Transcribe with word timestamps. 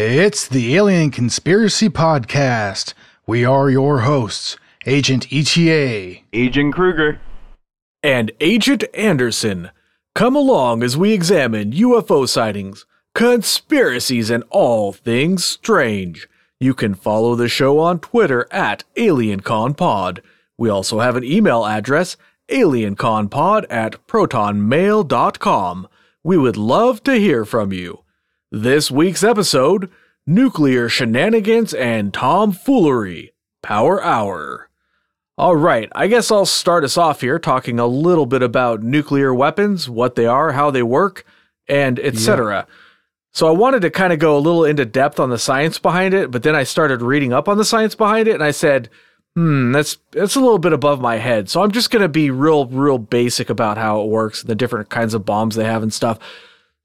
It's 0.00 0.46
the 0.46 0.76
Alien 0.76 1.10
Conspiracy 1.10 1.88
Podcast. 1.88 2.94
We 3.26 3.44
are 3.44 3.68
your 3.68 4.02
hosts, 4.02 4.56
Agent 4.86 5.26
ETA, 5.32 6.20
Agent 6.32 6.72
Kruger, 6.72 7.20
and 8.00 8.30
Agent 8.38 8.84
Anderson. 8.94 9.72
Come 10.14 10.36
along 10.36 10.84
as 10.84 10.96
we 10.96 11.12
examine 11.12 11.72
UFO 11.72 12.28
sightings, 12.28 12.86
conspiracies, 13.12 14.30
and 14.30 14.44
all 14.50 14.92
things 14.92 15.44
strange. 15.44 16.28
You 16.60 16.74
can 16.74 16.94
follow 16.94 17.34
the 17.34 17.48
show 17.48 17.80
on 17.80 17.98
Twitter 17.98 18.46
at 18.52 18.84
AlienConPod. 18.96 20.20
We 20.56 20.68
also 20.68 21.00
have 21.00 21.16
an 21.16 21.24
email 21.24 21.66
address, 21.66 22.16
alienconpod 22.48 23.66
at 23.68 24.06
protonmail.com. 24.06 25.88
We 26.22 26.38
would 26.38 26.56
love 26.56 27.02
to 27.02 27.14
hear 27.14 27.44
from 27.44 27.72
you. 27.72 28.04
This 28.50 28.90
week's 28.90 29.22
episode 29.22 29.90
Nuclear 30.26 30.88
Shenanigans 30.88 31.74
and 31.74 32.14
Tomfoolery 32.14 33.32
Power 33.62 34.02
Hour. 34.02 34.70
All 35.36 35.54
right, 35.54 35.90
I 35.94 36.06
guess 36.06 36.30
I'll 36.30 36.46
start 36.46 36.82
us 36.82 36.96
off 36.96 37.20
here 37.20 37.38
talking 37.38 37.78
a 37.78 37.86
little 37.86 38.24
bit 38.24 38.42
about 38.42 38.82
nuclear 38.82 39.34
weapons, 39.34 39.90
what 39.90 40.14
they 40.14 40.24
are, 40.24 40.52
how 40.52 40.70
they 40.70 40.82
work, 40.82 41.26
and 41.68 42.00
etc. 42.00 42.66
Yeah. 42.66 42.74
So 43.34 43.48
I 43.48 43.50
wanted 43.50 43.82
to 43.82 43.90
kind 43.90 44.14
of 44.14 44.18
go 44.18 44.34
a 44.34 44.40
little 44.40 44.64
into 44.64 44.86
depth 44.86 45.20
on 45.20 45.28
the 45.28 45.38
science 45.38 45.78
behind 45.78 46.14
it, 46.14 46.30
but 46.30 46.42
then 46.42 46.56
I 46.56 46.62
started 46.62 47.02
reading 47.02 47.34
up 47.34 47.50
on 47.50 47.58
the 47.58 47.66
science 47.66 47.94
behind 47.94 48.28
it 48.28 48.34
and 48.34 48.42
I 48.42 48.52
said, 48.52 48.88
"Hmm, 49.36 49.72
that's 49.72 49.98
that's 50.12 50.36
a 50.36 50.40
little 50.40 50.58
bit 50.58 50.72
above 50.72 51.02
my 51.02 51.16
head." 51.16 51.50
So 51.50 51.62
I'm 51.62 51.70
just 51.70 51.90
going 51.90 52.00
to 52.00 52.08
be 52.08 52.30
real 52.30 52.64
real 52.64 52.96
basic 52.96 53.50
about 53.50 53.76
how 53.76 54.00
it 54.00 54.08
works, 54.08 54.40
and 54.40 54.48
the 54.48 54.54
different 54.54 54.88
kinds 54.88 55.12
of 55.12 55.26
bombs 55.26 55.54
they 55.54 55.64
have 55.64 55.82
and 55.82 55.92
stuff. 55.92 56.18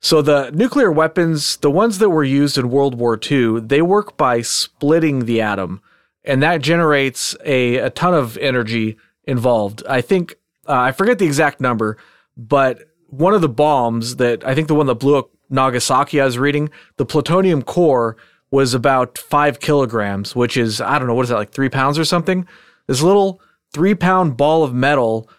So 0.04 0.22
the 0.22 0.52
nuclear 0.54 0.92
weapons, 0.92 1.56
the 1.58 1.72
ones 1.72 2.00
that 2.00 2.10
were 2.10 2.26
used 2.26 2.58
in 2.58 2.70
World 2.70 2.96
War 2.96 3.18
II, 3.18 3.62
they 3.62 3.82
work 3.82 4.18
by 4.18 4.42
splitting 4.42 5.24
the 5.24 5.40
atom, 5.40 5.82
and 6.26 6.44
that 6.44 6.62
generates 6.62 7.38
a, 7.46 7.78
a 7.78 7.90
ton 7.90 8.14
of 8.14 8.38
energy 8.40 8.98
involved. 9.24 9.82
I 9.88 10.02
think 10.02 10.36
uh, 10.68 10.74
I 10.74 10.92
forget 10.92 11.20
the 11.20 11.26
exact 11.26 11.62
number, 11.62 11.98
but 12.36 12.84
one 13.08 13.34
of 13.34 13.40
the 13.40 13.48
bombs 13.48 14.18
that 14.18 14.46
I 14.46 14.54
think 14.54 14.68
the 14.68 14.76
one 14.76 14.88
that 14.88 14.96
blew 14.96 15.18
up 15.18 15.30
Nagasaki, 15.50 16.20
I 16.20 16.26
was 16.26 16.38
reading, 16.38 16.70
the 16.98 17.06
plutonium 17.06 17.62
core 17.62 18.18
was 18.52 18.74
about 18.74 19.18
five 19.18 19.62
kilograms, 19.62 20.36
which 20.36 20.58
is 20.58 20.82
I 20.82 21.00
don't 21.00 21.08
know 21.08 21.14
what 21.14 21.24
is 21.24 21.30
that 21.30 21.38
like 21.38 21.52
three 21.52 21.70
pounds 21.70 21.98
or 21.98 22.04
something. 22.04 22.46
This 22.88 23.02
little 23.02 23.40
three 23.72 23.96
pound 23.96 24.36
ball 24.36 24.66
of 24.66 24.74
metal 24.74 25.30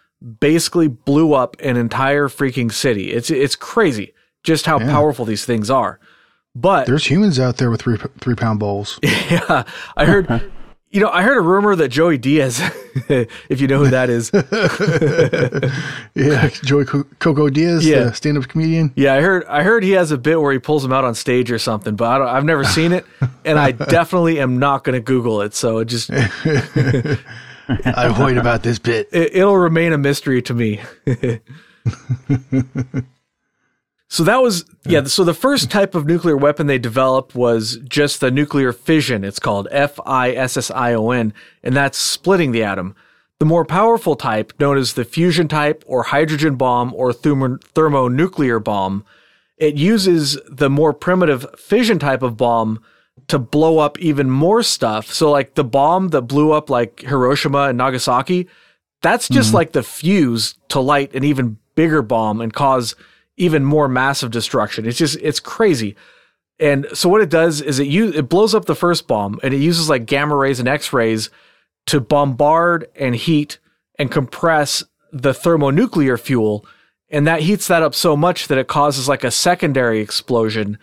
basically 0.40 0.88
blew 0.88 1.34
up 1.34 1.54
an 1.60 1.76
entire 1.76 2.28
freaking 2.28 2.72
city. 2.72 3.12
It's 3.12 3.28
it's 3.28 3.56
crazy 3.56 4.13
just 4.44 4.66
how 4.66 4.78
yeah. 4.78 4.90
powerful 4.90 5.24
these 5.24 5.44
things 5.44 5.70
are. 5.70 5.98
But 6.54 6.86
there's 6.86 7.10
humans 7.10 7.40
out 7.40 7.56
there 7.56 7.70
with 7.70 7.82
three 7.82 7.98
three 8.20 8.36
pound 8.36 8.60
bowls. 8.60 9.00
Yeah, 9.02 9.64
I 9.96 10.04
heard. 10.04 10.50
you 10.90 11.00
know, 11.00 11.08
I 11.08 11.22
heard 11.22 11.38
a 11.38 11.40
rumor 11.40 11.74
that 11.74 11.88
Joey 11.88 12.18
Diaz, 12.18 12.60
if 13.48 13.60
you 13.60 13.66
know 13.66 13.78
who 13.78 13.90
that 13.90 14.10
is. 14.10 14.30
yeah, 16.14 16.48
Joey 16.62 16.84
Coco 16.84 17.48
Diaz, 17.48 17.84
yeah. 17.84 18.12
stand 18.12 18.38
up 18.38 18.46
comedian. 18.46 18.92
Yeah, 18.94 19.14
I 19.14 19.20
heard. 19.20 19.44
I 19.46 19.64
heard 19.64 19.82
he 19.82 19.90
has 19.92 20.12
a 20.12 20.18
bit 20.18 20.40
where 20.40 20.52
he 20.52 20.60
pulls 20.60 20.84
them 20.84 20.92
out 20.92 21.04
on 21.04 21.16
stage 21.16 21.50
or 21.50 21.58
something, 21.58 21.96
but 21.96 22.22
I 22.22 22.36
have 22.36 22.44
never 22.44 22.62
seen 22.62 22.92
it, 22.92 23.04
and 23.44 23.58
I 23.58 23.72
definitely 23.72 24.38
am 24.38 24.60
not 24.60 24.84
going 24.84 24.94
to 24.94 25.00
Google 25.00 25.40
it. 25.40 25.54
So 25.54 25.78
it 25.78 25.86
just. 25.86 26.10
I 26.12 28.16
worried 28.16 28.36
about 28.36 28.62
this 28.62 28.78
bit. 28.78 29.08
It, 29.10 29.34
it'll 29.34 29.56
remain 29.56 29.92
a 29.92 29.98
mystery 29.98 30.40
to 30.42 30.54
me. 30.54 30.80
So 34.08 34.22
that 34.24 34.42
was 34.42 34.64
yeah. 34.86 35.04
So 35.04 35.24
the 35.24 35.34
first 35.34 35.70
type 35.70 35.94
of 35.94 36.06
nuclear 36.06 36.36
weapon 36.36 36.66
they 36.66 36.78
developed 36.78 37.34
was 37.34 37.78
just 37.88 38.20
the 38.20 38.30
nuclear 38.30 38.72
fission. 38.72 39.24
It's 39.24 39.38
called 39.38 39.66
F 39.70 39.98
I 40.06 40.32
S 40.32 40.56
S 40.56 40.70
I 40.70 40.94
O 40.94 41.10
N, 41.10 41.32
and 41.62 41.74
that's 41.74 41.98
splitting 41.98 42.52
the 42.52 42.62
atom. 42.62 42.94
The 43.40 43.46
more 43.46 43.64
powerful 43.64 44.14
type, 44.14 44.52
known 44.60 44.78
as 44.78 44.92
the 44.92 45.04
fusion 45.04 45.48
type 45.48 45.82
or 45.86 46.04
hydrogen 46.04 46.54
bomb 46.54 46.94
or 46.94 47.12
thermo- 47.12 47.58
thermonuclear 47.74 48.60
bomb, 48.60 49.04
it 49.56 49.74
uses 49.74 50.38
the 50.48 50.70
more 50.70 50.92
primitive 50.92 51.46
fission 51.58 51.98
type 51.98 52.22
of 52.22 52.36
bomb 52.36 52.80
to 53.28 53.38
blow 53.38 53.78
up 53.78 53.98
even 53.98 54.30
more 54.30 54.62
stuff. 54.62 55.12
So 55.12 55.30
like 55.30 55.54
the 55.54 55.64
bomb 55.64 56.08
that 56.08 56.22
blew 56.22 56.52
up 56.52 56.70
like 56.70 57.00
Hiroshima 57.00 57.68
and 57.68 57.78
Nagasaki, 57.78 58.48
that's 59.02 59.28
just 59.28 59.48
mm-hmm. 59.48 59.56
like 59.56 59.72
the 59.72 59.82
fuse 59.82 60.56
to 60.68 60.80
light 60.80 61.14
an 61.14 61.24
even 61.24 61.58
bigger 61.74 62.02
bomb 62.02 62.40
and 62.40 62.52
cause 62.52 62.94
even 63.36 63.64
more 63.64 63.88
massive 63.88 64.30
destruction. 64.30 64.86
It's 64.86 64.98
just 64.98 65.18
it's 65.20 65.40
crazy. 65.40 65.96
And 66.60 66.86
so 66.94 67.08
what 67.08 67.20
it 67.20 67.30
does 67.30 67.60
is 67.60 67.80
it 67.80 67.88
use, 67.88 68.14
it 68.14 68.28
blows 68.28 68.54
up 68.54 68.66
the 68.66 68.76
first 68.76 69.08
bomb 69.08 69.40
and 69.42 69.52
it 69.52 69.58
uses 69.58 69.88
like 69.88 70.06
gamma 70.06 70.36
rays 70.36 70.60
and 70.60 70.68
X 70.68 70.92
rays 70.92 71.30
to 71.86 72.00
bombard 72.00 72.86
and 72.94 73.14
heat 73.14 73.58
and 73.98 74.10
compress 74.10 74.84
the 75.12 75.34
thermonuclear 75.34 76.18
fuel 76.18 76.66
and 77.10 77.26
that 77.26 77.42
heats 77.42 77.68
that 77.68 77.82
up 77.82 77.94
so 77.94 78.16
much 78.16 78.48
that 78.48 78.58
it 78.58 78.66
causes 78.66 79.08
like 79.08 79.22
a 79.22 79.30
secondary 79.30 80.00
explosion 80.00 80.78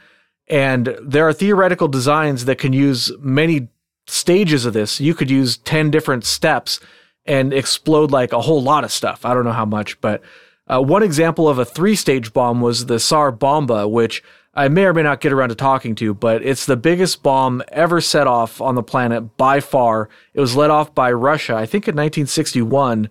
and 0.48 0.98
there 1.02 1.28
are 1.28 1.34
theoretical 1.34 1.88
designs 1.88 2.46
that 2.46 2.58
can 2.58 2.74
use 2.74 3.12
many 3.20 3.68
stages 4.08 4.66
of 4.66 4.74
this 4.74 5.02
you 5.02 5.14
could 5.14 5.30
use 5.30 5.58
10 5.58 5.92
different 5.92 6.24
steps 6.24 6.80
and 7.26 7.54
explode 7.54 8.12
like 8.12 8.32
a 8.32 8.42
whole 8.42 8.62
lot 8.62 8.84
of 8.84 8.92
stuff 8.92 9.26
i 9.26 9.34
don't 9.34 9.46
know 9.46 9.52
how 9.52 9.66
much 9.66 10.00
but 10.00 10.22
uh, 10.68 10.82
one 10.82 11.04
example 11.04 11.50
of 11.50 11.60
a 11.60 11.66
three 11.66 11.96
stage 11.96 12.34
bomb 12.34 12.62
was 12.62 12.86
the 12.86 13.00
Tsar 13.00 13.32
Bomba, 13.32 13.88
which 13.88 14.24
I 14.54 14.68
may 14.68 14.86
or 14.86 14.94
may 14.94 15.04
not 15.04 15.22
get 15.22 15.32
around 15.32 15.50
to 15.50 15.56
talking 15.56 15.96
to, 15.96 16.14
but 16.14 16.44
it's 16.44 16.66
the 16.66 16.76
biggest 16.76 17.24
bomb 17.24 17.64
ever 17.70 18.02
set 18.02 18.28
off 18.28 18.60
on 18.60 18.76
the 18.76 18.84
planet 18.84 19.38
by 19.38 19.62
far. 19.62 20.10
It 20.34 20.42
was 20.42 20.56
let 20.56 20.70
off 20.70 20.94
by 20.94 21.12
Russia, 21.12 21.56
I 21.56 21.66
think 21.66 21.88
in 21.88 21.96
1961. 21.96 23.10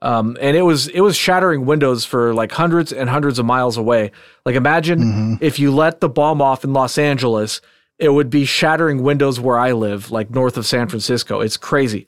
Um, 0.00 0.36
and 0.40 0.56
it 0.56 0.62
was 0.62 0.86
it 0.88 1.00
was 1.00 1.16
shattering 1.16 1.66
windows 1.66 2.04
for 2.04 2.32
like 2.32 2.52
hundreds 2.52 2.92
and 2.92 3.10
hundreds 3.10 3.38
of 3.38 3.46
miles 3.46 3.76
away. 3.76 4.12
Like 4.46 4.54
imagine 4.54 5.00
mm-hmm. 5.00 5.34
if 5.40 5.58
you 5.58 5.74
let 5.74 6.00
the 6.00 6.08
bomb 6.08 6.40
off 6.40 6.62
in 6.62 6.72
Los 6.72 6.98
Angeles, 6.98 7.60
it 7.98 8.10
would 8.10 8.30
be 8.30 8.44
shattering 8.44 9.02
windows 9.02 9.40
where 9.40 9.58
I 9.58 9.72
live, 9.72 10.10
like 10.10 10.30
north 10.30 10.56
of 10.56 10.66
San 10.66 10.88
Francisco. 10.88 11.40
It's 11.40 11.56
crazy. 11.56 12.06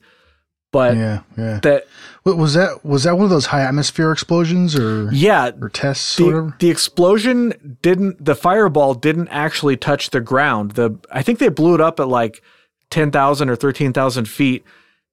But 0.71 0.95
yeah, 0.95 1.21
yeah. 1.37 1.59
That 1.63 1.85
was 2.23 2.53
that 2.53 2.85
was 2.85 3.03
that 3.03 3.15
one 3.15 3.25
of 3.25 3.29
those 3.29 3.47
high 3.47 3.63
atmosphere 3.63 4.11
explosions 4.11 4.75
or 4.75 5.09
yeah 5.11 5.51
or 5.59 5.67
tests 5.67 6.15
the, 6.15 6.29
or? 6.29 6.55
The 6.59 6.69
explosion 6.69 7.77
didn't 7.81 8.23
the 8.23 8.35
fireball 8.35 8.93
didn't 8.93 9.27
actually 9.29 9.75
touch 9.75 10.11
the 10.11 10.21
ground. 10.21 10.71
The 10.71 10.97
I 11.11 11.23
think 11.23 11.39
they 11.39 11.49
blew 11.49 11.75
it 11.75 11.81
up 11.81 11.99
at 11.99 12.07
like 12.07 12.41
ten 12.89 13.11
thousand 13.11 13.49
or 13.49 13.57
thirteen 13.57 13.91
thousand 13.91 14.29
feet, 14.29 14.63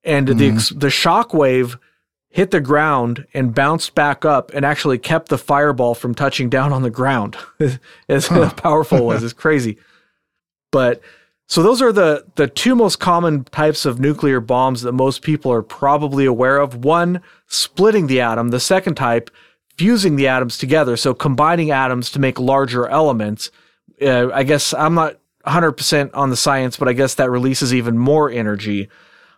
and 0.05 0.29
mm-hmm. 0.29 0.39
the 0.39 0.75
the 0.75 0.91
shock 0.91 1.35
wave 1.35 1.77
hit 2.31 2.53
the 2.53 2.61
ground 2.61 3.27
and 3.35 3.55
bounced 3.55 3.95
back 3.95 4.25
up 4.25 4.53
and 4.55 4.65
actually 4.65 4.99
kept 4.99 5.29
the 5.29 5.39
fireball 5.39 5.95
from 5.95 6.15
touching 6.15 6.49
down 6.49 6.73
on 6.73 6.83
the 6.83 6.91
ground. 6.91 7.37
as 8.09 8.29
huh. 8.29 8.51
powerful 8.55 8.99
it 8.99 9.05
was, 9.05 9.25
it's 9.25 9.33
crazy. 9.33 9.79
But 10.71 11.01
so 11.49 11.63
those 11.63 11.81
are 11.81 11.93
the 11.93 12.27
the 12.35 12.47
two 12.47 12.77
most 12.77 13.01
common 13.01 13.45
types 13.45 13.87
of 13.87 13.99
nuclear 13.99 14.39
bombs 14.39 14.83
that 14.83 14.93
most 14.93 15.23
people 15.23 15.51
are 15.51 15.63
probably 15.63 16.27
aware 16.27 16.59
of. 16.59 16.85
One, 16.85 17.23
splitting 17.47 18.07
the 18.07 18.21
atom. 18.21 18.51
The 18.51 18.61
second 18.61 18.97
type, 18.97 19.31
fusing 19.79 20.17
the 20.17 20.29
atoms 20.29 20.59
together, 20.59 20.97
so 20.97 21.15
combining 21.15 21.71
atoms 21.71 22.11
to 22.11 22.19
make 22.19 22.39
larger 22.39 22.87
elements. 22.87 23.51
Uh, 24.01 24.31
I 24.31 24.43
guess 24.43 24.75
I'm 24.75 24.95
not 24.95 25.19
100% 25.47 26.11
on 26.13 26.29
the 26.29 26.37
science, 26.37 26.77
but 26.77 26.87
I 26.87 26.93
guess 26.93 27.15
that 27.15 27.31
releases 27.31 27.73
even 27.73 27.97
more 27.97 28.31
energy. 28.31 28.89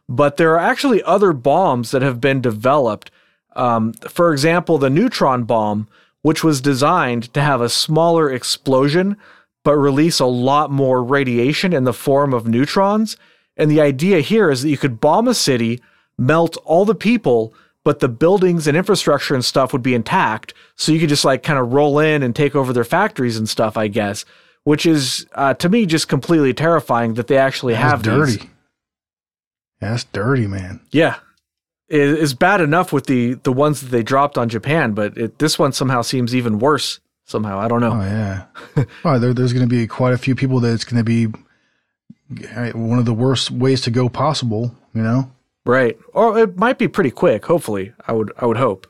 But 0.08 0.36
there 0.36 0.52
are 0.52 0.58
actually 0.58 1.04
other 1.04 1.32
bombs 1.32 1.92
that 1.92 2.02
have 2.02 2.20
been 2.20 2.40
developed. 2.40 3.12
Um, 3.54 3.92
for 3.92 4.32
example, 4.32 4.78
the 4.78 4.90
neutron 4.90 5.44
bomb, 5.44 5.86
which 6.22 6.42
was 6.42 6.60
designed 6.60 7.32
to 7.34 7.40
have 7.40 7.60
a 7.60 7.68
smaller 7.68 8.30
explosion 8.30 9.16
but 9.64 9.76
release 9.76 10.20
a 10.20 10.26
lot 10.26 10.70
more 10.70 11.02
radiation 11.02 11.72
in 11.72 11.84
the 11.84 11.92
form 11.92 12.32
of 12.32 12.46
neutrons. 12.46 13.16
And 13.56 13.70
the 13.70 13.80
idea 13.80 14.20
here 14.20 14.50
is 14.50 14.62
that 14.62 14.70
you 14.70 14.78
could 14.78 15.00
bomb 15.00 15.28
a 15.28 15.34
city, 15.34 15.82
melt 16.16 16.56
all 16.64 16.84
the 16.84 16.94
people, 16.94 17.52
but 17.84 18.00
the 18.00 18.08
buildings 18.08 18.66
and 18.66 18.76
infrastructure 18.76 19.34
and 19.34 19.44
stuff 19.44 19.72
would 19.72 19.82
be 19.82 19.94
intact. 19.94 20.54
So 20.76 20.92
you 20.92 21.00
could 21.00 21.08
just 21.08 21.24
like 21.24 21.42
kind 21.42 21.58
of 21.58 21.72
roll 21.72 21.98
in 21.98 22.22
and 22.22 22.34
take 22.34 22.54
over 22.54 22.72
their 22.72 22.84
factories 22.84 23.36
and 23.36 23.48
stuff, 23.48 23.76
I 23.76 23.88
guess, 23.88 24.24
which 24.64 24.86
is 24.86 25.26
uh, 25.34 25.54
to 25.54 25.68
me 25.68 25.86
just 25.86 26.08
completely 26.08 26.54
terrifying 26.54 27.14
that 27.14 27.26
they 27.26 27.38
actually 27.38 27.74
that's 27.74 27.90
have 27.90 28.02
dirty. 28.02 28.36
These. 28.36 28.46
That's 29.80 30.04
dirty, 30.04 30.46
man. 30.46 30.80
Yeah. 30.90 31.16
It 31.88 32.00
is 32.00 32.34
bad 32.34 32.60
enough 32.60 32.92
with 32.92 33.06
the 33.06 33.34
the 33.34 33.52
ones 33.52 33.80
that 33.80 33.88
they 33.88 34.04
dropped 34.04 34.38
on 34.38 34.48
Japan, 34.48 34.92
but 34.92 35.18
it, 35.18 35.38
this 35.38 35.58
one 35.58 35.72
somehow 35.72 36.02
seems 36.02 36.34
even 36.34 36.60
worse 36.60 37.00
somehow. 37.30 37.58
I 37.58 37.68
don't 37.68 37.80
know. 37.80 37.92
Oh 37.92 38.00
yeah. 38.00 38.44
oh, 39.04 39.18
there, 39.18 39.32
there's 39.32 39.52
going 39.52 39.66
to 39.66 39.70
be 39.70 39.86
quite 39.86 40.12
a 40.12 40.18
few 40.18 40.34
people 40.34 40.60
that 40.60 40.72
it's 40.72 40.84
going 40.84 40.98
to 40.98 41.04
be 41.04 41.26
one 42.74 42.98
of 42.98 43.04
the 43.04 43.14
worst 43.14 43.50
ways 43.50 43.80
to 43.82 43.90
go 43.90 44.08
possible. 44.08 44.74
You 44.94 45.02
know. 45.02 45.30
Right. 45.64 45.98
Or 46.14 46.38
it 46.38 46.56
might 46.56 46.78
be 46.78 46.88
pretty 46.88 47.10
quick. 47.10 47.44
Hopefully, 47.46 47.92
I 48.06 48.12
would. 48.12 48.32
I 48.38 48.46
would 48.46 48.56
hope. 48.56 48.86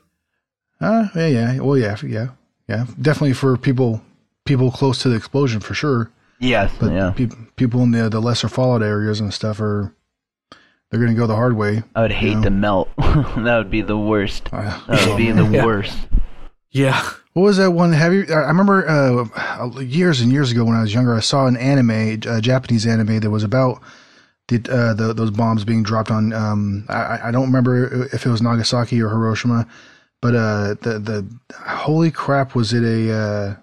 Uh, 0.79 1.07
yeah, 1.15 1.27
yeah. 1.27 1.59
Well, 1.59 1.77
yeah, 1.77 1.95
yeah, 2.03 2.29
yeah. 2.67 2.85
Definitely 2.99 3.33
for 3.33 3.55
people 3.57 4.01
people 4.45 4.71
close 4.71 5.01
to 5.03 5.09
the 5.09 5.15
explosion 5.15 5.59
for 5.59 5.73
sure. 5.73 6.11
Yes, 6.39 6.71
But 6.79 6.91
yeah. 6.91 7.11
peop 7.11 7.33
people 7.55 7.83
in 7.83 7.91
the 7.91 8.09
the 8.09 8.19
lesser 8.19 8.49
fallout 8.49 8.81
areas 8.81 9.19
and 9.19 9.31
stuff 9.31 9.59
are 9.61 9.93
they're 10.89 10.99
going 10.99 11.13
to 11.13 11.17
go 11.19 11.27
the 11.27 11.35
hard 11.35 11.55
way. 11.55 11.83
I 11.95 12.01
would 12.01 12.11
hate 12.11 12.31
Yeah. 12.37 12.41
to 12.41 12.49
melt. 12.49 12.89
that 12.97 13.57
would 13.59 13.69
be 13.69 13.81
the 13.81 13.97
worst. 13.97 14.49
Uh, 14.51 14.79
That 14.87 15.07
would 15.07 15.17
be 15.17 15.31
the 15.31 15.45
Yeah. 15.51 15.65
worst. 15.65 15.95
Yeah. 16.71 16.99
What 17.33 17.43
was 17.43 17.57
that 17.57 17.71
one? 17.71 17.93
Have 17.93 18.13
you? 18.13 18.25
I 18.29 18.47
remember 18.49 18.87
uh, 18.87 19.79
years 19.79 20.19
and 20.19 20.31
years 20.31 20.51
ago 20.51 20.65
when 20.65 20.75
I 20.75 20.81
was 20.81 20.93
younger, 20.93 21.15
I 21.15 21.21
saw 21.21 21.47
an 21.47 21.55
anime, 21.55 22.19
a 22.27 22.41
Japanese 22.41 22.85
anime 22.85 23.21
that 23.21 23.29
was 23.29 23.43
about 23.43 23.81
the, 24.49 24.57
uh, 24.69 24.93
the 24.93 25.13
those 25.13 25.31
bombs 25.31 25.63
being 25.63 25.81
dropped 25.81 26.11
on. 26.11 26.33
Um, 26.33 26.85
I, 26.89 27.19
I 27.25 27.31
don't 27.31 27.45
remember 27.45 28.05
if 28.13 28.25
it 28.25 28.29
was 28.29 28.41
Nagasaki 28.41 29.01
or 29.01 29.09
Hiroshima, 29.09 29.65
but 30.19 30.35
uh, 30.35 30.75
the 30.81 30.99
the 30.99 31.25
holy 31.65 32.11
crap 32.11 32.53
was 32.53 32.73
it 32.73 32.83
a 32.83 33.13
uh, 33.13 33.55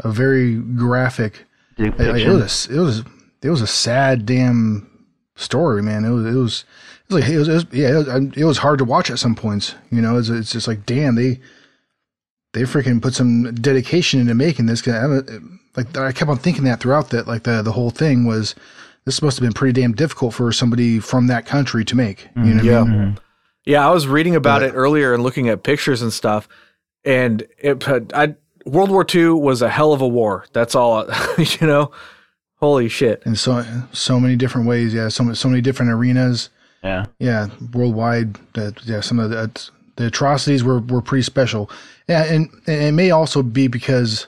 a 0.00 0.12
very 0.12 0.56
graphic. 0.56 1.46
It, 1.78 1.98
it 1.98 2.28
was 2.28 2.68
a, 2.68 2.74
it 2.74 2.80
was 2.80 3.02
it 3.42 3.50
was 3.50 3.62
a 3.62 3.66
sad 3.66 4.26
damn 4.26 5.06
story, 5.34 5.82
man. 5.82 6.04
It 6.04 6.10
was 6.10 6.26
it 6.26 6.38
was 6.38 6.64
it 7.08 7.14
was 7.14 7.22
like 7.22 7.30
it 7.30 7.38
was, 7.38 7.48
it 7.48 7.52
was 7.54 7.66
yeah 7.72 7.90
it 7.90 7.94
was, 7.94 8.36
it 8.36 8.44
was 8.44 8.58
hard 8.58 8.78
to 8.80 8.84
watch 8.84 9.10
at 9.10 9.18
some 9.18 9.34
points. 9.34 9.74
You 9.90 10.02
know, 10.02 10.18
it's, 10.18 10.28
it's 10.28 10.52
just 10.52 10.68
like 10.68 10.84
damn 10.84 11.14
they 11.14 11.40
they 12.54 12.62
freaking 12.62 13.00
put 13.02 13.14
some 13.14 13.54
dedication 13.54 14.20
into 14.20 14.34
making 14.34 14.66
this. 14.66 14.80
'Cause 14.82 14.94
I- 14.94 15.38
Like 15.76 15.96
I 15.96 16.12
kept 16.12 16.30
on 16.30 16.38
thinking 16.38 16.64
that 16.64 16.78
throughout 16.80 17.10
that 17.10 17.26
like 17.26 17.42
the 17.42 17.60
the 17.62 17.72
whole 17.72 17.90
thing 17.90 18.24
was 18.26 18.54
this 19.04 19.20
must 19.20 19.36
have 19.38 19.42
been 19.42 19.52
pretty 19.52 19.78
damn 19.80 19.92
difficult 19.92 20.32
for 20.32 20.50
somebody 20.52 21.00
from 21.00 21.26
that 21.26 21.46
country 21.46 21.84
to 21.84 21.96
make. 21.96 22.28
You 22.36 22.42
know 22.42 22.48
what 22.54 22.56
I 22.56 22.58
mm-hmm. 22.58 22.92
Yeah. 22.92 22.98
mean? 23.04 23.18
Yeah, 23.66 23.88
I 23.88 23.90
was 23.90 24.06
reading 24.06 24.34
about 24.36 24.60
But- 24.60 24.68
it 24.70 24.72
earlier 24.74 25.12
and 25.14 25.22
looking 25.22 25.48
at 25.48 25.62
pictures 25.64 26.00
and 26.00 26.12
stuff, 26.12 26.48
and 27.04 27.42
it. 27.58 27.82
I 28.14 28.34
World 28.66 28.90
War 28.90 29.04
II 29.14 29.30
was 29.30 29.60
a 29.62 29.68
hell 29.68 29.92
of 29.92 30.00
a 30.00 30.08
war. 30.08 30.46
That's 30.52 30.74
all. 30.74 31.06
You 31.38 31.66
know, 31.66 31.90
holy 32.60 32.88
shit. 32.88 33.22
In 33.26 33.34
so 33.36 33.64
so 33.92 34.20
many 34.20 34.36
different 34.36 34.66
ways. 34.68 34.94
Yeah, 34.94 35.08
so 35.08 35.32
so 35.34 35.48
many 35.48 35.60
different 35.60 35.90
arenas. 35.92 36.50
Yeah. 36.84 37.06
yeah, 37.18 37.48
worldwide. 37.72 38.38
That 38.54 38.74
yeah, 38.86 39.00
some 39.00 39.18
of 39.18 39.30
the 39.30 39.50
the 39.96 40.06
atrocities 40.06 40.64
were 40.64 40.80
were 40.80 41.02
pretty 41.02 41.22
special. 41.22 41.70
Yeah, 42.08 42.24
and, 42.24 42.50
and 42.66 42.82
it 42.82 42.92
may 42.92 43.10
also 43.10 43.42
be 43.42 43.68
because, 43.68 44.26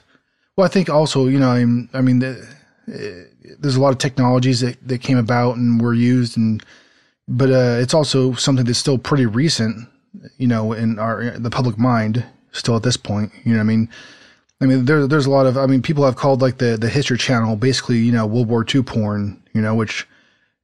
well, 0.55 0.65
I 0.65 0.69
think 0.69 0.89
also 0.89 1.27
you 1.27 1.39
know 1.39 1.49
I 1.49 1.97
I 1.97 2.01
mean 2.01 2.19
the, 2.19 2.47
uh, 2.87 3.53
there's 3.59 3.75
a 3.75 3.81
lot 3.81 3.91
of 3.91 3.97
technologies 3.97 4.61
that 4.61 4.85
that 4.87 4.99
came 4.99 5.17
about 5.17 5.57
and 5.57 5.81
were 5.81 5.93
used, 5.93 6.37
and 6.37 6.63
but 7.27 7.49
uh, 7.49 7.77
it's 7.81 7.93
also 7.93 8.33
something 8.33 8.65
that's 8.65 8.79
still 8.79 8.97
pretty 8.97 9.25
recent, 9.25 9.87
you 10.37 10.47
know, 10.47 10.73
in 10.73 10.99
our 10.99 11.31
the 11.31 11.49
public 11.49 11.77
mind 11.77 12.25
still 12.51 12.75
at 12.75 12.83
this 12.83 12.97
point. 12.97 13.31
You 13.43 13.55
know, 13.55 13.59
I 13.59 13.63
mean. 13.63 13.89
I 14.59 14.65
mean, 14.65 14.85
there, 14.85 15.05
there's 15.05 15.27
a 15.27 15.29
lot 15.29 15.45
of. 15.45 15.55
I 15.55 15.67
mean, 15.67 15.83
people 15.83 16.03
have 16.03 16.15
called 16.15 16.41
like 16.41 16.57
the 16.57 16.77
the 16.77 16.89
History 16.89 17.19
Channel 17.19 17.57
basically, 17.57 17.99
you 17.99 18.11
know, 18.11 18.25
World 18.25 18.47
War 18.47 18.65
II 18.67 18.81
porn. 18.81 19.39
You 19.53 19.61
know, 19.61 19.75
which 19.75 20.07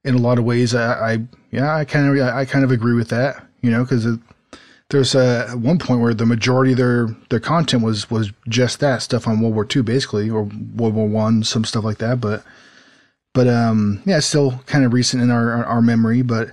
in 0.04 0.14
a 0.14 0.18
lot 0.18 0.38
of 0.38 0.44
ways, 0.44 0.74
I, 0.74 1.12
I 1.12 1.18
yeah, 1.50 1.74
I 1.74 1.84
kind 1.84 2.18
of 2.18 2.34
I 2.34 2.44
kind 2.44 2.64
of 2.64 2.70
agree 2.70 2.94
with 2.94 3.08
that. 3.10 3.46
You 3.62 3.70
know, 3.70 3.84
because 3.84 4.04
there's 4.90 5.14
uh, 5.14 5.48
at 5.50 5.58
one 5.58 5.78
point 5.78 6.00
where 6.00 6.14
the 6.14 6.26
majority 6.26 6.72
of 6.72 6.78
their 6.78 7.08
their 7.30 7.40
content 7.40 7.82
was 7.82 8.10
was 8.10 8.30
just 8.48 8.80
that 8.80 9.02
stuff 9.02 9.26
on 9.26 9.40
World 9.40 9.54
War 9.54 9.66
II, 9.74 9.82
basically, 9.82 10.28
or 10.30 10.42
World 10.74 10.94
War 10.94 11.08
One, 11.08 11.42
some 11.42 11.64
stuff 11.64 11.84
like 11.84 11.98
that. 11.98 12.20
But 12.20 12.44
but 13.32 13.48
um, 13.48 14.02
yeah, 14.04 14.18
it's 14.18 14.26
still 14.26 14.60
kind 14.66 14.84
of 14.84 14.92
recent 14.92 15.22
in 15.22 15.30
our 15.30 15.50
our, 15.52 15.64
our 15.64 15.82
memory. 15.82 16.22
But 16.22 16.50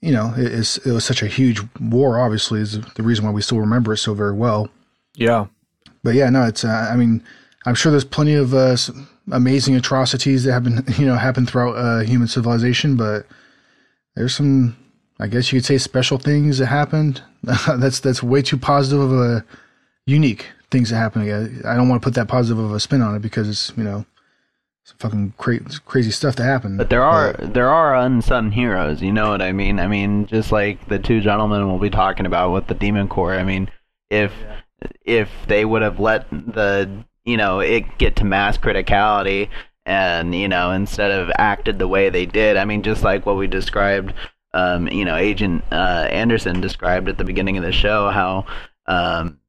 you 0.00 0.12
know, 0.12 0.32
it, 0.36 0.52
it's, 0.52 0.76
it 0.78 0.92
was 0.92 1.04
such 1.04 1.22
a 1.22 1.26
huge 1.26 1.60
war. 1.80 2.20
Obviously, 2.20 2.60
is 2.60 2.80
the 2.80 3.02
reason 3.02 3.24
why 3.24 3.30
we 3.32 3.42
still 3.42 3.58
remember 3.60 3.94
it 3.94 3.98
so 3.98 4.14
very 4.14 4.34
well 4.34 4.68
Yeah. 5.16 5.46
but 6.02 6.14
yeah, 6.14 6.28
no, 6.30 6.44
it's. 6.44 6.64
Uh, 6.64 6.88
I 6.92 6.96
mean, 6.96 7.22
I'm 7.66 7.74
sure 7.74 7.90
there's 7.90 8.04
plenty 8.04 8.34
of 8.34 8.54
uh, 8.54 8.76
amazing 9.32 9.74
atrocities 9.74 10.44
that 10.44 10.52
have 10.52 10.64
been, 10.64 10.84
you 10.98 11.06
know, 11.06 11.16
happened 11.16 11.48
throughout 11.50 11.76
uh, 11.76 12.00
human 12.00 12.28
civilization. 12.28 12.96
But 12.96 13.26
there's 14.14 14.34
some, 14.34 14.76
I 15.18 15.26
guess 15.26 15.52
you 15.52 15.58
could 15.58 15.66
say, 15.66 15.78
special 15.78 16.18
things 16.18 16.58
that 16.58 16.66
happened. 16.66 17.22
that's 17.78 18.00
that's 18.00 18.22
way 18.22 18.42
too 18.42 18.56
positive 18.56 19.00
of 19.00 19.12
a 19.12 19.44
unique 20.06 20.46
things 20.70 20.90
that 20.90 20.96
happen. 20.96 21.22
I, 21.22 21.72
I 21.72 21.76
don't 21.76 21.88
want 21.88 22.02
to 22.02 22.06
put 22.06 22.14
that 22.14 22.28
positive 22.28 22.62
of 22.62 22.72
a 22.72 22.80
spin 22.80 23.02
on 23.02 23.14
it 23.14 23.22
because 23.22 23.48
it's 23.48 23.72
you 23.76 23.84
know, 23.84 24.04
some 24.84 24.98
fucking 24.98 25.34
cra- 25.38 25.60
crazy 25.86 26.10
stuff 26.10 26.36
that 26.36 26.44
happened. 26.44 26.78
But 26.78 26.90
there 26.90 27.02
are 27.02 27.32
there 27.34 27.70
are 27.70 27.96
unsung 27.96 28.52
heroes, 28.52 29.00
you 29.00 29.12
know 29.12 29.30
what 29.30 29.42
I 29.42 29.52
mean? 29.52 29.80
I 29.80 29.86
mean, 29.86 30.26
just 30.26 30.52
like 30.52 30.88
the 30.88 30.98
two 30.98 31.20
gentlemen 31.20 31.66
we'll 31.66 31.78
be 31.78 31.90
talking 31.90 32.26
about 32.26 32.52
with 32.52 32.66
the 32.66 32.74
Demon 32.74 33.08
Core. 33.08 33.34
I 33.34 33.44
mean, 33.44 33.70
if 34.10 34.32
if 35.04 35.30
they 35.48 35.64
would 35.64 35.82
have 35.82 36.00
let 36.00 36.28
the 36.30 37.04
you 37.24 37.36
know 37.36 37.60
it 37.60 37.98
get 37.98 38.16
to 38.16 38.24
mass 38.24 38.58
criticality 38.58 39.48
and 39.86 40.34
you 40.34 40.48
know 40.48 40.70
instead 40.70 41.10
of 41.10 41.30
acted 41.38 41.78
the 41.78 41.88
way 41.88 42.10
they 42.10 42.26
did, 42.26 42.56
I 42.56 42.64
mean, 42.64 42.82
just 42.82 43.02
like 43.02 43.24
what 43.24 43.36
we 43.36 43.46
described, 43.46 44.12
um, 44.54 44.86
you 44.88 45.04
know, 45.04 45.16
Agent 45.16 45.64
uh, 45.72 46.06
Anderson 46.08 46.60
described 46.60 47.08
at 47.08 47.18
the 47.18 47.24
beginning 47.24 47.58
of 47.58 47.64
the 47.64 47.72
show 47.72 48.08
how 48.08 48.46
um, 48.86 49.40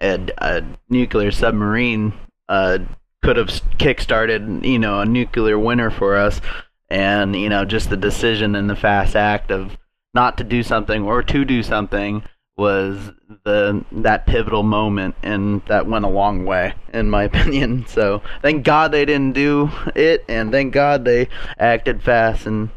a, 0.00 0.28
a 0.38 0.62
nuclear 0.88 1.32
submarine 1.32 2.14
uh, 2.48 2.78
could 3.22 3.36
have 3.36 3.48
kickstarted, 3.48 4.64
you 4.64 4.78
know, 4.78 5.00
a 5.00 5.04
nuclear 5.04 5.58
winter 5.58 5.90
for 5.90 6.16
us. 6.16 6.40
And, 6.88 7.34
you 7.34 7.48
know, 7.48 7.64
just 7.64 7.90
the 7.90 7.96
decision 7.96 8.54
and 8.54 8.70
the 8.70 8.76
fast 8.76 9.16
act 9.16 9.50
of 9.50 9.76
not 10.14 10.38
to 10.38 10.44
do 10.44 10.62
something 10.62 11.02
or 11.02 11.22
to 11.24 11.44
do 11.44 11.62
something 11.62 12.22
was 12.56 13.10
the 13.44 13.84
that 13.90 14.26
pivotal 14.26 14.62
moment 14.62 15.14
and 15.22 15.62
that 15.66 15.86
went 15.86 16.04
a 16.04 16.08
long 16.08 16.44
way 16.44 16.74
in 16.92 17.10
my 17.10 17.24
opinion. 17.30 17.84
So 17.88 18.22
thank 18.42 18.62
God 18.64 18.92
they 18.92 19.06
didn't 19.06 19.32
do 19.32 19.70
it 19.96 20.24
and 20.28 20.52
thank 20.52 20.72
God 20.72 21.04
they 21.04 21.28
acted 21.58 22.02
fast 22.02 22.46
and 22.46 22.70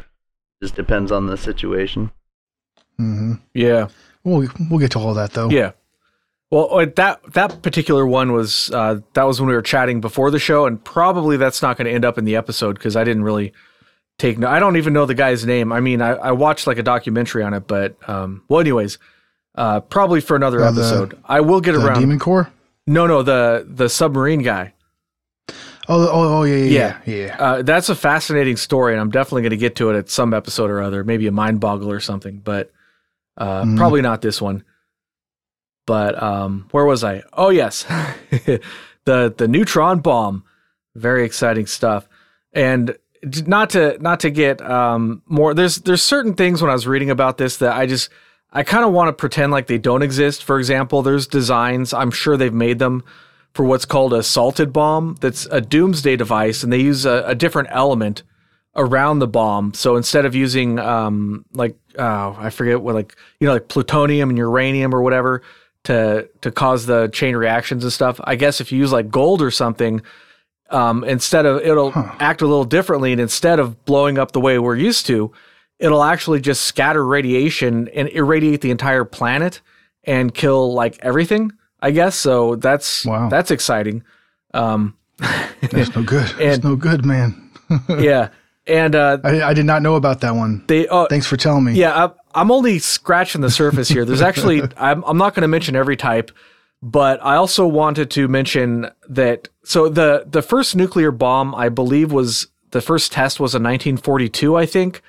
just 0.65 0.75
depends 0.75 1.11
on 1.11 1.27
the 1.27 1.37
situation. 1.37 2.09
hmm 2.97 3.33
Yeah. 3.53 3.87
We'll 4.23 4.47
we'll 4.69 4.79
get 4.79 4.91
to 4.91 4.99
all 4.99 5.13
that 5.13 5.33
though. 5.33 5.49
Yeah. 5.49 5.71
Well, 6.49 6.79
uh, 6.79 6.85
that 6.95 7.21
that 7.33 7.61
particular 7.61 8.05
one 8.07 8.31
was 8.31 8.71
uh, 8.71 8.99
that 9.13 9.23
was 9.23 9.39
when 9.39 9.47
we 9.49 9.53
were 9.55 9.61
chatting 9.61 10.01
before 10.01 10.31
the 10.31 10.39
show, 10.39 10.65
and 10.65 10.83
probably 10.83 11.37
that's 11.37 11.61
not 11.61 11.77
going 11.77 11.85
to 11.85 11.91
end 11.91 12.05
up 12.05 12.17
in 12.17 12.25
the 12.25 12.35
episode 12.35 12.73
because 12.75 12.95
I 12.95 13.03
didn't 13.03 13.23
really 13.23 13.51
take. 14.17 14.37
No, 14.39 14.47
I 14.47 14.59
don't 14.59 14.77
even 14.77 14.93
know 14.93 15.05
the 15.05 15.13
guy's 15.15 15.45
name. 15.45 15.71
I 15.71 15.79
mean, 15.79 16.01
I, 16.01 16.11
I 16.13 16.31
watched 16.31 16.65
like 16.67 16.77
a 16.77 16.83
documentary 16.83 17.43
on 17.43 17.53
it, 17.53 17.67
but 17.67 17.97
um, 18.09 18.43
well, 18.47 18.59
anyways, 18.61 18.97
uh, 19.55 19.81
probably 19.81 20.21
for 20.21 20.35
another 20.35 20.61
Uh, 20.63 20.71
the- 20.71 20.81
episode. 20.81 21.17
I 21.25 21.41
will 21.41 21.61
get 21.61 21.73
The 21.73 21.85
around. 21.85 21.99
Demon 21.99 22.17
Core. 22.19 22.49
No, 22.87 23.05
no, 23.07 23.21
the 23.23 23.65
the 23.69 23.89
submarine 23.89 24.41
guy. 24.43 24.73
Oh, 25.87 26.07
oh, 26.07 26.37
oh, 26.39 26.43
yeah, 26.43 26.55
yeah, 26.55 26.97
yeah. 27.05 27.15
yeah. 27.15 27.35
Uh, 27.39 27.61
that's 27.61 27.89
a 27.89 27.95
fascinating 27.95 28.57
story, 28.57 28.93
and 28.93 29.01
I'm 29.01 29.11
definitely 29.11 29.43
going 29.43 29.51
to 29.51 29.57
get 29.57 29.75
to 29.77 29.89
it 29.91 29.97
at 29.97 30.09
some 30.09 30.33
episode 30.33 30.69
or 30.71 30.81
other, 30.81 31.03
maybe 31.03 31.27
a 31.27 31.31
mind 31.31 31.59
boggle 31.59 31.91
or 31.91 31.99
something, 31.99 32.39
but 32.39 32.71
uh, 33.37 33.63
Mhm. 33.63 33.77
probably 33.77 34.01
not 34.01 34.21
this 34.21 34.41
one. 34.41 34.63
But 35.85 36.21
um, 36.21 36.67
where 36.71 36.85
was 36.85 37.03
I? 37.03 37.21
Oh 37.33 37.49
yes, 37.49 37.83
the 39.05 39.33
the 39.37 39.47
neutron 39.47 39.99
bomb, 39.99 40.43
very 40.95 41.23
exciting 41.25 41.67
stuff. 41.67 42.07
And 42.53 42.97
not 43.45 43.69
to 43.71 43.97
not 44.01 44.21
to 44.21 44.31
get 44.31 44.61
um, 44.61 45.21
more. 45.27 45.53
There's 45.53 45.75
there's 45.77 46.01
certain 46.01 46.33
things 46.33 46.61
when 46.61 46.71
I 46.71 46.73
was 46.73 46.87
reading 46.87 47.11
about 47.11 47.37
this 47.37 47.57
that 47.57 47.75
I 47.75 47.85
just 47.85 48.09
I 48.51 48.63
kind 48.63 48.83
of 48.83 48.93
want 48.93 49.09
to 49.09 49.13
pretend 49.13 49.51
like 49.51 49.67
they 49.67 49.77
don't 49.77 50.01
exist. 50.01 50.43
For 50.43 50.57
example, 50.57 51.03
there's 51.03 51.27
designs. 51.27 51.93
I'm 51.93 52.09
sure 52.11 52.35
they've 52.35 52.51
made 52.53 52.79
them 52.79 53.03
for 53.55 53.63
what's 53.63 53.85
called 53.85 54.13
a 54.13 54.21
salted 54.21 54.73
bomb. 54.73 55.15
That's 55.21 55.47
a 55.47 55.61
doomsday 55.61 56.17
device, 56.17 56.61
and 56.61 56.71
they 56.71 56.81
use 56.81 57.05
a, 57.05 57.23
a 57.25 57.33
different 57.33 57.69
element 57.71 58.21
around 58.75 59.19
the 59.19 59.27
bomb. 59.27 59.73
So 59.73 59.95
instead 59.95 60.25
of 60.25 60.35
using 60.35 60.77
um, 60.77 61.45
like 61.53 61.77
oh, 61.97 62.35
I 62.37 62.49
forget 62.49 62.81
what 62.81 62.93
like 62.93 63.15
you 63.39 63.47
know 63.47 63.53
like 63.53 63.69
plutonium 63.69 64.29
and 64.29 64.37
uranium 64.37 64.93
or 64.93 65.01
whatever 65.01 65.41
to 65.85 66.29
to 66.41 66.51
cause 66.51 66.85
the 66.85 67.07
chain 67.07 67.35
reactions 67.35 67.83
and 67.83 67.93
stuff. 67.93 68.19
I 68.25 68.35
guess 68.35 68.59
if 68.59 68.73
you 68.73 68.77
use 68.77 68.91
like 68.91 69.09
gold 69.09 69.41
or 69.41 69.51
something, 69.51 70.01
um, 70.69 71.05
instead 71.05 71.45
of 71.45 71.61
it'll 71.61 71.93
act 72.19 72.41
a 72.41 72.47
little 72.47 72.65
differently, 72.65 73.13
and 73.13 73.21
instead 73.21 73.59
of 73.59 73.85
blowing 73.85 74.17
up 74.17 74.33
the 74.33 74.41
way 74.41 74.59
we're 74.59 74.75
used 74.75 75.05
to, 75.05 75.31
it'll 75.79 76.03
actually 76.03 76.41
just 76.41 76.65
scatter 76.65 77.05
radiation 77.05 77.87
and 77.89 78.09
irradiate 78.09 78.59
the 78.59 78.71
entire 78.71 79.05
planet 79.05 79.61
and 80.03 80.33
kill 80.33 80.73
like 80.73 80.99
everything. 80.99 81.53
I 81.85 81.91
guess 81.91 82.15
so. 82.15 82.55
That's 82.55 83.05
Wow. 83.05 83.29
that's 83.29 83.51
exciting. 83.51 84.03
Um, 84.53 84.95
That's 85.71 85.95
no 85.95 86.03
good. 86.03 86.29
And- 86.31 86.39
That's 86.39 86.63
no 86.63 86.75
good, 86.75 87.05
man. 87.05 87.51
yeah, 87.99 88.29
and 88.67 88.95
uh, 88.95 89.17
I, 89.23 89.41
I 89.41 89.53
did 89.53 89.65
not 89.65 89.81
know 89.81 89.95
about 89.95 90.21
that 90.21 90.35
one. 90.35 90.63
they 90.67 90.87
oh 90.87 91.05
Thanks 91.07 91.27
for 91.27 91.37
telling 91.37 91.63
me. 91.63 91.73
Yeah, 91.73 91.93
I, 92.05 92.11
I'm 92.39 92.51
only 92.51 92.79
scratching 92.79 93.41
the 93.41 93.49
surface 93.51 93.87
here. 93.87 94.03
There's 94.05 94.21
actually, 94.21 94.61
I'm, 94.77 95.03
I'm 95.05 95.17
not 95.17 95.33
going 95.35 95.41
to 95.43 95.47
mention 95.47 95.75
every 95.75 95.95
type, 95.95 96.31
but 96.81 97.19
I 97.23 97.35
also 97.35 97.65
wanted 97.67 98.09
to 98.11 98.27
mention 98.27 98.89
that. 99.09 99.47
So 99.63 99.89
the 99.89 100.25
the 100.27 100.41
first 100.41 100.75
nuclear 100.75 101.11
bomb, 101.11 101.53
I 101.55 101.69
believe, 101.69 102.11
was 102.11 102.47
the 102.71 102.81
first 102.81 103.11
test 103.11 103.39
was 103.39 103.55
in 103.55 103.63
1942, 103.63 104.55
I 104.55 104.65
think, 104.65 105.01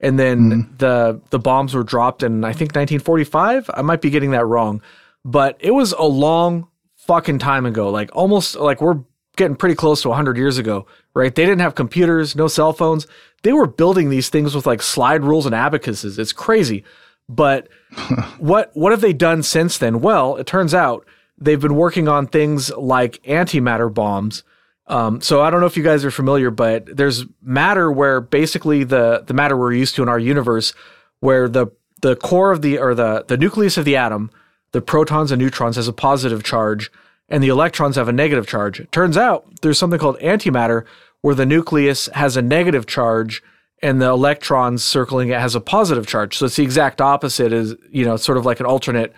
and 0.00 0.18
then 0.18 0.68
the 0.78 1.20
the 1.30 1.38
bombs 1.38 1.74
were 1.74 1.84
dropped 1.84 2.22
in 2.22 2.44
I 2.44 2.52
think 2.52 2.70
1945. 2.74 3.70
I 3.74 3.82
might 3.82 4.00
be 4.00 4.10
getting 4.10 4.32
that 4.32 4.44
wrong, 4.46 4.82
but 5.24 5.56
it 5.60 5.72
was 5.72 5.92
a 5.92 6.04
long 6.04 6.68
fucking 6.96 7.38
time 7.38 7.66
ago. 7.66 7.90
Like 7.90 8.10
almost 8.14 8.56
like 8.56 8.80
we're 8.80 9.00
getting 9.36 9.56
pretty 9.56 9.74
close 9.74 10.02
to 10.02 10.08
100 10.08 10.36
years 10.36 10.58
ago, 10.58 10.86
right? 11.14 11.34
They 11.34 11.44
didn't 11.44 11.60
have 11.60 11.74
computers, 11.74 12.36
no 12.36 12.48
cell 12.48 12.72
phones. 12.72 13.06
They 13.42 13.52
were 13.52 13.66
building 13.66 14.10
these 14.10 14.28
things 14.28 14.54
with 14.54 14.66
like 14.66 14.82
slide 14.82 15.24
rules 15.24 15.46
and 15.46 15.54
abacuses. 15.54 16.18
It's 16.18 16.32
crazy. 16.32 16.84
But 17.28 17.68
what 18.38 18.70
what 18.74 18.92
have 18.92 19.00
they 19.00 19.12
done 19.12 19.42
since 19.42 19.78
then? 19.78 20.00
Well, 20.00 20.36
it 20.36 20.46
turns 20.46 20.74
out 20.74 21.06
they've 21.38 21.60
been 21.60 21.76
working 21.76 22.08
on 22.08 22.26
things 22.26 22.70
like 22.70 23.22
antimatter 23.24 23.92
bombs. 23.92 24.44
Um, 24.88 25.20
so 25.20 25.40
I 25.40 25.50
don't 25.50 25.60
know 25.60 25.66
if 25.66 25.76
you 25.76 25.82
guys 25.82 26.04
are 26.04 26.10
familiar, 26.10 26.50
but 26.50 26.84
there's 26.96 27.24
matter 27.40 27.90
where 27.90 28.20
basically 28.20 28.84
the 28.84 29.24
the 29.26 29.34
matter 29.34 29.56
we're 29.56 29.72
used 29.72 29.94
to 29.96 30.02
in 30.02 30.08
our 30.08 30.18
universe, 30.18 30.74
where 31.20 31.48
the 31.48 31.68
the 32.02 32.16
core 32.16 32.50
of 32.50 32.62
the 32.62 32.78
or 32.78 32.94
the 32.94 33.24
the 33.26 33.36
nucleus 33.36 33.76
of 33.76 33.84
the 33.84 33.96
atom, 33.96 34.30
the 34.72 34.80
protons 34.80 35.30
and 35.30 35.40
neutrons 35.40 35.76
has 35.76 35.88
a 35.88 35.92
positive 35.92 36.42
charge, 36.42 36.90
and 37.28 37.42
the 37.42 37.48
electrons 37.48 37.96
have 37.96 38.08
a 38.08 38.12
negative 38.12 38.46
charge. 38.46 38.80
It 38.80 38.92
turns 38.92 39.16
out 39.16 39.60
there's 39.62 39.78
something 39.78 39.98
called 39.98 40.18
antimatter 40.18 40.84
where 41.22 41.34
the 41.34 41.46
nucleus 41.46 42.08
has 42.14 42.36
a 42.36 42.42
negative 42.42 42.86
charge 42.86 43.42
and 43.82 44.00
the 44.00 44.06
electrons 44.06 44.84
circling 44.84 45.30
it 45.30 45.40
has 45.40 45.54
a 45.54 45.60
positive 45.60 46.06
charge. 46.06 46.36
So 46.36 46.46
it's 46.46 46.56
the 46.56 46.62
exact 46.62 47.00
opposite 47.00 47.52
is, 47.52 47.74
you 47.90 48.04
know, 48.04 48.16
sort 48.16 48.38
of 48.38 48.46
like 48.46 48.60
an 48.60 48.66
alternate 48.66 49.12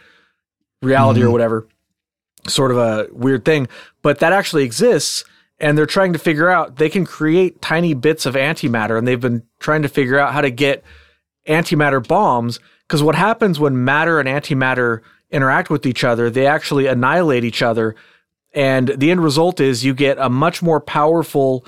reality 0.82 1.20
mm-hmm. 1.20 1.28
or 1.28 1.32
whatever. 1.32 1.66
Sort 2.46 2.70
of 2.70 2.76
a 2.76 3.08
weird 3.10 3.44
thing, 3.44 3.68
but 4.02 4.18
that 4.18 4.32
actually 4.32 4.64
exists 4.64 5.24
and 5.58 5.78
they're 5.78 5.86
trying 5.86 6.12
to 6.12 6.18
figure 6.18 6.48
out 6.48 6.76
they 6.76 6.90
can 6.90 7.06
create 7.06 7.62
tiny 7.62 7.94
bits 7.94 8.26
of 8.26 8.34
antimatter 8.34 8.98
and 8.98 9.06
they've 9.06 9.20
been 9.20 9.42
trying 9.60 9.82
to 9.82 9.88
figure 9.88 10.18
out 10.18 10.32
how 10.32 10.40
to 10.40 10.50
get 10.50 10.84
antimatter 11.48 12.06
bombs 12.06 12.60
because 12.86 13.02
what 13.02 13.14
happens 13.14 13.58
when 13.58 13.84
matter 13.84 14.20
and 14.20 14.28
antimatter 14.28 15.00
interact 15.34 15.68
with 15.68 15.84
each 15.84 16.04
other, 16.04 16.30
they 16.30 16.46
actually 16.46 16.86
annihilate 16.86 17.44
each 17.44 17.60
other. 17.60 17.94
And 18.52 18.88
the 18.88 19.10
end 19.10 19.22
result 19.22 19.60
is 19.60 19.84
you 19.84 19.94
get 19.94 20.16
a 20.18 20.30
much 20.30 20.62
more 20.62 20.80
powerful 20.80 21.66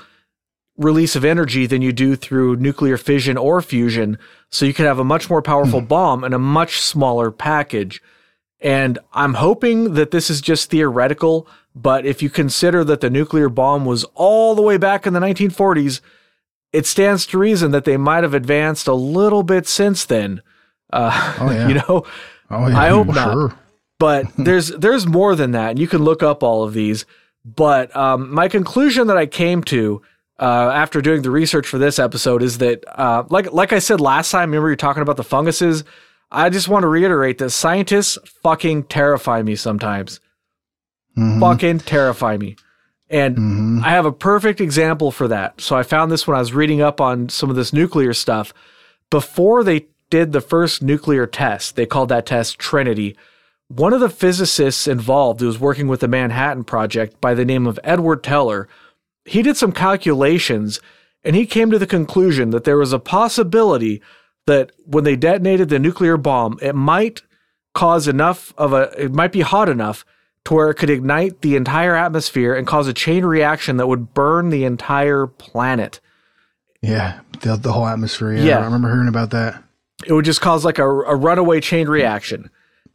release 0.77 1.15
of 1.15 1.25
energy 1.25 1.65
than 1.65 1.81
you 1.81 1.91
do 1.91 2.15
through 2.15 2.55
nuclear 2.55 2.97
fission 2.97 3.37
or 3.37 3.61
fusion. 3.61 4.17
So 4.49 4.65
you 4.65 4.73
can 4.73 4.85
have 4.85 4.99
a 4.99 5.03
much 5.03 5.29
more 5.29 5.41
powerful 5.41 5.81
mm. 5.81 5.87
bomb 5.87 6.23
in 6.23 6.33
a 6.33 6.39
much 6.39 6.79
smaller 6.79 7.31
package. 7.31 8.01
And 8.59 8.97
I'm 9.13 9.35
hoping 9.35 9.95
that 9.95 10.11
this 10.11 10.29
is 10.29 10.41
just 10.41 10.69
theoretical, 10.69 11.47
but 11.75 12.05
if 12.05 12.21
you 12.21 12.29
consider 12.29 12.83
that 12.85 13.01
the 13.01 13.09
nuclear 13.09 13.49
bomb 13.49 13.85
was 13.85 14.03
all 14.15 14.55
the 14.55 14.61
way 14.61 14.77
back 14.77 15.05
in 15.05 15.13
the 15.13 15.19
1940s, 15.19 16.01
it 16.73 16.85
stands 16.85 17.25
to 17.27 17.37
reason 17.37 17.71
that 17.71 17.85
they 17.85 17.97
might 17.97 18.23
have 18.23 18.33
advanced 18.33 18.87
a 18.87 18.93
little 18.93 19.43
bit 19.43 19.67
since 19.67 20.05
then. 20.05 20.41
Uh, 20.91 21.35
oh, 21.39 21.51
yeah. 21.51 21.67
you 21.67 21.73
know, 21.75 22.05
Oh, 22.49 22.67
yeah, 22.67 22.79
I 22.79 22.89
hope 22.89 23.07
not. 23.07 23.33
Sure. 23.33 23.59
But 23.99 24.25
there's 24.37 24.69
there's 24.69 25.07
more 25.07 25.35
than 25.35 25.51
that, 25.51 25.71
and 25.71 25.79
you 25.79 25.87
can 25.87 26.03
look 26.03 26.23
up 26.23 26.43
all 26.43 26.63
of 26.63 26.73
these. 26.73 27.05
But 27.45 27.95
um, 27.95 28.33
my 28.33 28.47
conclusion 28.47 29.07
that 29.07 29.17
I 29.17 29.25
came 29.25 29.63
to 29.65 30.01
uh, 30.39 30.71
after 30.73 31.01
doing 31.01 31.21
the 31.21 31.31
research 31.31 31.67
for 31.67 31.77
this 31.77 31.97
episode 31.97 32.43
is 32.43 32.57
that, 32.59 32.83
uh, 32.99 33.23
like 33.29 33.51
like 33.53 33.73
I 33.73 33.79
said 33.79 34.01
last 34.01 34.31
time, 34.31 34.49
remember 34.49 34.69
you're 34.69 34.75
talking 34.75 35.01
about 35.01 35.17
the 35.17 35.23
funguses. 35.23 35.83
I 36.29 36.49
just 36.49 36.67
want 36.67 36.83
to 36.83 36.87
reiterate 36.87 37.37
that 37.37 37.51
scientists 37.51 38.17
fucking 38.43 38.83
terrify 38.83 39.41
me 39.41 39.55
sometimes. 39.55 40.19
Mm-hmm. 41.17 41.39
Fucking 41.39 41.79
terrify 41.79 42.37
me. 42.37 42.57
And 43.09 43.37
mm-hmm. 43.37 43.81
I 43.83 43.91
have 43.91 44.05
a 44.05 44.11
perfect 44.11 44.59
example 44.59 45.11
for 45.11 45.29
that. 45.29 45.61
So 45.61 45.77
I 45.77 45.83
found 45.83 46.11
this 46.11 46.27
when 46.27 46.35
I 46.35 46.39
was 46.39 46.53
reading 46.53 46.81
up 46.81 46.99
on 46.99 47.29
some 47.29 47.49
of 47.49 47.55
this 47.55 47.71
nuclear 47.71 48.13
stuff. 48.13 48.53
Before 49.09 49.63
they 49.63 49.87
did 50.09 50.31
the 50.31 50.41
first 50.41 50.81
nuclear 50.81 51.27
test. 51.27 51.75
They 51.75 51.85
called 51.85 52.09
that 52.09 52.25
test 52.25 52.59
Trinity. 52.59 53.15
One 53.67 53.93
of 53.93 53.99
the 53.99 54.09
physicists 54.09 54.87
involved 54.87 55.41
who 55.41 55.47
was 55.47 55.59
working 55.59 55.87
with 55.87 55.99
the 55.99 56.07
Manhattan 56.07 56.63
Project 56.63 57.19
by 57.19 57.33
the 57.33 57.45
name 57.45 57.67
of 57.67 57.79
Edward 57.83 58.23
Teller, 58.23 58.67
he 59.25 59.41
did 59.41 59.57
some 59.57 59.73
calculations 59.73 60.79
and 61.23 61.35
he 61.35 61.45
came 61.45 61.69
to 61.71 61.79
the 61.79 61.87
conclusion 61.87 62.51
that 62.51 62.63
there 62.63 62.77
was 62.77 62.93
a 62.93 62.99
possibility 62.99 64.01
that 64.45 64.71
when 64.85 65.03
they 65.03 65.17
detonated 65.17 65.67
the 65.67 65.79
nuclear 65.79 66.15
bomb, 66.15 66.57
it 66.61 66.73
might 66.73 67.21
cause 67.73 68.07
enough 68.07 68.53
of 68.57 68.71
a, 68.71 68.89
it 68.97 69.11
might 69.11 69.33
be 69.33 69.41
hot 69.41 69.67
enough 69.67 70.05
to 70.45 70.53
where 70.53 70.69
it 70.69 70.75
could 70.75 70.89
ignite 70.89 71.41
the 71.41 71.57
entire 71.57 71.95
atmosphere 71.95 72.55
and 72.55 72.65
cause 72.65 72.87
a 72.87 72.93
chain 72.93 73.25
reaction 73.25 73.75
that 73.75 73.87
would 73.87 74.13
burn 74.13 74.49
the 74.49 74.63
entire 74.63 75.27
planet. 75.27 75.99
Yeah, 76.81 77.19
the, 77.41 77.57
the 77.57 77.73
whole 77.73 77.85
atmosphere. 77.85 78.33
Yeah, 78.33 78.43
yeah, 78.43 78.59
I 78.59 78.63
remember 78.65 78.89
hearing 78.89 79.09
about 79.09 79.31
that 79.31 79.61
it 80.05 80.13
would 80.13 80.25
just 80.25 80.41
cause 80.41 80.63
like 80.63 80.79
a, 80.79 80.87
a 80.87 81.15
runaway 81.15 81.59
chain 81.59 81.87
reaction. 81.87 82.49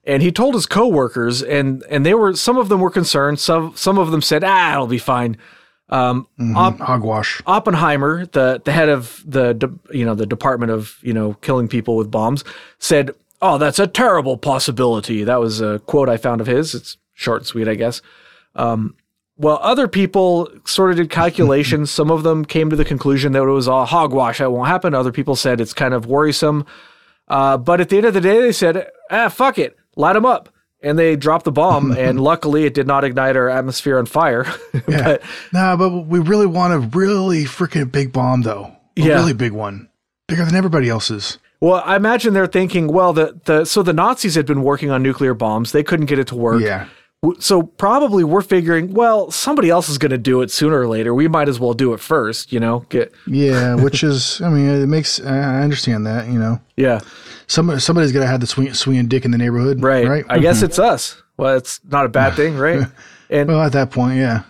And 0.04 0.22
he 0.22 0.32
told 0.32 0.54
his 0.54 0.66
coworkers, 0.66 1.42
and 1.42 1.84
and 1.88 2.04
they 2.04 2.14
were 2.14 2.34
some 2.34 2.58
of 2.58 2.68
them 2.68 2.80
were 2.80 2.90
concerned. 2.90 3.38
Some 3.38 3.72
some 3.76 3.98
of 3.98 4.10
them 4.10 4.20
said, 4.20 4.42
"Ah, 4.44 4.74
it'll 4.74 4.86
be 4.88 4.98
fine." 4.98 5.36
Um, 5.90 6.26
mm-hmm. 6.40 6.56
Op- 6.56 6.80
Hogwash. 6.80 7.40
Oppenheimer, 7.46 8.26
the 8.26 8.60
the 8.64 8.72
head 8.72 8.88
of 8.88 9.22
the 9.24 9.52
de- 9.52 9.96
you 9.96 10.04
know 10.04 10.14
the 10.14 10.26
Department 10.26 10.72
of 10.72 10.98
you 11.02 11.12
know 11.12 11.34
killing 11.34 11.68
people 11.68 11.96
with 11.96 12.10
bombs, 12.10 12.42
said, 12.80 13.12
"Oh, 13.40 13.58
that's 13.58 13.78
a 13.78 13.86
terrible 13.86 14.36
possibility." 14.36 15.22
That 15.22 15.38
was 15.38 15.60
a 15.60 15.78
quote 15.80 16.08
I 16.08 16.16
found 16.16 16.40
of 16.40 16.48
his. 16.48 16.74
It's 16.74 16.96
short 17.14 17.42
and 17.42 17.46
sweet, 17.46 17.68
I 17.68 17.76
guess. 17.76 18.02
Um, 18.56 18.96
well, 19.36 19.58
other 19.62 19.86
people 19.86 20.48
sort 20.64 20.90
of 20.90 20.96
did 20.96 21.10
calculations. 21.10 21.90
Some 21.92 22.10
of 22.10 22.22
them 22.22 22.44
came 22.44 22.70
to 22.70 22.76
the 22.76 22.84
conclusion 22.84 23.32
that 23.32 23.42
it 23.42 23.50
was 23.50 23.68
all 23.68 23.86
hogwash. 23.86 24.38
That 24.38 24.50
won't 24.50 24.68
happen. 24.68 24.94
Other 24.94 25.12
people 25.12 25.36
said 25.36 25.60
it's 25.60 25.72
kind 25.72 25.94
of 25.94 26.06
worrisome. 26.06 26.66
Uh, 27.28 27.56
but 27.56 27.80
at 27.80 27.88
the 27.88 27.96
end 27.96 28.06
of 28.06 28.14
the 28.14 28.20
day, 28.20 28.40
they 28.40 28.52
said, 28.52 28.88
ah, 29.10 29.28
fuck 29.28 29.58
it, 29.58 29.76
light 29.96 30.14
them 30.14 30.26
up. 30.26 30.48
And 30.84 30.98
they 30.98 31.14
dropped 31.14 31.44
the 31.44 31.52
bomb, 31.52 31.92
and 31.98 32.20
luckily 32.20 32.64
it 32.64 32.74
did 32.74 32.86
not 32.86 33.04
ignite 33.04 33.36
our 33.36 33.48
atmosphere 33.48 33.98
on 33.98 34.06
fire. 34.06 34.46
yeah. 34.88 35.04
but, 35.04 35.22
no, 35.52 35.76
but 35.76 36.06
we 36.06 36.18
really 36.18 36.46
want 36.46 36.72
a 36.72 36.78
really 36.78 37.44
freaking 37.44 37.90
big 37.90 38.12
bomb, 38.12 38.42
though. 38.42 38.76
A 38.96 39.00
yeah. 39.00 39.14
really 39.14 39.32
big 39.32 39.52
one, 39.52 39.88
bigger 40.28 40.44
than 40.44 40.56
everybody 40.56 40.88
else's. 40.88 41.38
Well, 41.60 41.80
I 41.86 41.94
imagine 41.94 42.34
they're 42.34 42.48
thinking, 42.48 42.88
well, 42.88 43.12
the, 43.12 43.40
the 43.44 43.64
so 43.64 43.84
the 43.84 43.92
Nazis 43.92 44.34
had 44.34 44.46
been 44.46 44.64
working 44.64 44.90
on 44.90 45.00
nuclear 45.00 45.32
bombs. 45.32 45.70
They 45.70 45.84
couldn't 45.84 46.06
get 46.06 46.18
it 46.18 46.26
to 46.26 46.34
work. 46.34 46.60
Yeah. 46.60 46.88
So 47.38 47.62
probably 47.62 48.24
we're 48.24 48.42
figuring, 48.42 48.94
well, 48.94 49.30
somebody 49.30 49.70
else 49.70 49.88
is 49.88 49.96
going 49.96 50.10
to 50.10 50.18
do 50.18 50.42
it 50.42 50.50
sooner 50.50 50.80
or 50.80 50.88
later. 50.88 51.14
We 51.14 51.28
might 51.28 51.48
as 51.48 51.60
well 51.60 51.72
do 51.72 51.92
it 51.94 52.00
first, 52.00 52.52
you 52.52 52.58
know. 52.58 52.80
Get 52.88 53.12
yeah, 53.28 53.76
which 53.76 54.02
is, 54.02 54.40
I 54.40 54.48
mean, 54.48 54.68
it 54.68 54.86
makes 54.86 55.20
I 55.20 55.62
understand 55.62 56.04
that, 56.06 56.26
you 56.26 56.38
know. 56.38 56.60
Yeah, 56.76 56.98
somebody 57.46 57.78
somebody's 57.78 58.10
got 58.10 58.20
to 58.20 58.26
have 58.26 58.40
the 58.40 58.48
swing, 58.48 58.74
swinging 58.74 59.06
dick 59.06 59.24
in 59.24 59.30
the 59.30 59.38
neighborhood, 59.38 59.82
right? 59.82 60.06
Right. 60.06 60.24
I 60.28 60.40
guess 60.40 60.62
it's 60.64 60.80
us. 60.80 61.22
Well, 61.36 61.56
it's 61.56 61.80
not 61.84 62.06
a 62.06 62.08
bad 62.08 62.34
thing, 62.34 62.56
right? 62.56 62.86
And 63.30 63.48
well, 63.48 63.62
at 63.62 63.72
that 63.72 63.90
point, 63.90 64.18
yeah. 64.18 64.42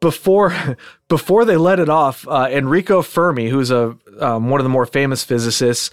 Before 0.00 0.76
before 1.08 1.46
they 1.46 1.56
let 1.56 1.80
it 1.80 1.88
off, 1.88 2.28
uh, 2.28 2.48
Enrico 2.50 3.00
Fermi, 3.00 3.48
who's 3.48 3.70
a 3.70 3.96
um, 4.18 4.50
one 4.50 4.60
of 4.60 4.64
the 4.64 4.68
more 4.68 4.84
famous 4.84 5.24
physicists 5.24 5.90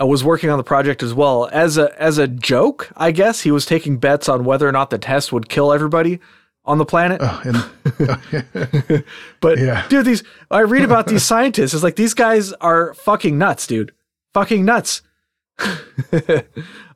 uh, 0.00 0.06
was 0.06 0.24
working 0.24 0.50
on 0.50 0.58
the 0.58 0.64
project 0.64 1.02
as 1.02 1.14
well. 1.14 1.48
As 1.52 1.78
a 1.78 2.00
as 2.00 2.18
a 2.18 2.26
joke, 2.26 2.90
I 2.96 3.10
guess 3.10 3.40
he 3.42 3.50
was 3.50 3.66
taking 3.66 3.98
bets 3.98 4.28
on 4.28 4.44
whether 4.44 4.68
or 4.68 4.72
not 4.72 4.90
the 4.90 4.98
test 4.98 5.32
would 5.32 5.48
kill 5.48 5.72
everybody 5.72 6.20
on 6.64 6.78
the 6.78 6.84
planet. 6.84 7.20
Oh, 7.22 7.42
and, 7.44 9.04
but 9.40 9.58
yeah. 9.58 9.86
dude, 9.88 10.06
these 10.06 10.24
I 10.50 10.60
read 10.60 10.82
about 10.82 11.06
these 11.06 11.22
scientists. 11.22 11.74
It's 11.74 11.82
like 11.82 11.96
these 11.96 12.14
guys 12.14 12.52
are 12.54 12.94
fucking 12.94 13.38
nuts, 13.38 13.66
dude. 13.66 13.92
Fucking 14.34 14.64
nuts. 14.64 15.02
All 15.60 15.72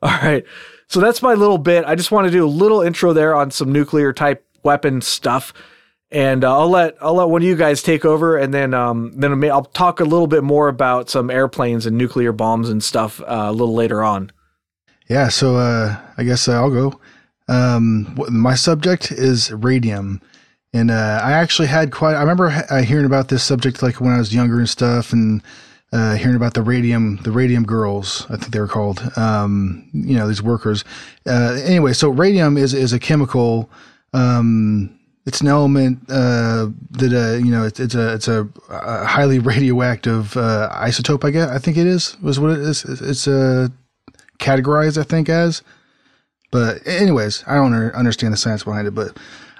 right. 0.03 0.43
So 0.87 0.99
that's 0.99 1.21
my 1.21 1.33
little 1.33 1.57
bit. 1.57 1.85
I 1.85 1.95
just 1.95 2.11
want 2.11 2.27
to 2.27 2.31
do 2.31 2.45
a 2.45 2.47
little 2.47 2.81
intro 2.81 3.13
there 3.13 3.33
on 3.33 3.49
some 3.49 3.71
nuclear 3.71 4.13
type 4.13 4.45
weapon 4.63 5.01
stuff 5.01 5.53
and 6.11 6.43
uh, 6.43 6.59
I'll 6.59 6.69
let 6.69 6.97
I'll 7.01 7.13
let 7.15 7.29
one 7.29 7.41
of 7.41 7.47
you 7.47 7.55
guys 7.55 7.81
take 7.81 8.03
over, 8.03 8.37
and 8.37 8.53
then 8.53 8.73
um, 8.73 9.13
then 9.15 9.43
I'll 9.45 9.63
talk 9.63 9.99
a 9.99 10.03
little 10.03 10.27
bit 10.27 10.43
more 10.43 10.67
about 10.67 11.09
some 11.09 11.29
airplanes 11.29 11.85
and 11.85 11.97
nuclear 11.97 12.33
bombs 12.33 12.69
and 12.69 12.83
stuff 12.83 13.21
uh, 13.21 13.45
a 13.47 13.51
little 13.51 13.73
later 13.73 14.03
on. 14.03 14.31
Yeah, 15.07 15.29
so 15.29 15.55
uh, 15.55 15.97
I 16.17 16.23
guess 16.23 16.47
I'll 16.47 16.69
go. 16.69 16.99
Um, 17.47 18.17
my 18.29 18.55
subject 18.55 19.11
is 19.11 19.51
radium, 19.51 20.21
and 20.73 20.91
uh, 20.91 21.21
I 21.23 21.31
actually 21.31 21.69
had 21.69 21.91
quite. 21.91 22.15
I 22.15 22.21
remember 22.21 22.47
uh, 22.69 22.81
hearing 22.81 23.05
about 23.05 23.29
this 23.29 23.43
subject 23.43 23.81
like 23.81 24.01
when 24.01 24.13
I 24.13 24.17
was 24.17 24.33
younger 24.33 24.59
and 24.59 24.69
stuff, 24.69 25.13
and 25.13 25.41
uh, 25.93 26.15
hearing 26.15 26.35
about 26.35 26.55
the 26.55 26.61
radium, 26.61 27.17
the 27.23 27.31
radium 27.31 27.63
girls, 27.63 28.25
I 28.29 28.35
think 28.35 28.51
they 28.51 28.59
were 28.59 28.67
called. 28.67 29.01
Um, 29.17 29.89
you 29.93 30.15
know, 30.15 30.27
these 30.27 30.43
workers. 30.43 30.83
anyway, 31.25 31.93
so 31.93 32.09
radium 32.09 32.57
is 32.57 32.73
is 32.73 32.91
a 32.91 32.99
chemical. 32.99 33.69
Um, 34.13 34.97
it's 35.31 35.39
an 35.39 35.47
element 35.47 35.97
uh, 36.09 36.67
that 36.91 37.13
uh, 37.13 37.37
you 37.37 37.51
know 37.51 37.63
it's, 37.63 37.79
it's 37.79 37.95
a 37.95 38.13
it's 38.13 38.27
a, 38.27 38.49
a 38.67 39.05
highly 39.05 39.39
radioactive 39.39 40.35
uh, 40.35 40.69
isotope. 40.73 41.23
I 41.23 41.31
guess 41.31 41.49
I 41.49 41.57
think 41.57 41.77
it 41.77 41.87
is 41.87 42.19
was 42.21 42.37
what 42.37 42.51
it 42.51 42.59
is. 42.59 42.83
It's 42.83 43.29
uh, 43.29 43.69
categorized 44.39 44.99
I 44.99 45.03
think 45.03 45.29
as. 45.29 45.63
But 46.51 46.85
anyways, 46.85 47.45
I 47.47 47.55
don't 47.55 47.73
understand 47.93 48.33
the 48.33 48.37
science 48.37 48.65
behind 48.65 48.89
it, 48.89 48.91
but 48.91 49.15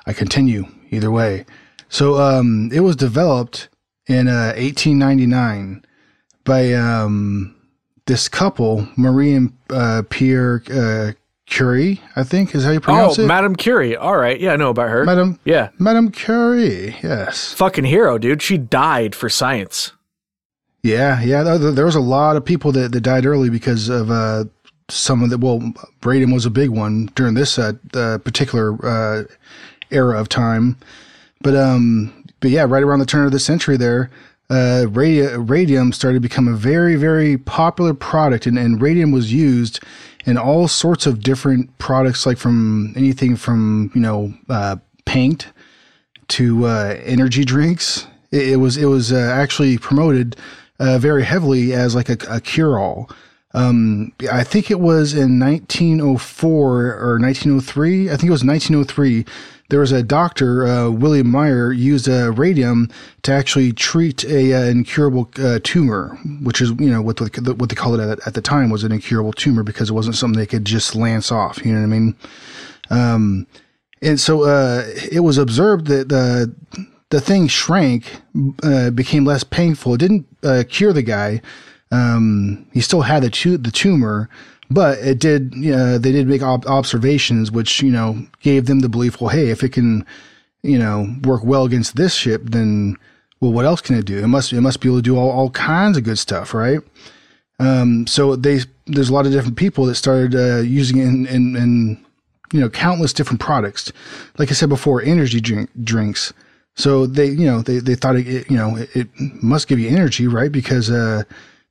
I 0.05 0.11
continue 0.11 0.65
either 0.89 1.09
way. 1.09 1.45
So 1.87 2.19
um, 2.19 2.69
it 2.73 2.81
was 2.81 2.97
developed 2.97 3.69
in 4.07 4.25
1899 4.25 5.85
uh, 5.85 5.87
by 6.43 6.73
um, 6.73 7.55
this 8.07 8.27
couple, 8.27 8.89
Marie 8.97 9.35
and 9.35 9.53
uh, 9.69 10.03
Pierre 10.09 10.61
Curie, 11.51 12.01
I 12.15 12.23
think 12.23 12.55
is 12.55 12.63
how 12.63 12.71
you 12.71 12.79
pronounce 12.79 13.19
oh, 13.19 13.21
it. 13.21 13.25
Oh, 13.25 13.27
Madame 13.27 13.55
Curie. 13.55 13.95
All 13.95 14.15
right. 14.15 14.39
Yeah, 14.39 14.53
I 14.53 14.55
know 14.55 14.69
about 14.69 14.89
her. 14.89 15.03
Madame, 15.03 15.37
yeah. 15.43 15.69
Madame 15.77 16.09
Curie. 16.09 16.95
Yes. 17.03 17.53
Fucking 17.53 17.83
hero, 17.83 18.17
dude. 18.17 18.41
She 18.41 18.57
died 18.57 19.13
for 19.13 19.29
science. 19.29 19.91
Yeah, 20.81 21.21
yeah. 21.21 21.43
There, 21.43 21.85
was 21.85 21.95
a 21.95 21.99
lot 21.99 22.37
of 22.37 22.45
people 22.45 22.71
that, 22.71 22.93
that 22.93 23.01
died 23.01 23.25
early 23.25 23.49
because 23.49 23.89
of 23.89 24.09
uh, 24.09 24.45
some 24.89 25.21
of 25.21 25.29
the. 25.29 25.37
Well, 25.37 25.73
radium 26.03 26.31
was 26.31 26.45
a 26.45 26.49
big 26.49 26.69
one 26.69 27.07
during 27.15 27.35
this 27.35 27.59
uh, 27.59 27.73
uh, 27.93 28.17
particular 28.19 28.73
uh, 28.83 29.23
era 29.91 30.19
of 30.19 30.29
time, 30.29 30.77
but 31.41 31.55
um, 31.55 32.23
but 32.39 32.49
yeah, 32.49 32.65
right 32.67 32.81
around 32.81 32.99
the 32.99 33.05
turn 33.05 33.25
of 33.25 33.31
the 33.31 33.39
century, 33.39 33.77
there, 33.77 34.09
uh, 34.51 34.85
radi- 34.87 35.49
radium 35.49 35.93
started 35.93 36.17
to 36.17 36.19
become 36.19 36.47
a 36.47 36.53
very 36.53 36.95
very 36.97 37.37
popular 37.37 37.93
product, 37.93 38.45
and, 38.45 38.59
and 38.59 38.81
radium 38.81 39.11
was 39.11 39.31
used 39.33 39.79
in 40.25 40.37
all 40.37 40.67
sorts 40.67 41.05
of 41.05 41.21
different 41.21 41.75
products, 41.77 42.25
like 42.25 42.37
from 42.37 42.93
anything 42.97 43.37
from 43.37 43.91
you 43.95 44.01
know 44.01 44.33
uh, 44.49 44.75
paint 45.05 45.47
to 46.27 46.65
uh, 46.65 46.97
energy 47.03 47.45
drinks. 47.45 48.07
It, 48.31 48.49
it 48.49 48.55
was 48.57 48.75
it 48.75 48.85
was 48.85 49.13
uh, 49.13 49.15
actually 49.33 49.77
promoted 49.77 50.35
uh, 50.79 50.97
very 50.97 51.23
heavily 51.23 51.73
as 51.73 51.95
like 51.95 52.09
a, 52.09 52.17
a 52.29 52.41
cure 52.41 52.77
all. 52.77 53.09
Um, 53.53 54.13
I 54.31 54.43
think 54.43 54.71
it 54.71 54.79
was 54.79 55.13
in 55.13 55.39
1904 55.39 56.99
or 56.99 57.19
1903. 57.19 58.09
I 58.09 58.11
think 58.11 58.23
it 58.23 58.31
was 58.31 58.43
1903. 58.43 59.25
There 59.71 59.79
was 59.79 59.93
a 59.93 60.03
doctor, 60.03 60.67
uh, 60.67 60.89
William 60.89 61.31
Meyer, 61.31 61.71
used 61.71 62.09
uh, 62.09 62.33
radium 62.33 62.89
to 63.23 63.31
actually 63.31 63.71
treat 63.71 64.25
a 64.25 64.53
uh, 64.53 64.65
incurable 64.65 65.31
uh, 65.39 65.59
tumor, 65.63 66.19
which 66.41 66.59
is 66.59 66.71
you 66.71 66.89
know 66.89 67.01
what 67.01 67.15
the, 67.15 67.55
what 67.57 67.69
they 67.69 67.75
called 67.75 67.97
it 67.97 68.03
at, 68.03 68.27
at, 68.27 68.33
the 68.33 68.41
time 68.41 68.69
was 68.69 68.83
an 68.83 68.91
incurable 68.91 69.31
tumor 69.31 69.63
because 69.63 69.89
it 69.89 69.93
wasn't 69.93 70.17
something 70.17 70.37
they 70.37 70.45
could 70.45 70.65
just 70.65 70.93
lance 70.93 71.31
off. 71.31 71.65
You 71.65 71.71
know 71.71 71.79
what 71.79 71.85
I 71.85 71.87
mean? 71.87 72.15
Um, 72.89 73.47
and 74.01 74.19
so 74.19 74.43
uh, 74.43 74.83
it 75.09 75.21
was 75.21 75.37
observed 75.37 75.87
that 75.87 76.09
the 76.09 76.53
the 77.09 77.21
thing 77.21 77.47
shrank, 77.47 78.21
uh, 78.63 78.89
became 78.89 79.23
less 79.23 79.45
painful. 79.45 79.93
It 79.93 79.99
didn't 79.99 80.67
cure 80.67 80.91
the 80.91 81.01
guy. 81.01 81.41
Um, 81.93 82.65
he 82.73 82.81
still 82.81 83.03
had 83.03 83.23
the 83.23 83.29
tu- 83.29 83.57
the 83.57 83.71
tumor, 83.71 84.29
but 84.73 84.99
it 84.99 85.19
did. 85.19 85.51
They 85.51 86.11
did 86.11 86.27
make 86.27 86.41
ob- 86.41 86.65
observations, 86.65 87.51
which 87.51 87.81
you 87.81 87.91
know 87.91 88.25
gave 88.41 88.65
them 88.65 88.79
the 88.79 88.89
belief. 88.89 89.19
Well, 89.19 89.29
hey, 89.29 89.49
if 89.49 89.63
it 89.63 89.69
can, 89.73 90.05
you 90.63 90.79
know, 90.79 91.13
work 91.23 91.43
well 91.43 91.65
against 91.65 91.95
this 91.95 92.15
ship, 92.15 92.41
then 92.45 92.97
well, 93.41 93.51
what 93.51 93.65
else 93.65 93.81
can 93.81 93.97
it 93.97 94.05
do? 94.05 94.17
It 94.19 94.27
must 94.27 94.53
it 94.53 94.61
must 94.61 94.79
be 94.79 94.87
able 94.87 94.99
to 94.99 95.01
do 95.01 95.17
all, 95.17 95.29
all 95.29 95.49
kinds 95.49 95.97
of 95.97 96.03
good 96.03 96.19
stuff, 96.19 96.53
right? 96.53 96.79
Um, 97.59 98.07
so 98.07 98.35
they 98.35 98.61
there's 98.87 99.09
a 99.09 99.13
lot 99.13 99.25
of 99.25 99.31
different 99.31 99.57
people 99.57 99.85
that 99.85 99.95
started 99.95 100.35
uh, 100.35 100.61
using 100.61 100.97
it 100.97 101.07
in, 101.07 101.25
in, 101.27 101.55
in 101.55 102.05
you 102.53 102.61
know 102.61 102.69
countless 102.69 103.13
different 103.13 103.41
products. 103.41 103.91
Like 104.37 104.49
I 104.51 104.53
said 104.53 104.69
before, 104.69 105.01
energy 105.01 105.41
drink, 105.41 105.69
drinks. 105.83 106.33
So 106.75 107.05
they, 107.05 107.25
you 107.25 107.45
know, 107.45 107.61
they, 107.61 107.79
they 107.79 107.95
thought 107.95 108.15
it, 108.15 108.49
you 108.49 108.55
know, 108.55 108.77
it 108.93 109.09
must 109.19 109.67
give 109.67 109.77
you 109.77 109.89
energy, 109.89 110.25
right? 110.25 110.49
Because 110.49 110.89
uh, 110.89 111.23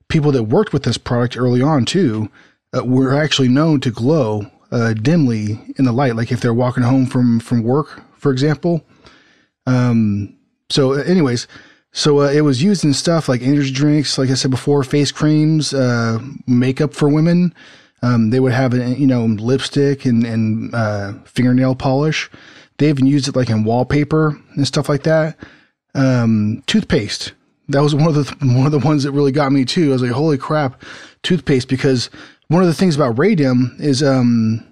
people 0.09 0.31
that 0.33 0.45
worked 0.45 0.75
with 0.75 0.83
this 0.83 0.99
product 0.99 1.39
early 1.39 1.63
on 1.63 1.87
too 1.87 2.31
uh, 2.77 2.85
were 2.85 3.15
actually 3.15 3.49
known 3.49 3.81
to 3.81 3.91
glow 3.91 4.51
uh, 4.73 4.95
dimly 4.95 5.59
in 5.77 5.85
the 5.85 5.93
light, 5.93 6.17
like 6.17 6.31
if 6.31 6.41
they're 6.41 6.55
walking 6.55 6.85
home 6.85 7.07
from 7.07 7.41
from 7.41 7.63
work, 7.63 8.03
for 8.17 8.31
example. 8.31 8.85
Um, 9.67 10.37
so, 10.69 10.93
anyways, 10.93 11.47
so 11.93 12.21
uh, 12.21 12.31
it 12.31 12.43
was 12.43 12.63
used 12.63 12.85
in 12.85 12.95
stuff 12.95 13.29
like 13.29 13.43
energy 13.43 13.73
drinks, 13.73 14.17
like 14.17 14.31
I 14.31 14.35
said 14.35 14.51
before, 14.51 14.85
face 14.85 15.11
creams, 15.11 15.75
uh, 15.75 16.19
makeup 16.47 16.95
for 16.95 17.09
women. 17.09 17.55
Um, 18.03 18.31
they 18.31 18.41
would 18.41 18.53
have, 18.53 18.75
you 18.75 19.07
know, 19.07 19.25
lipstick 19.27 20.05
and 20.05 20.25
and 20.25 20.75
uh, 20.75 21.15
fingernail 21.25 21.75
polish. 21.75 22.31
They 22.79 22.89
even 22.89 23.07
used 23.07 23.29
it 23.29 23.37
like 23.37 23.51
in 23.51 23.65
wallpaper 23.65 24.41
and 24.55 24.67
stuff 24.67 24.89
like 24.89 25.03
that. 25.03 25.37
Um, 25.95 26.63
toothpaste. 26.67 27.33
That 27.69 27.83
was 27.83 27.95
one 27.97 28.07
of 28.07 28.15
the 28.15 28.25
one 28.47 28.67
of 28.67 28.73
the 28.73 28.79
ones 28.79 29.03
that 29.03 29.13
really 29.13 29.33
got 29.33 29.53
me 29.53 29.65
too. 29.65 29.91
I 29.91 29.93
was 29.93 30.03
like, 30.03 30.13
holy 30.13 30.39
crap, 30.39 30.83
toothpaste! 31.23 31.69
Because 31.69 32.09
one 32.51 32.63
of 32.63 32.69
the 32.69 32.75
things 32.75 32.97
about 32.97 33.17
radium 33.17 33.77
is, 33.79 34.03
um, 34.03 34.67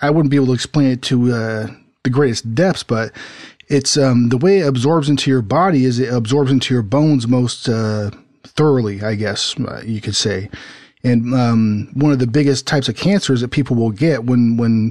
I 0.00 0.10
wouldn't 0.10 0.32
be 0.32 0.36
able 0.36 0.48
to 0.48 0.52
explain 0.52 0.90
it 0.90 1.02
to 1.02 1.32
uh, 1.32 1.66
the 2.02 2.10
greatest 2.10 2.56
depths, 2.56 2.82
but 2.82 3.12
it's 3.68 3.96
um, 3.96 4.30
the 4.30 4.36
way 4.36 4.58
it 4.58 4.66
absorbs 4.66 5.08
into 5.08 5.30
your 5.30 5.42
body 5.42 5.84
is 5.84 6.00
it 6.00 6.12
absorbs 6.12 6.50
into 6.50 6.74
your 6.74 6.82
bones 6.82 7.28
most 7.28 7.68
uh, 7.68 8.10
thoroughly, 8.42 9.00
I 9.00 9.14
guess 9.14 9.54
uh, 9.60 9.80
you 9.86 10.00
could 10.00 10.16
say. 10.16 10.50
And 11.04 11.32
um, 11.32 11.88
one 11.94 12.10
of 12.10 12.18
the 12.18 12.26
biggest 12.26 12.66
types 12.66 12.88
of 12.88 12.96
cancers 12.96 13.42
that 13.42 13.52
people 13.52 13.76
will 13.76 13.92
get 13.92 14.24
when 14.24 14.56
when 14.56 14.90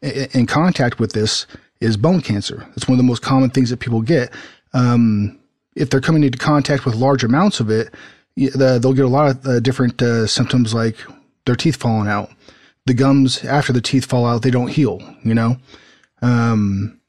in 0.00 0.46
contact 0.46 1.00
with 1.00 1.12
this 1.12 1.48
is 1.80 1.96
bone 1.96 2.20
cancer. 2.20 2.64
It's 2.76 2.86
one 2.86 2.94
of 2.94 2.98
the 2.98 3.08
most 3.08 3.22
common 3.22 3.50
things 3.50 3.70
that 3.70 3.78
people 3.78 4.00
get. 4.00 4.32
Um, 4.74 5.40
if 5.74 5.90
they're 5.90 6.00
coming 6.00 6.22
into 6.22 6.38
contact 6.38 6.84
with 6.84 6.94
large 6.94 7.24
amounts 7.24 7.58
of 7.58 7.68
it, 7.68 7.92
they'll 8.36 8.92
get 8.92 9.04
a 9.04 9.08
lot 9.08 9.30
of 9.30 9.46
uh, 9.46 9.60
different 9.60 10.00
uh, 10.00 10.28
symptoms 10.28 10.72
like 10.72 10.96
their 11.46 11.56
teeth 11.56 11.76
falling 11.76 12.08
out. 12.08 12.30
The 12.86 12.94
gums 12.94 13.44
after 13.44 13.72
the 13.72 13.80
teeth 13.80 14.06
fall 14.06 14.26
out, 14.26 14.42
they 14.42 14.50
don't 14.50 14.68
heal. 14.68 15.00
You 15.24 15.34
know, 15.34 15.56
um, 16.20 17.00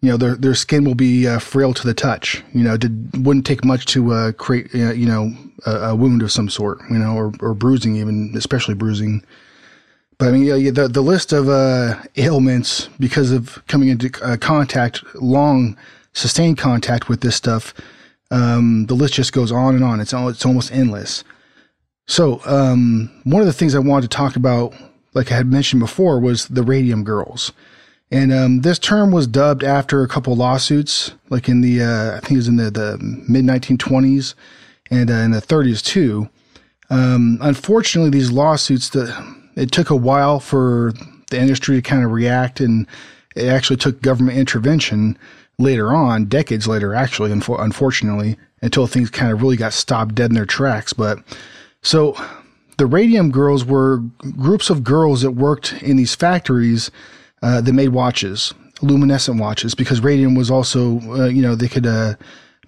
you 0.00 0.10
know 0.10 0.16
their 0.16 0.34
their 0.34 0.54
skin 0.54 0.84
will 0.84 0.94
be 0.94 1.26
uh, 1.26 1.38
frail 1.38 1.74
to 1.74 1.86
the 1.86 1.94
touch. 1.94 2.42
You 2.52 2.64
know, 2.64 2.74
it 2.74 2.90
wouldn't 3.18 3.46
take 3.46 3.64
much 3.64 3.86
to 3.86 4.12
uh, 4.12 4.32
create 4.32 4.74
uh, 4.74 4.92
you 4.92 5.06
know 5.06 5.32
a, 5.66 5.90
a, 5.90 5.94
wound 5.94 6.22
of 6.22 6.32
some 6.32 6.48
sort. 6.48 6.80
You 6.90 6.98
know, 6.98 7.14
or 7.14 7.32
or 7.40 7.54
bruising, 7.54 7.96
even 7.96 8.32
especially 8.36 8.74
bruising. 8.74 9.24
But 10.18 10.28
I 10.28 10.32
mean, 10.32 10.74
the 10.74 10.88
the 10.88 11.02
list 11.02 11.32
of 11.32 11.48
uh, 11.48 12.02
ailments 12.16 12.88
because 12.98 13.30
of 13.30 13.62
coming 13.68 13.88
into 13.88 14.10
uh, 14.24 14.36
contact, 14.38 15.02
long 15.14 15.76
sustained 16.14 16.58
contact 16.58 17.08
with 17.08 17.20
this 17.20 17.36
stuff, 17.36 17.72
um, 18.30 18.86
the 18.86 18.94
list 18.94 19.14
just 19.14 19.32
goes 19.32 19.52
on 19.52 19.74
and 19.74 19.84
on. 19.84 20.00
It's 20.00 20.12
it's 20.12 20.46
almost 20.46 20.72
endless. 20.72 21.22
So 22.06 22.40
um, 22.44 23.10
one 23.24 23.40
of 23.40 23.46
the 23.46 23.52
things 23.52 23.74
I 23.74 23.80
wanted 23.80 24.10
to 24.10 24.16
talk 24.16 24.36
about, 24.36 24.74
like 25.14 25.30
I 25.30 25.36
had 25.36 25.46
mentioned 25.46 25.80
before, 25.80 26.20
was 26.20 26.48
the 26.48 26.62
radium 26.62 27.04
girls, 27.04 27.52
and 28.10 28.32
um, 28.32 28.60
this 28.60 28.78
term 28.78 29.10
was 29.10 29.26
dubbed 29.26 29.64
after 29.64 30.02
a 30.02 30.08
couple 30.08 30.36
lawsuits, 30.36 31.12
like 31.30 31.48
in 31.48 31.62
the 31.62 31.82
uh, 31.82 32.16
I 32.16 32.20
think 32.20 32.32
it 32.32 32.36
was 32.36 32.48
in 32.48 32.56
the, 32.56 32.70
the 32.70 32.98
mid 33.00 33.44
1920s 33.44 34.34
and 34.90 35.10
uh, 35.10 35.14
in 35.14 35.30
the 35.30 35.40
30s 35.40 35.82
too. 35.82 36.28
Um, 36.90 37.38
unfortunately, 37.40 38.10
these 38.10 38.30
lawsuits 38.30 38.90
the 38.90 39.36
it 39.56 39.70
took 39.70 39.90
a 39.90 39.96
while 39.96 40.40
for 40.40 40.92
the 41.30 41.40
industry 41.40 41.76
to 41.76 41.82
kind 41.82 42.04
of 42.04 42.10
react, 42.10 42.60
and 42.60 42.86
it 43.34 43.48
actually 43.48 43.78
took 43.78 44.02
government 44.02 44.36
intervention 44.38 45.16
later 45.58 45.94
on, 45.94 46.26
decades 46.26 46.66
later, 46.66 46.94
actually, 46.94 47.32
unfortunately, 47.32 48.36
until 48.60 48.86
things 48.86 49.10
kind 49.10 49.32
of 49.32 49.40
really 49.40 49.56
got 49.56 49.72
stopped 49.72 50.14
dead 50.14 50.30
in 50.30 50.34
their 50.34 50.46
tracks. 50.46 50.92
But 50.92 51.18
so 51.82 52.16
the 52.78 52.86
Radium 52.86 53.30
Girls 53.30 53.64
were 53.64 53.98
groups 54.36 54.70
of 54.70 54.82
girls 54.82 55.22
that 55.22 55.32
worked 55.32 55.74
in 55.82 55.96
these 55.96 56.14
factories 56.14 56.90
uh, 57.42 57.60
that 57.60 57.72
made 57.72 57.88
watches, 57.88 58.54
luminescent 58.80 59.40
watches, 59.40 59.74
because 59.74 60.00
radium 60.00 60.34
was 60.34 60.50
also, 60.50 61.00
uh, 61.10 61.28
you 61.28 61.42
know, 61.42 61.54
they 61.54 61.68
could 61.68 61.86
uh, 61.86 62.14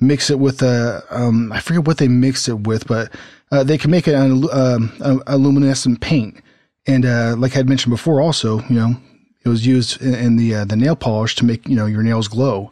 mix 0.00 0.30
it 0.30 0.38
with 0.38 0.62
a, 0.62 1.02
um, 1.10 1.52
I 1.52 1.60
forget 1.60 1.86
what 1.86 1.98
they 1.98 2.08
mixed 2.08 2.48
it 2.48 2.66
with, 2.66 2.86
but 2.86 3.12
uh, 3.50 3.64
they 3.64 3.78
could 3.78 3.90
make 3.90 4.06
it 4.08 4.14
an, 4.14 4.44
um, 4.52 4.92
a, 5.00 5.34
a 5.34 5.38
luminescent 5.38 6.00
paint. 6.00 6.40
And 6.86 7.06
uh, 7.06 7.34
like 7.38 7.52
I 7.52 7.56
had 7.56 7.68
mentioned 7.68 7.92
before, 7.92 8.20
also, 8.20 8.60
you 8.68 8.76
know, 8.76 8.96
it 9.44 9.48
was 9.48 9.66
used 9.66 10.00
in, 10.02 10.14
in 10.14 10.36
the 10.36 10.54
uh, 10.54 10.64
the 10.64 10.76
nail 10.76 10.96
polish 10.96 11.34
to 11.36 11.44
make 11.44 11.68
you 11.68 11.76
know 11.76 11.86
your 11.86 12.02
nails 12.02 12.28
glow, 12.28 12.70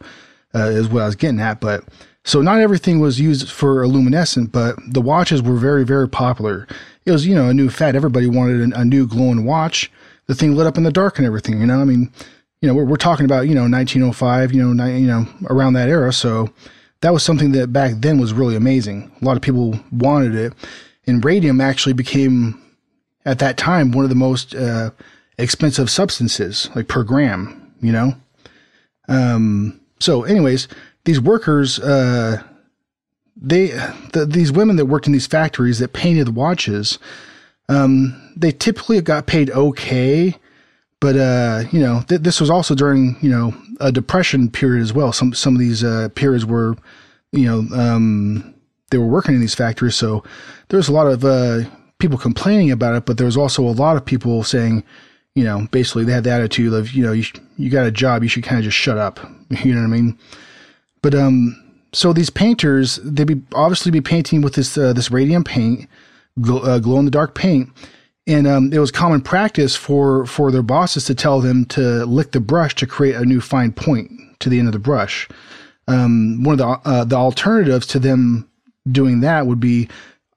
uh, 0.55 0.69
is 0.69 0.89
what 0.89 1.03
I 1.03 1.05
was 1.05 1.15
getting 1.15 1.39
at. 1.39 1.59
But 1.59 1.83
so 2.23 2.41
not 2.41 2.59
everything 2.59 2.99
was 2.99 3.19
used 3.19 3.49
for 3.49 3.85
luminescent, 3.87 4.51
but 4.51 4.75
the 4.85 5.01
watches 5.01 5.41
were 5.41 5.55
very 5.55 5.83
very 5.83 6.07
popular. 6.07 6.67
It 7.05 7.11
was 7.11 7.25
you 7.27 7.35
know 7.35 7.49
a 7.49 7.53
new 7.53 7.69
fad. 7.69 7.95
Everybody 7.95 8.27
wanted 8.27 8.73
a, 8.73 8.79
a 8.79 8.85
new 8.85 9.07
glowing 9.07 9.45
watch. 9.45 9.91
The 10.27 10.35
thing 10.35 10.55
lit 10.55 10.67
up 10.67 10.77
in 10.77 10.83
the 10.83 10.91
dark 10.91 11.17
and 11.17 11.27
everything. 11.27 11.59
You 11.59 11.67
know, 11.67 11.81
I 11.81 11.83
mean, 11.83 12.11
you 12.61 12.67
know, 12.67 12.73
we're, 12.73 12.85
we're 12.85 12.95
talking 12.95 13.25
about 13.25 13.47
you 13.47 13.55
know 13.55 13.63
1905, 13.63 14.53
you 14.53 14.63
know, 14.63 14.73
ni- 14.73 14.99
you 14.99 15.07
know 15.07 15.27
around 15.49 15.73
that 15.73 15.89
era. 15.89 16.13
So 16.13 16.51
that 17.01 17.13
was 17.13 17.23
something 17.23 17.51
that 17.51 17.73
back 17.73 17.95
then 17.97 18.19
was 18.19 18.33
really 18.33 18.55
amazing. 18.55 19.11
A 19.21 19.25
lot 19.25 19.35
of 19.35 19.41
people 19.41 19.79
wanted 19.91 20.35
it, 20.35 20.53
and 21.05 21.23
radium 21.23 21.59
actually 21.59 21.93
became 21.93 22.59
at 23.25 23.39
that 23.39 23.57
time 23.57 23.91
one 23.91 24.05
of 24.05 24.09
the 24.09 24.15
most 24.15 24.55
uh, 24.55 24.91
expensive 25.37 25.89
substances, 25.89 26.69
like 26.75 26.87
per 26.87 27.03
gram, 27.03 27.73
you 27.81 27.91
know? 27.91 28.15
Um, 29.07 29.79
so, 29.99 30.23
anyways, 30.23 30.67
these 31.05 31.19
workers, 31.19 31.79
uh, 31.79 32.41
they, 33.35 33.67
the, 34.13 34.25
these 34.27 34.51
women 34.51 34.75
that 34.77 34.85
worked 34.85 35.07
in 35.07 35.13
these 35.13 35.27
factories 35.27 35.79
that 35.79 35.93
painted 35.93 36.27
the 36.27 36.31
watches, 36.31 36.99
um, 37.69 38.31
they 38.35 38.51
typically 38.51 39.01
got 39.01 39.27
paid 39.27 39.49
okay. 39.51 40.35
But, 40.99 41.17
uh, 41.17 41.63
you 41.71 41.79
know, 41.79 42.03
th- 42.07 42.21
this 42.21 42.39
was 42.39 42.49
also 42.49 42.75
during, 42.75 43.17
you 43.21 43.29
know, 43.29 43.53
a 43.81 43.91
depression 43.91 44.49
period 44.49 44.81
as 44.81 44.93
well. 44.93 45.11
Some, 45.11 45.33
some 45.33 45.53
of 45.53 45.59
these, 45.59 45.83
uh, 45.83 46.09
periods 46.15 46.45
were, 46.45 46.75
you 47.31 47.45
know, 47.45 47.77
um, 47.77 48.53
they 48.89 48.97
were 48.97 49.07
working 49.07 49.35
in 49.35 49.41
these 49.41 49.55
factories. 49.55 49.95
So 49.95 50.23
there 50.69 50.77
was 50.77 50.87
a 50.87 50.93
lot 50.93 51.07
of, 51.07 51.25
uh, 51.25 51.69
people 51.99 52.17
complaining 52.17 52.71
about 52.71 52.95
it, 52.95 53.05
but 53.05 53.17
there 53.17 53.25
was 53.25 53.37
also 53.37 53.63
a 53.63 53.71
lot 53.71 53.97
of 53.97 54.05
people 54.05 54.43
saying, 54.43 54.83
you 55.35 55.43
know, 55.43 55.67
basically 55.71 56.03
they 56.03 56.13
had 56.13 56.23
the 56.23 56.31
attitude 56.31 56.73
of, 56.73 56.91
you 56.93 57.03
know, 57.03 57.11
you, 57.11 57.25
you 57.57 57.69
got 57.69 57.85
a 57.85 57.91
job, 57.91 58.23
you 58.23 58.29
should 58.29 58.43
kind 58.43 58.59
of 58.59 58.63
just 58.63 58.77
shut 58.77 58.97
up. 58.97 59.19
You 59.63 59.75
know 59.75 59.81
what 59.81 59.87
I 59.87 59.89
mean? 59.89 60.17
But 61.03 61.13
um, 61.13 61.61
so 61.91 62.11
these 62.11 62.31
painters, 62.31 62.95
they 63.03 63.25
be 63.25 63.43
obviously 63.53 63.91
be 63.91 64.01
painting 64.01 64.41
with 64.41 64.55
this 64.55 64.75
uh, 64.75 64.93
this 64.93 65.11
radium 65.11 65.43
paint, 65.43 65.87
glow, 66.41 66.59
uh, 66.59 66.79
glow 66.79 66.97
in 66.97 67.05
the 67.05 67.11
dark 67.11 67.35
paint, 67.35 67.69
and 68.25 68.47
um, 68.47 68.73
it 68.73 68.79
was 68.79 68.89
common 68.89 69.21
practice 69.21 69.75
for 69.75 70.25
for 70.25 70.49
their 70.49 70.63
bosses 70.63 71.05
to 71.05 71.13
tell 71.13 71.41
them 71.41 71.65
to 71.65 72.05
lick 72.05 72.31
the 72.31 72.39
brush 72.39 72.73
to 72.75 72.87
create 72.87 73.15
a 73.15 73.25
new 73.25 73.41
fine 73.41 73.71
point 73.73 74.09
to 74.39 74.49
the 74.49 74.57
end 74.57 74.67
of 74.67 74.73
the 74.73 74.79
brush. 74.79 75.27
Um, 75.87 76.41
one 76.43 76.53
of 76.53 76.59
the 76.59 76.89
uh, 76.89 77.03
the 77.03 77.17
alternatives 77.17 77.85
to 77.87 77.99
them 77.99 78.49
doing 78.89 79.19
that 79.19 79.45
would 79.45 79.59
be, 79.59 79.89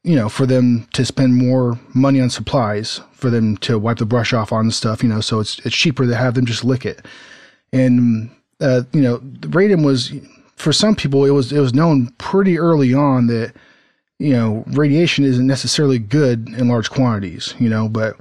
you 0.02 0.16
know, 0.16 0.29
for 0.29 0.46
them 0.46 0.88
to 0.94 1.05
spend 1.05 1.37
more 1.37 1.79
money 1.94 2.20
on 2.20 2.29
supplies, 2.29 3.00
for 3.12 3.31
them 3.31 3.57
to 3.59 3.79
wipe 3.79 3.98
the 3.98 4.07
brush 4.07 4.33
off 4.33 4.52
on 4.52 4.70
stuff, 4.72 5.02
you 5.02 5.09
know, 5.09 5.20
so 5.20 5.38
it's 5.38 5.61
it's 5.61 5.76
cheaper 5.76 6.07
to 6.07 6.16
have 6.16 6.35
them 6.35 6.44
just 6.44 6.64
lick 6.64 6.85
it. 6.85 7.07
And 7.72 8.31
uh, 8.61 8.83
you 8.92 9.02
know, 9.02 9.20
radium 9.48 9.85
was 9.85 10.12
for 10.57 10.73
some 10.73 10.97
people 10.97 11.25
it 11.25 11.31
was 11.31 11.53
it 11.53 11.61
was 11.61 11.75
known 11.75 12.09
pretty 12.19 12.59
early 12.59 12.92
on 12.92 13.27
that 13.29 13.55
you 14.19 14.33
know 14.33 14.64
radiation 14.69 15.25
isn't 15.25 15.47
necessarily 15.47 15.99
good 15.99 16.49
in 16.49 16.69
large 16.69 16.90
quantities, 16.90 17.55
you 17.59 17.69
know, 17.69 17.88
but 17.88 18.16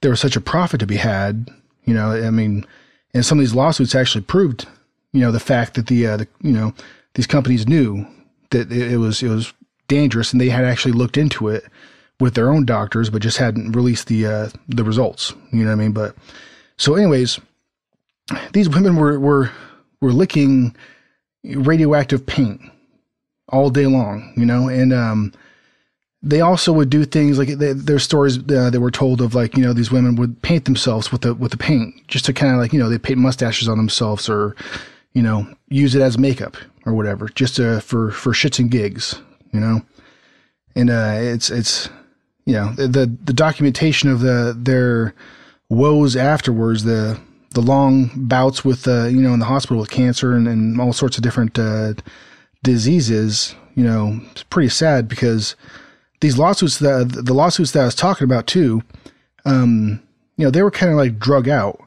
there 0.00 0.10
was 0.10 0.20
such 0.20 0.36
a 0.36 0.40
profit 0.40 0.80
to 0.80 0.86
be 0.86 0.96
had, 0.96 1.48
you 1.84 1.94
know. 1.94 2.12
I 2.12 2.30
mean, 2.30 2.66
and 3.12 3.24
some 3.24 3.38
of 3.38 3.42
these 3.42 3.54
lawsuits 3.54 3.94
actually 3.94 4.22
proved, 4.22 4.66
you 5.12 5.20
know, 5.20 5.32
the 5.32 5.40
fact 5.40 5.74
that 5.74 5.86
the, 5.86 6.06
uh, 6.06 6.16
the 6.18 6.28
you 6.42 6.52
know 6.52 6.74
these 7.14 7.26
companies 7.26 7.68
knew 7.68 8.06
that 8.50 8.72
it, 8.72 8.92
it 8.92 8.96
was 8.98 9.22
it 9.22 9.28
was 9.28 9.52
dangerous 9.88 10.32
and 10.32 10.40
they 10.40 10.48
had 10.48 10.64
actually 10.64 10.92
looked 10.92 11.16
into 11.16 11.48
it 11.48 11.64
with 12.20 12.34
their 12.34 12.50
own 12.50 12.64
doctors, 12.64 13.10
but 13.10 13.22
just 13.22 13.38
hadn't 13.38 13.72
released 13.72 14.08
the 14.08 14.26
uh, 14.26 14.48
the 14.68 14.84
results. 14.84 15.34
You 15.52 15.60
know 15.60 15.66
what 15.66 15.72
I 15.72 15.76
mean? 15.76 15.92
But 15.92 16.16
so, 16.78 16.94
anyways, 16.94 17.38
these 18.52 18.68
women 18.68 18.96
were 18.96 19.18
were 19.18 19.50
were 20.00 20.12
licking 20.12 20.74
radioactive 21.44 22.26
paint 22.26 22.60
all 23.48 23.70
day 23.70 23.86
long. 23.86 24.32
You 24.36 24.46
know, 24.46 24.68
and 24.68 24.92
um, 24.92 25.32
they 26.24 26.40
also 26.40 26.72
would 26.72 26.88
do 26.88 27.04
things 27.04 27.38
like 27.38 27.48
their 27.58 27.98
stories 27.98 28.38
uh, 28.38 28.70
that 28.70 28.80
were 28.80 28.90
told 28.90 29.20
of 29.20 29.34
like 29.34 29.56
you 29.56 29.62
know 29.62 29.74
these 29.74 29.92
women 29.92 30.16
would 30.16 30.40
paint 30.42 30.64
themselves 30.64 31.12
with 31.12 31.20
the 31.20 31.34
with 31.34 31.50
the 31.50 31.58
paint 31.58 31.94
just 32.08 32.24
to 32.24 32.32
kind 32.32 32.52
of 32.52 32.58
like 32.58 32.72
you 32.72 32.78
know 32.78 32.88
they 32.88 32.98
paint 32.98 33.18
mustaches 33.18 33.68
on 33.68 33.76
themselves 33.76 34.28
or 34.28 34.56
you 35.12 35.22
know 35.22 35.46
use 35.68 35.94
it 35.94 36.00
as 36.00 36.18
makeup 36.18 36.56
or 36.86 36.94
whatever 36.94 37.28
just 37.28 37.56
to, 37.56 37.80
for 37.82 38.10
for 38.10 38.32
shits 38.32 38.58
and 38.58 38.70
gigs 38.70 39.20
you 39.52 39.60
know 39.60 39.82
and 40.74 40.88
uh, 40.88 41.16
it's 41.18 41.50
it's 41.50 41.90
you 42.46 42.54
know 42.54 42.72
the 42.72 43.14
the 43.24 43.32
documentation 43.32 44.08
of 44.08 44.20
the 44.20 44.56
their 44.58 45.14
woes 45.68 46.16
afterwards 46.16 46.84
the 46.84 47.20
the 47.54 47.62
long 47.62 48.10
bouts 48.14 48.64
with 48.64 48.86
uh, 48.86 49.04
you 49.04 49.20
know 49.20 49.32
in 49.32 49.40
the 49.40 49.46
hospital 49.46 49.80
with 49.80 49.90
cancer 49.90 50.34
and, 50.34 50.46
and 50.46 50.80
all 50.80 50.92
sorts 50.92 51.16
of 51.16 51.22
different 51.22 51.58
uh, 51.58 51.94
diseases 52.62 53.54
you 53.74 53.84
know 53.84 54.20
it's 54.30 54.42
pretty 54.44 54.68
sad 54.68 55.08
because 55.08 55.56
these 56.20 56.38
lawsuits 56.38 56.78
that 56.78 57.24
the 57.24 57.34
lawsuits 57.34 57.72
that 57.72 57.82
I 57.82 57.86
was 57.86 57.94
talking 57.94 58.24
about 58.24 58.46
too 58.46 58.82
um, 59.44 60.02
you 60.36 60.44
know 60.44 60.50
they 60.50 60.62
were 60.62 60.70
kind 60.70 60.92
of 60.92 60.98
like 60.98 61.18
drug 61.18 61.48
out 61.48 61.80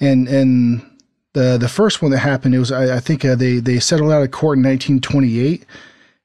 and 0.00 0.28
and 0.28 0.82
the 1.32 1.58
the 1.58 1.68
first 1.68 2.02
one 2.02 2.10
that 2.10 2.18
happened 2.18 2.54
it 2.54 2.58
was 2.58 2.72
I, 2.72 2.96
I 2.96 3.00
think 3.00 3.24
uh, 3.24 3.34
they 3.34 3.58
they 3.58 3.78
settled 3.78 4.12
out 4.12 4.22
of 4.22 4.30
court 4.30 4.58
in 4.58 4.64
1928 4.64 5.64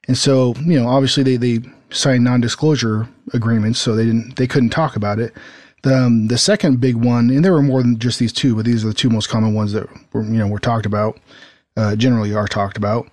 and 0.08 0.18
so 0.18 0.54
you 0.64 0.78
know 0.78 0.88
obviously 0.88 1.22
they 1.22 1.36
they 1.36 1.68
signed 1.94 2.24
non-disclosure 2.24 3.08
agreements, 3.32 3.78
so 3.78 3.94
they 3.94 4.04
didn't 4.04 4.36
they 4.36 4.46
couldn't 4.46 4.70
talk 4.70 4.96
about 4.96 5.18
it. 5.18 5.32
The 5.82 5.96
um, 5.96 6.28
the 6.28 6.38
second 6.38 6.80
big 6.80 6.96
one, 6.96 7.30
and 7.30 7.44
there 7.44 7.52
were 7.52 7.62
more 7.62 7.82
than 7.82 7.98
just 7.98 8.18
these 8.18 8.32
two, 8.32 8.54
but 8.54 8.64
these 8.64 8.84
are 8.84 8.88
the 8.88 8.94
two 8.94 9.10
most 9.10 9.28
common 9.28 9.54
ones 9.54 9.72
that 9.72 9.88
were 10.12 10.22
you 10.22 10.38
know 10.38 10.46
were 10.46 10.58
talked 10.58 10.86
about. 10.86 11.18
Uh, 11.76 11.96
generally 11.96 12.34
are 12.34 12.46
talked 12.46 12.76
about. 12.76 13.06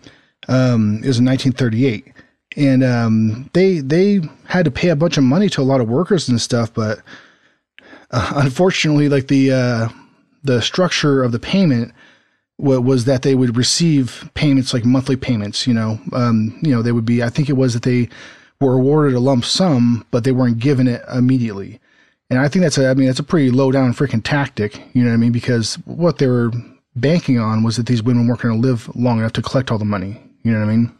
Um, 0.48 1.02
was 1.02 1.20
in 1.20 1.26
1938, 1.26 2.14
and 2.58 2.84
um, 2.84 3.50
they 3.54 3.80
they 3.80 4.22
had 4.46 4.66
to 4.66 4.72
pay 4.72 4.90
a 4.90 4.96
bunch 4.96 5.18
of 5.18 5.24
money 5.24 5.50
to 5.50 5.62
a 5.62 5.64
lot 5.64 5.82
of 5.82 5.90
workers 5.90 6.30
and 6.30 6.40
stuff, 6.42 6.74
but 6.74 7.00
uh, 8.12 8.34
unfortunately, 8.36 9.10
like 9.10 9.28
the 9.28 9.52
uh, 9.52 9.90
the 10.44 10.62
structure 10.62 11.24
of 11.24 11.32
the 11.32 11.40
payment 11.40 11.94
was 12.58 13.06
that 13.06 13.22
they 13.22 13.36
would 13.36 13.56
receive 13.56 14.30
payments 14.34 14.74
like 14.74 14.84
monthly 14.84 15.16
payments. 15.16 15.66
You 15.66 15.74
know, 15.74 16.00
um, 16.14 16.60
you 16.62 16.72
know 16.72 16.82
they 16.82 16.92
would 16.92 17.06
be. 17.06 17.24
I 17.24 17.30
think 17.30 17.50
it 17.50 17.58
was 17.58 17.74
that 17.74 17.84
they 17.84 18.10
were 18.60 18.74
awarded 18.74 19.16
a 19.16 19.20
lump 19.20 19.46
sum, 19.46 20.06
but 20.12 20.24
they 20.24 20.32
weren't 20.32 20.60
given 20.60 20.88
it 20.88 21.04
immediately. 21.14 21.80
And 22.30 22.40
I 22.40 22.48
think 22.48 22.64
that's 22.64 22.78
a, 22.78 22.90
I 22.90 22.94
mean, 22.94 23.08
that's 23.08 23.20
a 23.20 23.24
pretty 23.24 23.50
low 23.50 23.72
down 23.72 23.94
freaking 23.94 24.22
tactic. 24.24 24.82
You 24.94 25.04
know 25.04 25.10
what 25.10 25.16
I 25.16 25.18
mean? 25.18 25.32
Because 25.32 25.76
what 25.86 26.20
they 26.20 26.28
were 26.28 26.52
banking 26.96 27.40
on 27.40 27.64
was 27.64 27.78
that 27.78 27.88
these 27.88 28.04
women 28.04 28.28
weren't 28.28 28.42
going 28.42 28.62
to 28.62 28.68
live 28.68 28.94
long 28.96 29.20
enough 29.20 29.34
to 29.34 29.42
collect 29.42 29.72
all 29.72 29.78
the 29.78 29.86
money. 29.86 30.22
You 30.44 30.52
know 30.52 30.60
what 30.60 30.70
I 30.70 30.76
mean? 30.76 30.96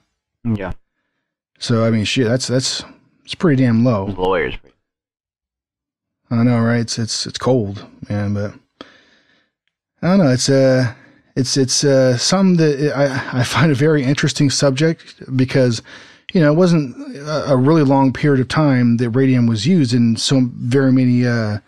Yeah. 0.58 0.72
So 1.60 1.86
I 1.86 1.92
mean, 1.92 2.06
shit, 2.06 2.28
that's 2.28 2.48
that's 2.48 2.84
it's 3.26 3.36
pretty 3.36 3.62
damn 3.62 3.84
low. 3.84 4.06
Lawyers. 4.06 4.56
I 6.32 6.44
know, 6.44 6.60
right? 6.60 6.80
It's 6.80 6.98
it's 6.98 7.26
it's 7.26 7.38
cold, 7.38 7.86
man. 8.10 8.34
But 8.34 8.54
I 10.02 10.08
don't 10.08 10.20
know. 10.20 10.32
It's 10.32 10.50
uh 10.50 10.94
it's 11.36 11.58
it's 11.58 11.84
uh 11.84 12.18
something 12.18 12.58
that 12.58 12.94
I 12.96 13.40
I 13.40 13.44
find 13.44 13.72
a 13.72 13.76
very 13.76 14.04
interesting 14.04 14.50
subject 14.50 15.24
because 15.36 15.82
you 16.34 16.42
know, 16.42 16.52
it 16.52 16.56
wasn't 16.56 16.96
a, 17.28 17.58
really 17.58 17.84
long 17.84 18.14
period 18.14 18.40
of 18.40 18.48
time 18.48 18.98
that 18.98 19.10
radium 19.12 19.48
was 19.48 19.66
used 19.66 19.94
in 19.94 20.16
so 20.16 20.42
very 20.54 20.92
many 20.92 21.26
uh, 21.26 21.60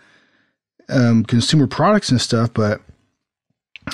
um, 0.89 1.24
consumer 1.24 1.65
products 1.65 2.12
and 2.12 2.21
stuff. 2.21 2.54
But 2.54 2.82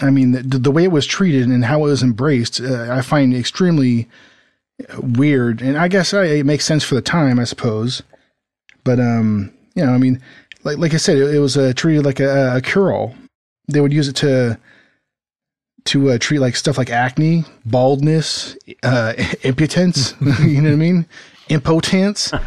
I 0.01 0.09
mean, 0.09 0.33
the, 0.33 0.57
the, 0.57 0.71
way 0.71 0.83
it 0.83 0.91
was 0.91 1.05
treated 1.05 1.47
and 1.47 1.63
how 1.63 1.79
it 1.79 1.89
was 1.89 2.03
embraced, 2.03 2.59
uh, 2.59 2.91
I 2.91 3.01
find 3.01 3.33
extremely 3.33 4.09
weird. 4.99 5.61
And 5.61 5.77
I 5.77 5.87
guess 5.87 6.13
it 6.13 6.45
makes 6.45 6.65
sense 6.65 6.83
for 6.83 6.95
the 6.95 7.01
time, 7.01 7.39
I 7.39 7.45
suppose. 7.45 8.03
But 8.83 8.99
um, 8.99 9.53
you 9.75 9.85
know, 9.85 9.93
I 9.93 9.97
mean, 9.97 10.21
like 10.63 10.77
like 10.77 10.93
I 10.93 10.97
said, 10.97 11.17
it, 11.17 11.35
it 11.35 11.39
was 11.39 11.57
uh, 11.57 11.73
treated 11.75 12.03
like 12.03 12.19
a, 12.19 12.57
a 12.57 12.61
cure 12.61 12.91
all. 12.91 13.15
They 13.69 13.79
would 13.79 13.93
use 13.93 14.07
it 14.07 14.15
to 14.17 14.59
to 15.87 16.11
uh, 16.11 16.17
treat 16.19 16.39
like 16.39 16.55
stuff 16.55 16.77
like 16.77 16.89
acne, 16.89 17.45
baldness, 17.65 18.57
uh, 18.83 19.13
impotence. 19.43 20.13
you 20.41 20.61
know 20.61 20.69
what 20.69 20.73
I 20.73 20.77
mean? 20.77 21.05
Impotence. 21.49 22.31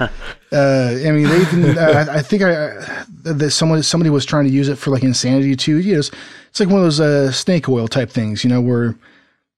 Uh, 0.53 0.99
I 1.07 1.13
mean, 1.13 1.29
they 1.29 1.43
even. 1.43 1.79
Uh, 1.79 2.07
I 2.11 2.23
think 2.23 2.43
I 2.43 2.53
uh, 2.53 3.05
that 3.23 3.53
someone 3.53 3.85
somebody 3.85 4.11
was 4.11 4.27
trying 4.27 4.47
to 4.47 4.51
use 4.51 4.69
it 4.69 4.79
for 4.79 4.91
like 4.91 5.05
insanity 5.05 5.55
too. 5.55 5.77
You 5.77 5.93
know, 5.93 5.99
it's, 6.01 6.11
it's 6.49 6.59
like 6.59 6.69
one 6.69 6.79
of 6.79 6.87
those 6.87 6.99
uh, 6.99 7.31
snake 7.31 7.69
oil 7.69 7.87
type 7.87 8.11
things. 8.11 8.43
You 8.43 8.51
know, 8.51 8.61
where 8.61 8.97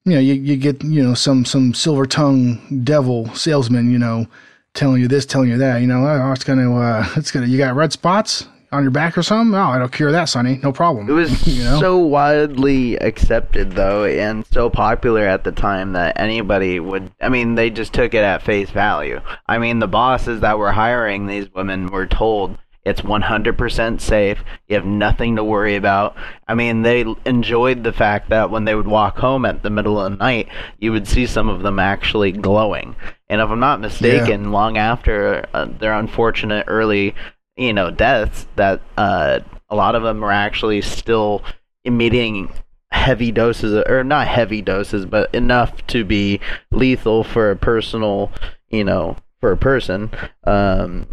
you 0.04 0.12
know 0.12 0.18
you, 0.18 0.34
you 0.34 0.58
get 0.58 0.84
you 0.84 1.02
know 1.02 1.14
some 1.14 1.46
some 1.46 1.72
silver 1.72 2.04
tongue 2.04 2.82
devil 2.84 3.34
salesman. 3.34 3.90
You 3.90 3.98
know, 3.98 4.26
telling 4.74 5.00
you 5.00 5.08
this, 5.08 5.24
telling 5.24 5.48
you 5.48 5.56
that. 5.56 5.80
You 5.80 5.86
know, 5.86 6.06
oh, 6.06 6.32
it's 6.32 6.44
gonna 6.44 6.76
uh, 6.76 7.08
it's 7.16 7.30
gonna 7.30 7.46
you 7.46 7.56
got 7.56 7.74
red 7.74 7.90
spots 7.90 8.46
on 8.72 8.82
your 8.82 8.90
back 8.90 9.16
or 9.16 9.22
something? 9.22 9.54
Oh, 9.54 9.74
it'll 9.74 9.88
cure 9.88 10.12
that, 10.12 10.26
Sonny. 10.26 10.58
No 10.62 10.72
problem. 10.72 11.08
It 11.08 11.12
was 11.12 11.46
you 11.58 11.64
know? 11.64 11.80
so 11.80 11.98
widely 11.98 12.96
accepted, 12.96 13.72
though, 13.72 14.04
and 14.04 14.46
so 14.46 14.70
popular 14.70 15.26
at 15.26 15.44
the 15.44 15.52
time 15.52 15.92
that 15.92 16.18
anybody 16.18 16.80
would. 16.80 17.10
I 17.20 17.28
mean, 17.28 17.54
they 17.54 17.70
just 17.70 17.92
took 17.92 18.14
it 18.14 18.24
at 18.24 18.42
face 18.42 18.70
value. 18.70 19.20
I 19.46 19.58
mean, 19.58 19.78
the 19.78 19.88
bosses 19.88 20.40
that 20.40 20.58
were 20.58 20.72
hiring 20.72 21.26
these 21.26 21.52
women 21.52 21.86
were 21.86 22.06
told 22.06 22.58
it's 22.84 23.00
100% 23.00 24.00
safe. 24.00 24.42
You 24.66 24.74
have 24.74 24.84
nothing 24.84 25.36
to 25.36 25.44
worry 25.44 25.76
about. 25.76 26.16
I 26.48 26.54
mean, 26.54 26.82
they 26.82 27.04
enjoyed 27.24 27.84
the 27.84 27.92
fact 27.92 28.30
that 28.30 28.50
when 28.50 28.64
they 28.64 28.74
would 28.74 28.88
walk 28.88 29.18
home 29.18 29.44
at 29.44 29.62
the 29.62 29.70
middle 29.70 30.00
of 30.00 30.10
the 30.10 30.16
night, 30.16 30.48
you 30.78 30.90
would 30.90 31.06
see 31.06 31.26
some 31.26 31.48
of 31.48 31.62
them 31.62 31.78
actually 31.78 32.32
glowing. 32.32 32.96
And 33.28 33.40
if 33.40 33.48
I'm 33.48 33.60
not 33.60 33.80
mistaken, 33.80 34.42
yeah. 34.44 34.50
long 34.50 34.78
after 34.78 35.46
uh, 35.54 35.66
their 35.78 35.92
unfortunate 35.92 36.64
early 36.66 37.14
you 37.56 37.72
know 37.72 37.90
deaths 37.90 38.46
that 38.56 38.80
uh, 38.96 39.40
a 39.68 39.76
lot 39.76 39.94
of 39.94 40.02
them 40.02 40.24
are 40.24 40.32
actually 40.32 40.80
still 40.80 41.42
emitting 41.84 42.52
heavy 42.90 43.32
doses 43.32 43.72
or 43.88 44.04
not 44.04 44.28
heavy 44.28 44.62
doses 44.62 45.06
but 45.06 45.34
enough 45.34 45.84
to 45.86 46.04
be 46.04 46.38
lethal 46.70 47.24
for 47.24 47.50
a 47.50 47.56
personal 47.56 48.30
you 48.68 48.84
know 48.84 49.16
for 49.40 49.50
a 49.50 49.56
person 49.56 50.10
um, 50.44 51.06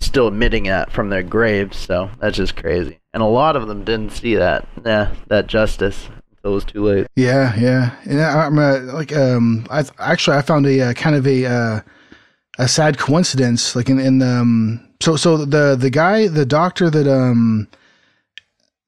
still 0.00 0.28
emitting 0.28 0.64
that 0.64 0.90
from 0.90 1.10
their 1.10 1.22
graves 1.22 1.76
so 1.76 2.10
that's 2.20 2.36
just 2.36 2.56
crazy. 2.56 3.00
And 3.12 3.22
a 3.22 3.26
lot 3.26 3.56
of 3.56 3.68
them 3.68 3.84
didn't 3.84 4.12
see 4.12 4.34
that 4.36 4.66
yeah 4.84 5.14
that 5.28 5.46
justice 5.46 6.08
until 6.30 6.52
it 6.52 6.54
was 6.54 6.64
too 6.64 6.84
late. 6.84 7.06
Yeah 7.16 7.54
yeah. 7.56 7.96
And 8.04 8.20
i'm 8.20 8.58
uh, 8.58 8.92
like 8.92 9.14
um 9.14 9.66
i 9.70 9.84
actually 9.98 10.36
i 10.36 10.42
found 10.42 10.66
a 10.66 10.80
uh, 10.80 10.92
kind 10.94 11.16
of 11.16 11.26
a 11.26 11.46
uh, 11.46 11.80
a 12.58 12.68
sad 12.68 12.98
coincidence 12.98 13.76
like 13.76 13.88
in 13.88 14.00
in 14.00 14.22
um 14.22 14.85
so 15.00 15.16
so 15.16 15.36
the 15.36 15.76
the 15.76 15.90
guy 15.90 16.28
the 16.28 16.46
doctor 16.46 16.90
that 16.90 17.06
um 17.06 17.68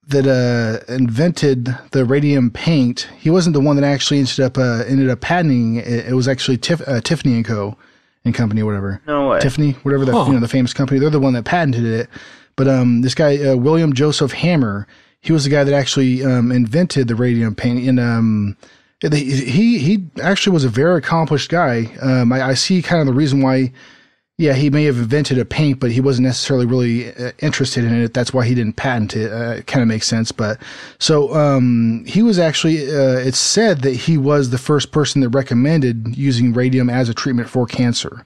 that 0.06 0.26
uh 0.26 0.92
invented 0.92 1.76
the 1.92 2.04
radium 2.04 2.50
paint 2.50 3.08
he 3.18 3.30
wasn't 3.30 3.52
the 3.52 3.60
one 3.60 3.76
that 3.76 3.84
actually 3.84 4.18
ended 4.18 4.40
up 4.40 4.56
uh, 4.56 4.84
ended 4.86 5.10
up 5.10 5.20
patenting 5.20 5.76
it, 5.76 6.06
it 6.06 6.14
was 6.14 6.28
actually 6.28 6.58
Tif- 6.58 6.86
uh, 6.88 7.00
Tiffany 7.00 7.34
and 7.34 7.44
Co 7.44 7.76
and 8.24 8.34
company 8.34 8.62
whatever 8.62 9.02
no 9.06 9.28
way 9.28 9.40
Tiffany 9.40 9.72
whatever 9.82 10.04
the 10.04 10.12
huh. 10.12 10.24
you 10.26 10.32
know 10.32 10.40
the 10.40 10.48
famous 10.48 10.72
company 10.72 10.98
they're 10.98 11.10
the 11.10 11.20
one 11.20 11.34
that 11.34 11.44
patented 11.44 11.84
it 11.84 12.08
but 12.56 12.68
um 12.68 13.02
this 13.02 13.14
guy 13.14 13.36
uh, 13.44 13.56
William 13.56 13.92
Joseph 13.92 14.32
Hammer 14.32 14.86
he 15.20 15.32
was 15.32 15.44
the 15.44 15.50
guy 15.50 15.64
that 15.64 15.74
actually 15.74 16.24
um, 16.24 16.52
invented 16.52 17.08
the 17.08 17.14
radium 17.14 17.54
paint. 17.54 17.86
And 17.88 17.98
um, 17.98 18.56
he 19.02 19.78
he 19.78 20.06
actually 20.22 20.52
was 20.52 20.64
a 20.64 20.68
very 20.68 20.98
accomplished 20.98 21.50
guy. 21.50 21.94
Um, 22.00 22.32
I, 22.32 22.48
I, 22.48 22.54
see 22.54 22.82
kind 22.82 23.00
of 23.00 23.06
the 23.06 23.12
reason 23.12 23.42
why. 23.42 23.72
Yeah, 24.38 24.54
he 24.54 24.70
may 24.70 24.84
have 24.84 24.98
invented 24.98 25.36
a 25.38 25.44
paint, 25.44 25.80
but 25.80 25.90
he 25.90 26.00
wasn't 26.00 26.26
necessarily 26.26 26.64
really 26.64 27.12
uh, 27.12 27.32
interested 27.40 27.84
in 27.84 27.92
it. 28.02 28.14
That's 28.14 28.32
why 28.32 28.46
he 28.46 28.54
didn't 28.54 28.76
patent 28.76 29.16
it. 29.16 29.32
Uh, 29.32 29.56
it 29.56 29.66
kind 29.66 29.82
of 29.82 29.88
makes 29.88 30.06
sense. 30.06 30.30
But 30.30 30.62
so 31.00 31.34
um, 31.34 32.04
he 32.06 32.22
was 32.22 32.38
actually. 32.38 32.88
Uh, 32.88 33.18
it's 33.18 33.38
said 33.38 33.80
that 33.82 33.94
he 33.94 34.16
was 34.16 34.50
the 34.50 34.58
first 34.58 34.92
person 34.92 35.22
that 35.22 35.30
recommended 35.30 36.16
using 36.16 36.52
radium 36.52 36.88
as 36.88 37.08
a 37.08 37.14
treatment 37.14 37.48
for 37.48 37.66
cancer 37.66 38.24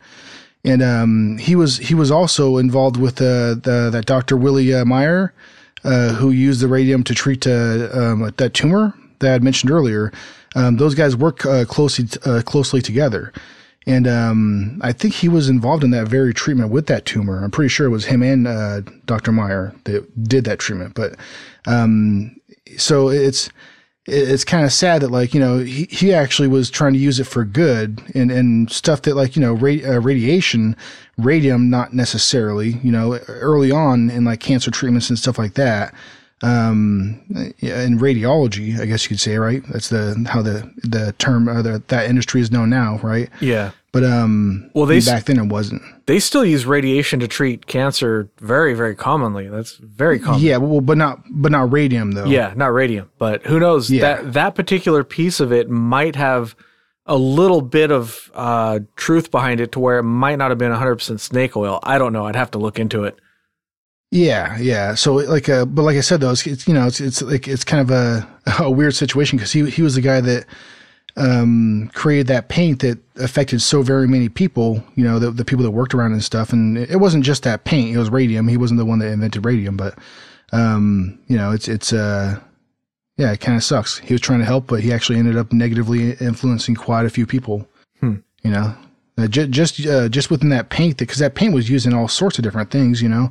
and 0.65 0.83
um, 0.83 1.39
he 1.39 1.57
was 1.57 1.79
he 1.79 1.95
was 1.95 2.11
also 2.11 2.57
involved 2.59 2.97
with 2.97 3.21
uh, 3.21 3.55
the 3.55 3.91
that 3.93 4.07
Dr. 4.07 4.37
Willie 4.37 4.73
uh, 4.73 4.85
Meyer, 4.85 5.33
uh, 5.85 6.11
who 6.11 6.31
used 6.31 6.61
the 6.61 6.69
radium 6.69 7.03
to 7.05 7.15
treat 7.15 7.47
um, 7.47 8.33
that 8.37 8.51
tumor 8.55 8.95
that 9.19 9.35
I 9.35 9.39
mentioned 9.41 9.71
earlier. 9.71 10.13
Um, 10.55 10.77
those 10.77 10.95
guys 10.95 11.17
work 11.17 11.39
closely 11.39 12.07
closely 12.45 12.83
together, 12.83 13.33
and 13.87 14.07
um, 14.07 14.81
I 14.83 14.93
think 14.93 15.15
he 15.15 15.29
was 15.29 15.49
involved 15.49 15.83
in 15.83 15.91
that 15.91 16.07
very 16.07 16.33
treatment 16.33 16.71
with 16.71 16.87
that 16.87 17.05
tumor. 17.05 17.43
I'm 17.43 17.51
pretty 17.51 17.69
sure 17.69 17.87
it 17.87 17.91
was 17.91 18.05
him 18.05 18.23
and 18.23 18.47
Dr. 19.07 19.33
Meyer 19.33 19.75
that 19.85 20.25
did 20.25 20.45
that 20.45 20.59
treatment. 20.59 20.95
But 20.95 21.17
um, 21.67 22.37
so 22.77 23.09
it's 23.09 23.51
it's 24.07 24.45
kind 24.45 24.65
of 24.65 24.73
sad 24.73 25.01
that 25.03 25.11
like 25.11 25.33
you 25.33 25.41
know 25.41 25.59
he, 25.59 25.85
he 25.85 26.13
actually 26.13 26.49
was 26.49 26.71
trying 26.71 26.93
to 26.93 26.99
use 26.99 27.21
it 27.21 27.27
for 27.27 27.45
good 27.45 28.03
and 28.15 28.33
and 28.33 28.71
stuff 28.71 29.03
that 29.03 29.15
like 29.15 29.37
you 29.37 29.43
know 29.43 29.53
ra- 29.53 29.85
uh, 29.85 30.01
radiation 30.01 30.77
radium 31.19 31.71
not 31.71 31.93
necessarily 31.93 32.81
you 32.83 32.91
know 32.91 33.15
early 33.29 33.71
on 33.71 34.11
in 34.11 34.25
like 34.25 34.41
cancer 34.41 34.73
treatments 34.73 35.09
and 35.09 35.19
stuff 35.19 35.39
like 35.39 35.55
that 35.55 35.95
um 36.43 37.21
in 37.61 37.99
radiology 37.99 38.79
i 38.81 38.85
guess 38.85 39.05
you 39.05 39.09
could 39.09 39.21
say 39.21 39.37
right 39.37 39.63
that's 39.69 39.89
the 39.89 40.27
how 40.29 40.43
the 40.43 40.71
the 40.83 41.13
term 41.19 41.49
uh, 41.49 41.63
the, 41.63 41.83
that 41.89 42.09
industry 42.09 42.41
is 42.41 42.51
known 42.51 42.69
now 42.69 42.99
right 43.03 43.29
yeah 43.41 43.71
but 43.93 44.05
um, 44.05 44.71
well, 44.73 44.87
they 44.87 45.01
back 45.01 45.25
then 45.25 45.39
it 45.39 45.49
wasn't. 45.49 45.83
They 46.07 46.19
still 46.19 46.47
use 46.47 46.65
radiation 46.65 47.21
to 47.21 47.29
treat 47.29 47.67
cancer 47.67 48.31
very, 48.39 48.73
very 48.73 48.95
commonly. 48.95 49.49
That's 49.49 49.77
very 49.77 50.19
common. 50.19 50.41
Yeah, 50.41 50.57
well, 50.57 50.81
but 50.81 50.97
not 50.97 51.21
but 51.31 51.53
not 51.53 51.71
radium 51.71 52.13
though. 52.13 52.25
Yeah, 52.25 52.55
not 52.57 52.73
radium. 52.73 53.11
But 53.19 53.45
who 53.45 53.61
knows? 53.61 53.91
Yeah. 53.91 54.01
That 54.01 54.33
that 54.33 54.55
particular 54.55 55.05
piece 55.05 55.41
of 55.41 55.53
it 55.53 55.69
might 55.69 56.17
have 56.17 56.57
a 57.05 57.17
little 57.17 57.61
bit 57.61 57.93
of 57.93 58.31
uh, 58.35 58.81
truth 58.97 59.31
behind 59.31 59.61
it 59.61 59.73
to 59.73 59.81
where 59.81 59.99
it 59.99 60.05
might 60.05 60.37
not 60.37 60.51
have 60.51 60.59
been 60.59 60.73
100% 60.73 61.19
snake 61.21 61.57
oil. 61.57 61.81
I 61.83 61.99
don't 61.99 62.13
know. 62.13 62.27
I'd 62.27 62.37
have 62.37 62.53
to 62.53 62.59
look 62.59 62.79
into 62.79 63.05
it. 63.05 63.19
Yeah, 64.13 64.59
yeah. 64.59 64.95
So 64.95 65.15
like, 65.15 65.49
uh, 65.49 65.65
but 65.65 65.83
like 65.83 65.97
I 65.97 66.01
said 66.01 66.21
though, 66.21 66.33
it's, 66.33 66.47
it's 66.47 66.69
you 66.69 66.75
know, 66.75 66.87
it's 66.87 67.01
it's 67.01 67.23
like 67.23 67.49
it's 67.49 67.65
kind 67.65 67.81
of 67.81 67.91
a 67.91 68.29
a 68.61 68.71
weird 68.71 68.95
situation 68.95 69.39
because 69.39 69.53
he 69.53 69.69
he 69.71 69.81
was 69.81 69.95
the 69.95 70.03
guy 70.03 70.21
that 70.21 70.47
um, 71.17 71.91
created 71.95 72.27
that 72.29 72.49
paint 72.49 72.81
that 72.81 72.99
affected 73.17 73.61
so 73.61 73.83
very 73.83 74.09
many 74.09 74.29
people, 74.29 74.83
you 74.97 75.05
know, 75.05 75.19
the, 75.19 75.31
the 75.31 75.45
people 75.45 75.65
that 75.65 75.71
worked 75.71 75.95
around 75.95 76.13
and 76.13 76.25
stuff. 76.25 76.53
And 76.53 76.79
it 76.79 76.97
wasn't 76.97 77.25
just 77.25 77.43
that 77.43 77.65
paint, 77.65 77.95
it 77.95 77.99
was 77.99 78.11
radium. 78.11 78.49
He 78.49 78.57
wasn't 78.57 78.79
the 78.79 78.85
one 78.85 78.99
that 79.01 79.13
invented 79.13 79.45
radium, 79.45 79.77
but, 79.77 79.99
um, 80.53 81.19
you 81.29 81.37
know, 81.37 81.51
it's, 81.51 81.69
it's, 81.69 81.93
uh, 81.93 82.41
yeah, 83.19 83.33
it 83.33 83.41
kind 83.41 83.57
of 83.57 83.65
sucks. 83.65 83.99
He 83.99 84.15
was 84.15 84.21
trying 84.21 84.39
to 84.39 84.47
help, 84.47 84.67
but 84.67 84.81
he 84.81 84.93
actually 84.93 85.19
ended 85.19 85.37
up 85.37 85.53
negatively 85.53 86.13
influencing 86.13 86.75
quite 86.75 87.05
a 87.05 87.11
few 87.11 87.27
people, 87.27 87.69
hmm. 88.01 88.17
you 88.43 88.51
know, 88.51 88.75
uh, 89.19 89.27
just, 89.27 89.51
just, 89.51 89.87
uh, 89.87 90.09
just 90.09 90.31
within 90.31 90.49
that 90.49 90.71
paint, 90.71 90.97
because 90.97 91.19
that 91.19 91.35
paint 91.35 91.53
was 91.53 91.69
used 91.69 91.87
in 91.87 91.93
all 91.93 92.09
sorts 92.09 92.39
of 92.39 92.45
different 92.45 92.71
things, 92.71 93.03
you 93.03 93.09
know, 93.09 93.31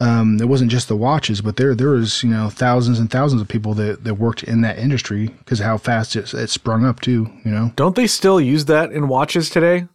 um, 0.00 0.40
it 0.40 0.48
wasn't 0.48 0.70
just 0.70 0.88
the 0.88 0.96
watches, 0.96 1.40
but 1.40 1.56
there 1.56 1.74
there 1.74 1.90
was 1.90 2.22
you 2.22 2.30
know 2.30 2.50
thousands 2.50 3.00
and 3.00 3.10
thousands 3.10 3.42
of 3.42 3.48
people 3.48 3.74
that, 3.74 4.04
that 4.04 4.14
worked 4.14 4.44
in 4.44 4.60
that 4.60 4.78
industry 4.78 5.28
because 5.28 5.58
how 5.58 5.76
fast 5.76 6.14
it, 6.14 6.32
it 6.34 6.50
sprung 6.50 6.84
up 6.84 7.00
too. 7.00 7.30
You 7.44 7.50
know, 7.50 7.72
don't 7.74 7.96
they 7.96 8.06
still 8.06 8.40
use 8.40 8.66
that 8.66 8.92
in 8.92 9.08
watches 9.08 9.50
today? 9.50 9.86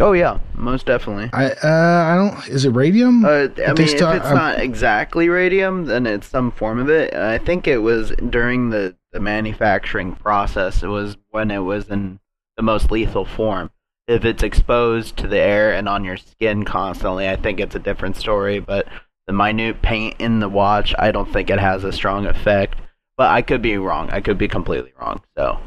Oh 0.00 0.12
yeah, 0.12 0.38
most 0.54 0.86
definitely. 0.86 1.30
I 1.32 1.50
uh, 1.50 1.58
I 1.62 2.14
don't. 2.16 2.48
Is 2.48 2.64
it 2.64 2.70
radium? 2.70 3.24
Uh, 3.24 3.28
I 3.28 3.42
mean, 3.46 3.58
if 3.58 3.78
it's 3.78 4.00
not 4.00 4.58
exactly 4.58 5.28
radium, 5.28 5.84
then 5.84 6.06
it's 6.06 6.26
some 6.26 6.50
form 6.50 6.80
of 6.80 6.90
it. 6.90 7.14
I 7.14 7.38
think 7.38 7.68
it 7.68 7.78
was 7.78 8.12
during 8.30 8.70
the 8.70 8.96
the 9.12 9.20
manufacturing 9.20 10.16
process. 10.16 10.82
It 10.82 10.88
was 10.88 11.16
when 11.30 11.50
it 11.50 11.58
was 11.58 11.88
in 11.88 12.18
the 12.56 12.62
most 12.62 12.90
lethal 12.90 13.24
form. 13.24 13.70
If 14.08 14.24
it's 14.24 14.42
exposed 14.42 15.16
to 15.18 15.28
the 15.28 15.38
air 15.38 15.72
and 15.72 15.88
on 15.88 16.02
your 16.02 16.16
skin 16.16 16.64
constantly, 16.64 17.28
I 17.28 17.36
think 17.36 17.60
it's 17.60 17.74
a 17.74 17.80
different 17.80 18.16
story. 18.16 18.58
But 18.58 18.86
the 19.28 19.34
minute 19.34 19.82
paint 19.82 20.16
in 20.18 20.40
the 20.40 20.48
watch, 20.48 20.94
I 20.98 21.12
don't 21.12 21.30
think 21.32 21.50
it 21.50 21.60
has 21.60 21.84
a 21.84 21.92
strong 21.92 22.26
effect. 22.26 22.76
But 23.16 23.30
I 23.30 23.42
could 23.42 23.62
be 23.62 23.76
wrong. 23.76 24.10
I 24.10 24.20
could 24.20 24.38
be 24.38 24.48
completely 24.48 24.92
wrong. 24.98 25.22
So. 25.36 25.58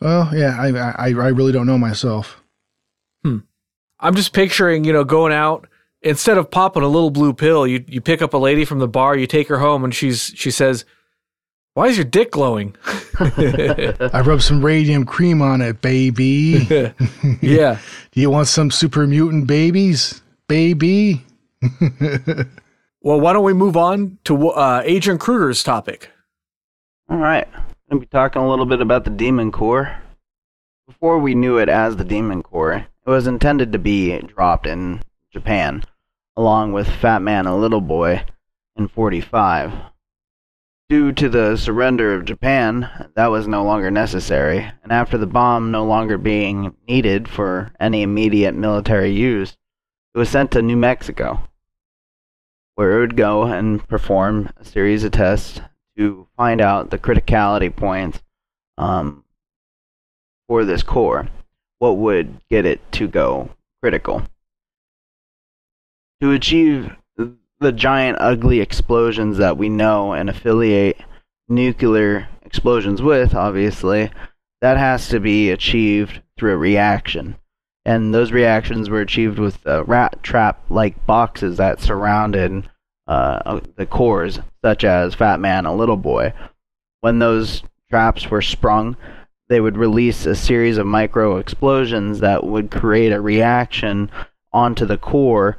Well, 0.00 0.30
yeah, 0.34 0.56
I 0.58 0.68
I, 0.68 1.08
I 1.08 1.28
really 1.28 1.52
don't 1.52 1.66
know 1.66 1.78
myself. 1.78 2.42
Hmm. 3.22 3.38
I'm 4.00 4.14
just 4.14 4.32
picturing, 4.32 4.84
you 4.84 4.92
know, 4.92 5.04
going 5.04 5.32
out 5.32 5.68
instead 6.02 6.38
of 6.38 6.50
popping 6.50 6.82
a 6.82 6.88
little 6.88 7.10
blue 7.10 7.32
pill, 7.32 7.66
you 7.66 7.84
you 7.86 8.00
pick 8.00 8.22
up 8.22 8.34
a 8.34 8.38
lady 8.38 8.64
from 8.64 8.78
the 8.78 8.88
bar, 8.88 9.16
you 9.16 9.26
take 9.26 9.48
her 9.48 9.58
home, 9.58 9.84
and 9.84 9.94
she's 9.94 10.32
she 10.34 10.50
says, 10.50 10.84
"Why 11.74 11.88
is 11.88 11.98
your 11.98 12.04
dick 12.04 12.30
glowing?" 12.30 12.76
I 13.20 14.22
rub 14.24 14.40
some 14.40 14.64
radium 14.64 15.04
cream 15.04 15.42
on 15.42 15.60
it, 15.60 15.82
baby. 15.82 16.66
yeah. 17.42 17.78
Do 18.12 18.20
you 18.20 18.30
want 18.30 18.46
some 18.48 18.70
super 18.70 19.06
mutant 19.06 19.46
babies, 19.46 20.22
baby? 20.48 21.24
well, 23.02 23.20
why 23.20 23.32
don't 23.32 23.44
we 23.44 23.52
move 23.52 23.76
on 23.76 24.18
to 24.24 24.48
uh, 24.50 24.82
Agent 24.84 25.20
Kruger's 25.20 25.62
topic? 25.62 26.10
All 27.08 27.18
right. 27.18 27.48
To 27.90 27.98
be 27.98 28.06
talking 28.06 28.42
a 28.42 28.48
little 28.48 28.66
bit 28.66 28.80
about 28.80 29.04
the 29.04 29.10
Demon 29.10 29.50
Core. 29.50 30.02
Before 30.86 31.18
we 31.18 31.34
knew 31.34 31.58
it 31.58 31.68
as 31.68 31.96
the 31.96 32.04
Demon 32.04 32.42
Core, 32.42 32.86
it 33.06 33.10
was 33.10 33.26
intended 33.26 33.72
to 33.72 33.78
be 33.78 34.18
dropped 34.18 34.66
in 34.66 35.02
Japan, 35.32 35.84
along 36.36 36.72
with 36.72 36.88
Fat 36.88 37.22
Man 37.22 37.46
and 37.46 37.60
Little 37.60 37.80
Boy 37.80 38.24
in 38.76 38.88
45. 38.88 39.72
Due 40.88 41.12
to 41.12 41.28
the 41.28 41.56
surrender 41.56 42.14
of 42.14 42.24
Japan, 42.24 43.10
that 43.14 43.26
was 43.26 43.46
no 43.46 43.62
longer 43.62 43.90
necessary, 43.90 44.70
and 44.82 44.90
after 44.90 45.18
the 45.18 45.26
bomb 45.26 45.70
no 45.70 45.84
longer 45.84 46.16
being 46.16 46.74
needed 46.86 47.28
for 47.28 47.72
any 47.78 48.02
immediate 48.02 48.54
military 48.54 49.10
use, 49.10 49.58
it 50.18 50.22
was 50.22 50.30
sent 50.30 50.50
to 50.50 50.60
New 50.60 50.76
Mexico, 50.76 51.48
where 52.74 52.96
it 52.96 53.00
would 53.02 53.16
go 53.16 53.44
and 53.44 53.86
perform 53.86 54.50
a 54.56 54.64
series 54.64 55.04
of 55.04 55.12
tests 55.12 55.60
to 55.96 56.26
find 56.36 56.60
out 56.60 56.90
the 56.90 56.98
criticality 56.98 57.74
points 57.74 58.20
um, 58.78 59.22
for 60.48 60.64
this 60.64 60.82
core. 60.82 61.28
What 61.78 61.98
would 61.98 62.40
get 62.50 62.66
it 62.66 62.80
to 62.94 63.06
go 63.06 63.50
critical? 63.80 64.24
To 66.20 66.32
achieve 66.32 66.90
the 67.60 67.70
giant, 67.70 68.18
ugly 68.20 68.58
explosions 68.58 69.38
that 69.38 69.56
we 69.56 69.68
know 69.68 70.14
and 70.14 70.28
affiliate 70.28 71.00
nuclear 71.48 72.28
explosions 72.42 73.00
with, 73.00 73.36
obviously, 73.36 74.10
that 74.62 74.78
has 74.78 75.06
to 75.10 75.20
be 75.20 75.52
achieved 75.52 76.22
through 76.36 76.54
a 76.54 76.56
reaction 76.56 77.36
and 77.88 78.12
those 78.12 78.32
reactions 78.32 78.90
were 78.90 79.00
achieved 79.00 79.38
with 79.38 79.66
uh, 79.66 79.82
rat 79.84 80.22
trap 80.22 80.62
like 80.68 81.06
boxes 81.06 81.56
that 81.56 81.80
surrounded 81.80 82.68
uh, 83.06 83.60
the 83.76 83.86
cores, 83.86 84.40
such 84.62 84.84
as 84.84 85.14
Fat 85.14 85.40
Man 85.40 85.64
and 85.64 85.78
Little 85.78 85.96
Boy. 85.96 86.34
When 87.00 87.18
those 87.18 87.62
traps 87.88 88.30
were 88.30 88.42
sprung, 88.42 88.94
they 89.48 89.58
would 89.58 89.78
release 89.78 90.26
a 90.26 90.34
series 90.34 90.76
of 90.76 90.86
micro 90.86 91.38
explosions 91.38 92.20
that 92.20 92.44
would 92.44 92.70
create 92.70 93.10
a 93.10 93.22
reaction 93.22 94.10
onto 94.52 94.84
the 94.84 94.98
core, 94.98 95.56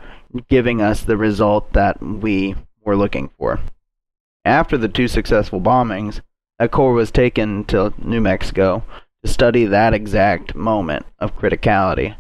giving 0.50 0.84
us 0.84 1.02
the 1.02 1.18
result 1.18 1.74
that 1.74 2.00
we 2.00 2.54
were 2.86 2.96
looking 2.96 3.32
for. 3.40 3.60
After 4.46 4.78
the 4.78 4.88
two 4.88 5.08
successful 5.08 5.62
bombings, 5.62 6.22
a 6.60 6.70
core 6.70 6.94
was 6.94 7.10
taken 7.10 7.66
to 7.66 7.92
New 7.98 8.22
Mexico 8.22 8.84
to 9.24 9.32
study 9.32 9.66
that 9.66 9.94
exact 9.94 10.56
moment 10.56 11.06
of 11.20 11.38
criticality 11.38 12.16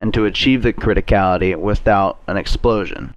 and 0.00 0.12
to 0.12 0.26
achieve 0.26 0.62
the 0.62 0.72
criticality 0.72 1.56
without 1.56 2.18
an 2.26 2.36
explosion. 2.36 3.14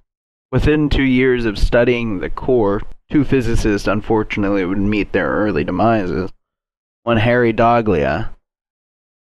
Within 0.50 0.88
two 0.88 1.02
years 1.02 1.44
of 1.44 1.58
studying 1.58 2.20
the 2.20 2.30
core, 2.30 2.80
two 3.10 3.24
physicists 3.24 3.86
unfortunately 3.86 4.64
would 4.64 4.78
meet 4.78 5.12
their 5.12 5.28
early 5.28 5.64
demises 5.64 6.30
one 7.02 7.18
Harry 7.18 7.52
Daghlian 7.52 8.28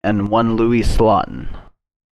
and 0.03 0.29
one 0.29 0.57
Louis 0.57 0.83
Slotin. 0.83 1.49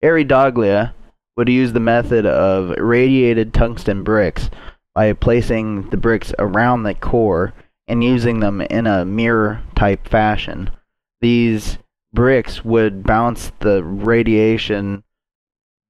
Harry 0.02 0.24
Daghlian 0.24 0.92
would 1.36 1.48
use 1.48 1.72
the 1.72 1.80
method 1.80 2.26
of 2.26 2.70
radiated 2.78 3.54
tungsten 3.54 4.02
bricks 4.02 4.50
by 4.94 5.12
placing 5.14 5.88
the 5.90 5.96
bricks 5.96 6.34
around 6.38 6.82
the 6.82 6.94
core 6.94 7.54
and 7.88 8.04
using 8.04 8.40
them 8.40 8.60
in 8.60 8.86
a 8.86 9.04
mirror 9.04 9.62
type 9.74 10.06
fashion 10.06 10.70
these 11.22 11.78
bricks 12.12 12.62
would 12.62 13.04
bounce 13.04 13.52
the 13.60 13.82
radiation 13.82 15.02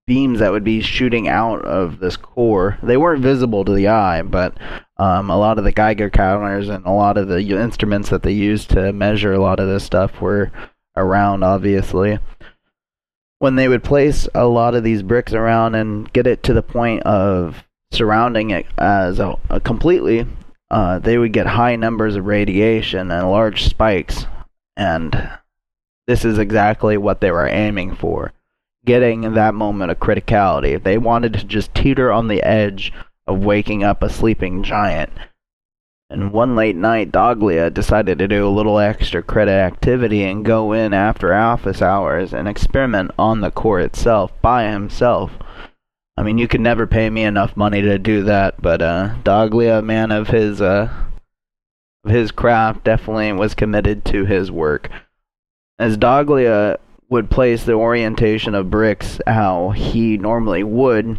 beams 0.07 0.41
that 0.41 0.53
would 0.53 0.65
be 0.65 0.81
shooting 0.81 1.29
out 1.29 1.65
of 1.65 1.99
this 1.99 2.17
core. 2.17 2.79
They 2.83 2.97
weren't 2.97 3.23
visible 3.23 3.65
to 3.65 3.73
the 3.73 3.89
eye, 3.89 4.23
but 4.23 4.57
um, 4.97 5.31
a 5.31 5.39
lot 5.39 5.59
of 5.59 5.65
the 5.65 5.73
Geiger 5.73 6.11
counters 6.11 6.69
and 6.69 6.85
a 6.85 6.91
lot 6.91 7.17
of 7.17 7.29
the 7.29 7.41
instruments 7.41 8.11
that 8.11 8.23
they 8.23 8.33
used 8.33 8.71
to 8.71 8.93
measure 8.93 9.33
a 9.33 9.41
lot 9.41 9.59
of 9.59 9.69
this 9.69 9.85
stuff 9.85 10.21
were 10.21 10.53
around, 10.97 11.43
obviously. 11.43 12.19
When 13.39 13.57
they 13.57 13.69
would 13.69 13.83
place 13.83 14.29
a 14.35 14.47
lot 14.47 14.75
of 14.75 14.85
these 14.85 15.03
bricks 15.03 15.33
around 15.33 15.75
and 15.75 16.13
get 16.13 16.27
it 16.27 16.43
to 16.45 16.53
the 16.53 16.63
point 16.63 17.03
of 17.05 17.65
surrounding 17.91 18.51
it 18.51 18.67
as 18.79 19.19
a, 19.19 19.37
a 19.51 19.61
completely, 19.61 20.27
uh, 20.71 20.99
they 20.99 21.19
would 21.19 21.33
get 21.33 21.47
high 21.47 21.77
numbers 21.77 22.17
of 22.17 22.27
radiation 22.27 23.11
and 23.11 23.31
large 23.31 23.65
spikes. 23.65 24.27
And 24.77 25.31
this 26.07 26.25
is 26.25 26.39
exactly 26.39 26.97
what 26.97 27.21
they 27.21 27.31
were 27.31 27.47
aiming 27.47 27.95
for 27.95 28.33
getting 28.85 29.35
that 29.35 29.55
moment 29.55 29.91
of 29.91 30.01
criticality. 30.01 30.83
They 30.83 30.99
wanted 30.99 31.35
to 31.35 31.45
just 31.45 31.75
teeter 31.75 32.11
on 32.11 32.29
the 32.29 32.43
edge 32.43 32.93
of 33.27 33.45
waking 33.45 33.85
up 33.85 34.03
a 34.03 34.11
sleeping 34.11 34.63
giant. 34.63 35.13
And 36.11 36.33
one 36.33 36.57
late 36.57 36.77
night, 36.77 37.11
Daghlian 37.11 37.73
decided 37.73 38.19
to 38.19 38.29
do 38.29 38.47
a 38.47 38.51
little 38.51 38.79
extra 38.79 39.23
credit 39.23 39.53
activity 39.53 40.25
and 40.25 40.45
go 40.45 40.73
in 40.73 40.93
after 40.93 41.33
office 41.33 41.81
hours 41.81 42.35
and 42.35 42.47
experiment 42.47 43.13
on 43.19 43.41
the 43.41 43.51
core 43.51 43.81
itself 43.81 44.31
by 44.43 44.65
himself. 44.71 45.33
I 46.17 46.23
mean, 46.23 46.37
you 46.37 46.49
could 46.49 46.61
never 46.61 46.87
pay 46.87 47.09
me 47.09 47.23
enough 47.23 47.57
money 47.57 47.81
to 47.81 47.99
do 47.99 48.25
that, 48.25 48.61
but 48.61 48.83
uh, 48.83 49.15
Daghlian, 49.25 49.79
a 49.79 49.83
man 49.83 50.13
of 50.13 50.29
his 50.29 50.61
uh, 50.61 50.93
his 52.07 52.31
craft, 52.31 52.85
definitely 52.85 53.33
was 53.33 53.55
committed 53.55 54.05
to 54.07 54.25
his 54.25 54.51
work. 54.51 54.91
As 55.79 55.97
Daghlian 55.97 56.79
would 57.09 57.31
place 57.31 57.65
the 57.65 57.75
orientation 57.75 58.55
of 58.55 58.71
bricks 58.71 59.21
how 59.27 59.71
he 59.71 60.17
normally 60.17 60.63
would, 60.63 61.19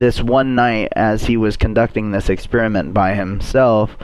this 0.00 0.22
one 0.22 0.54
night 0.54 0.88
as 0.94 1.24
he 1.24 1.36
was 1.36 1.56
conducting 1.56 2.10
this 2.10 2.28
experiment 2.28 2.94
by 2.94 3.14
himself, 3.14 3.96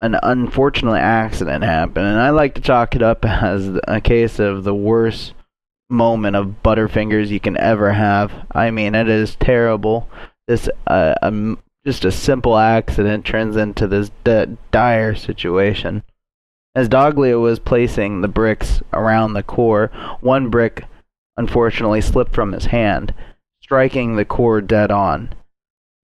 an 0.00 0.16
unfortunate 0.22 0.98
accident 0.98 1.64
happened. 1.64 2.06
And 2.06 2.18
I 2.18 2.30
like 2.30 2.54
to 2.54 2.60
chalk 2.60 2.96
it 2.96 3.02
up 3.02 3.24
as 3.24 3.78
a 3.86 4.00
case 4.00 4.38
of 4.38 4.64
the 4.64 4.74
worst 4.74 5.34
moment 5.88 6.34
of 6.34 6.62
Butterfingers 6.62 7.28
you 7.28 7.40
can 7.40 7.56
ever 7.56 7.92
have. 7.92 8.32
I 8.52 8.70
mean, 8.70 8.94
it 8.94 9.08
is 9.08 9.36
terrible. 9.36 10.08
This, 10.48 10.68
uh, 10.86 11.14
um, 11.22 11.58
just 11.84 12.04
a 12.04 12.12
simple 12.12 12.56
accident 12.56 13.24
turns 13.24 13.56
into 13.56 13.86
this 13.86 14.10
dire 14.70 15.14
situation. 15.14 16.02
As 16.74 16.88
Daghlian 16.88 17.42
was 17.42 17.58
placing 17.58 18.20
the 18.20 18.28
bricks 18.28 18.80
around 18.92 19.34
the 19.34 19.42
core, 19.42 19.90
one 20.20 20.48
brick 20.48 20.84
unfortunately 21.36 22.00
slipped 22.00 22.34
from 22.34 22.52
his 22.52 22.66
hand, 22.66 23.14
striking 23.60 24.16
the 24.16 24.24
core 24.24 24.60
dead 24.60 24.90
on. 24.90 25.34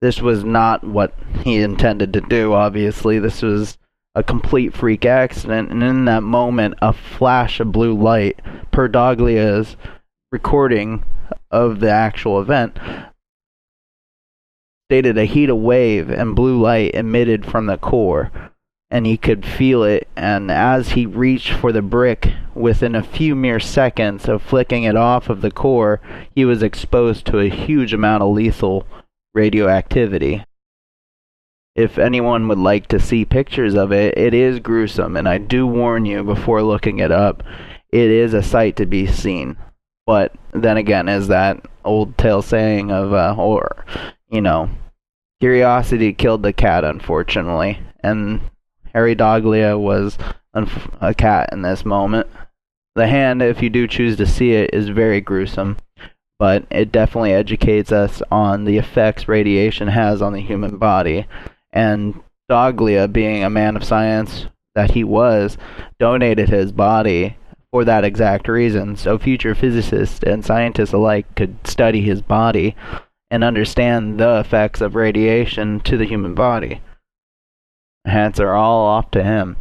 This 0.01 0.21
was 0.21 0.43
not 0.43 0.83
what 0.83 1.13
he 1.43 1.61
intended 1.61 2.13
to 2.13 2.21
do, 2.21 2.53
obviously. 2.53 3.19
This 3.19 3.41
was 3.41 3.77
a 4.15 4.23
complete 4.23 4.73
freak 4.73 5.05
accident, 5.05 5.71
and 5.71 5.83
in 5.83 6.05
that 6.05 6.23
moment, 6.23 6.75
a 6.81 6.93
flash 6.93 7.59
of 7.59 7.71
blue 7.71 7.93
light, 7.93 8.39
per 8.71 8.87
Daghlian's 8.87 9.75
recording 10.31 11.03
of 11.51 11.79
the 11.79 11.89
actual 11.89 12.39
event, 12.39 12.77
stated 14.89 15.17
a 15.17 15.25
heat 15.25 15.49
of 15.49 15.57
wave 15.57 16.09
and 16.09 16.35
blue 16.35 16.59
light 16.59 16.95
emitted 16.95 17.45
from 17.45 17.67
the 17.67 17.77
core 17.77 18.31
and 18.91 19.05
he 19.05 19.17
could 19.17 19.45
feel 19.45 19.83
it. 19.83 20.07
And 20.15 20.49
as 20.49 20.89
he 20.89 21.05
reached 21.05 21.53
for 21.53 21.71
the 21.71 21.81
brick, 21.81 22.33
within 22.55 22.95
a 22.95 23.03
few 23.03 23.35
mere 23.35 23.59
seconds 23.59 24.27
of 24.27 24.41
flicking 24.41 24.83
it 24.83 24.95
off 24.95 25.29
of 25.29 25.41
the 25.41 25.51
core, 25.51 26.01
he 26.33 26.43
was 26.43 26.63
exposed 26.63 27.25
to 27.27 27.39
a 27.39 27.49
huge 27.49 27.93
amount 27.93 28.23
of 28.23 28.33
lethal 28.33 28.85
radioactivity. 29.33 30.43
If 31.75 31.97
anyone 31.97 32.47
would 32.47 32.57
like 32.57 32.87
to 32.87 32.99
see 32.99 33.25
pictures 33.25 33.75
of 33.75 33.91
it, 33.91 34.17
it 34.17 34.33
is 34.33 34.59
gruesome, 34.59 35.15
and 35.15 35.29
I 35.29 35.37
do 35.37 35.67
warn 35.67 36.05
you 36.05 36.23
before 36.23 36.63
looking 36.63 36.97
it 36.97 37.11
up, 37.11 37.43
it 37.91 38.09
is 38.09 38.33
a 38.33 38.43
sight 38.43 38.75
to 38.77 38.85
be 38.85 39.05
seen. 39.05 39.55
But 40.05 40.33
then 40.51 40.77
again, 40.77 41.07
is 41.07 41.27
that 41.27 41.63
old 41.85 42.17
tale 42.17 42.41
saying 42.41 42.91
of, 42.91 43.13
uh, 43.13 43.35
or, 43.37 43.85
you 44.29 44.41
know, 44.41 44.69
curiosity 45.39 46.13
killed 46.13 46.43
the 46.43 46.53
cat, 46.53 46.83
unfortunately, 46.83 47.79
and 48.01 48.41
Harry 48.93 49.15
Daghlian 49.15 49.79
was 49.79 50.17
a 51.01 51.13
cat 51.13 51.49
in 51.51 51.61
this 51.61 51.85
moment. 51.85 52.27
The 52.95 53.07
hand, 53.07 53.41
if 53.41 53.61
you 53.61 53.69
do 53.69 53.87
choose 53.87 54.17
to 54.17 54.25
see 54.25 54.53
it, 54.53 54.73
is 54.73 54.89
very 54.89 55.21
gruesome, 55.21 55.77
but 56.37 56.65
it 56.71 56.91
definitely 56.91 57.33
educates 57.33 57.91
us 57.91 58.21
on 58.31 58.65
the 58.65 58.77
effects 58.77 59.27
radiation 59.27 59.87
has 59.87 60.21
on 60.21 60.33
the 60.33 60.41
human 60.41 60.77
body. 60.77 61.27
And 61.71 62.21
Daghlian, 62.49 63.13
being 63.13 63.43
a 63.43 63.49
man 63.49 63.75
of 63.75 63.83
science 63.83 64.47
that 64.75 64.91
he 64.91 65.03
was, 65.03 65.57
donated 65.99 66.49
his 66.49 66.71
body 66.71 67.37
for 67.71 67.85
that 67.85 68.03
exact 68.03 68.47
reason, 68.47 68.95
so 68.95 69.19
future 69.19 69.53
physicists 69.53 70.23
and 70.23 70.43
scientists 70.43 70.93
alike 70.93 71.27
could 71.35 71.55
study 71.67 72.01
his 72.01 72.21
body 72.21 72.75
and 73.31 73.43
understand 73.43 74.19
the 74.19 74.39
effects 74.39 74.81
of 74.81 74.95
radiation 74.95 75.79
to 75.81 75.97
the 75.97 76.05
human 76.05 76.33
body. 76.33 76.81
Hats 78.05 78.39
are 78.39 78.55
all 78.55 78.85
off 78.85 79.11
to 79.11 79.23
him. 79.23 79.57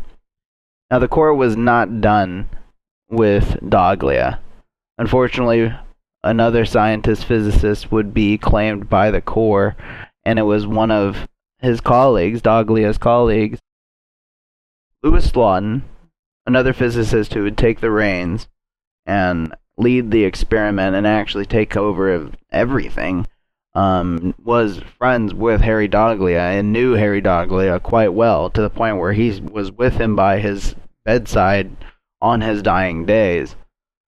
Now, 0.90 0.98
the 0.98 1.08
core 1.08 1.34
was 1.34 1.56
not 1.56 2.00
done 2.00 2.48
with 3.10 3.58
Daghlian. 3.60 4.38
Unfortunately, 4.96 5.72
another 6.22 6.64
scientist 6.64 7.24
physicist 7.24 7.92
would 7.92 8.14
be 8.14 8.38
claimed 8.38 8.88
by 8.88 9.10
the 9.10 9.20
core, 9.20 9.76
and 10.24 10.38
it 10.38 10.42
was 10.42 10.66
one 10.66 10.90
of 10.90 11.28
his 11.58 11.80
colleagues, 11.80 12.40
Daghlian's 12.40 12.98
colleagues, 12.98 13.58
Louis 15.02 15.30
Slotin, 15.30 15.82
another 16.46 16.72
physicist 16.72 17.34
who 17.34 17.42
would 17.42 17.58
take 17.58 17.80
the 17.80 17.90
reins 17.90 18.48
and 19.06 19.54
lead 19.76 20.10
the 20.10 20.24
experiment 20.24 20.96
and 20.96 21.06
actually 21.06 21.46
take 21.46 21.76
over 21.76 22.30
everything 22.50 23.26
um, 23.74 24.34
was 24.42 24.80
friends 24.98 25.34
with 25.34 25.60
Harry 25.60 25.88
Daghlian 25.88 26.58
and 26.58 26.72
knew 26.72 26.94
Harry 26.94 27.22
Daghlian 27.22 27.82
quite 27.82 28.12
well 28.12 28.50
to 28.50 28.60
the 28.60 28.70
point 28.70 28.96
where 28.96 29.12
he 29.12 29.40
was 29.40 29.70
with 29.70 29.94
him 29.94 30.16
by 30.16 30.38
his 30.38 30.74
bedside 31.04 31.70
on 32.20 32.40
his 32.40 32.62
dying 32.62 33.04
days. 33.06 33.56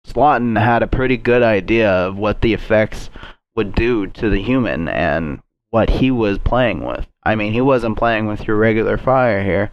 Slotin 0.06 0.60
had 0.60 0.82
a 0.82 0.88
pretty 0.88 1.16
good 1.16 1.42
idea 1.42 1.90
of 1.90 2.16
what 2.16 2.40
the 2.40 2.54
effects 2.54 3.08
would 3.54 3.74
do 3.74 4.06
to 4.08 4.28
the 4.28 4.42
human 4.42 4.88
and 4.88 5.40
what 5.70 5.88
he 5.88 6.10
was 6.10 6.38
playing 6.38 6.84
with. 6.84 7.06
I 7.22 7.34
mean, 7.34 7.52
he 7.52 7.60
wasn't 7.60 7.98
playing 7.98 8.26
with 8.26 8.46
your 8.46 8.56
regular 8.56 8.98
fire 8.98 9.42
here. 9.42 9.70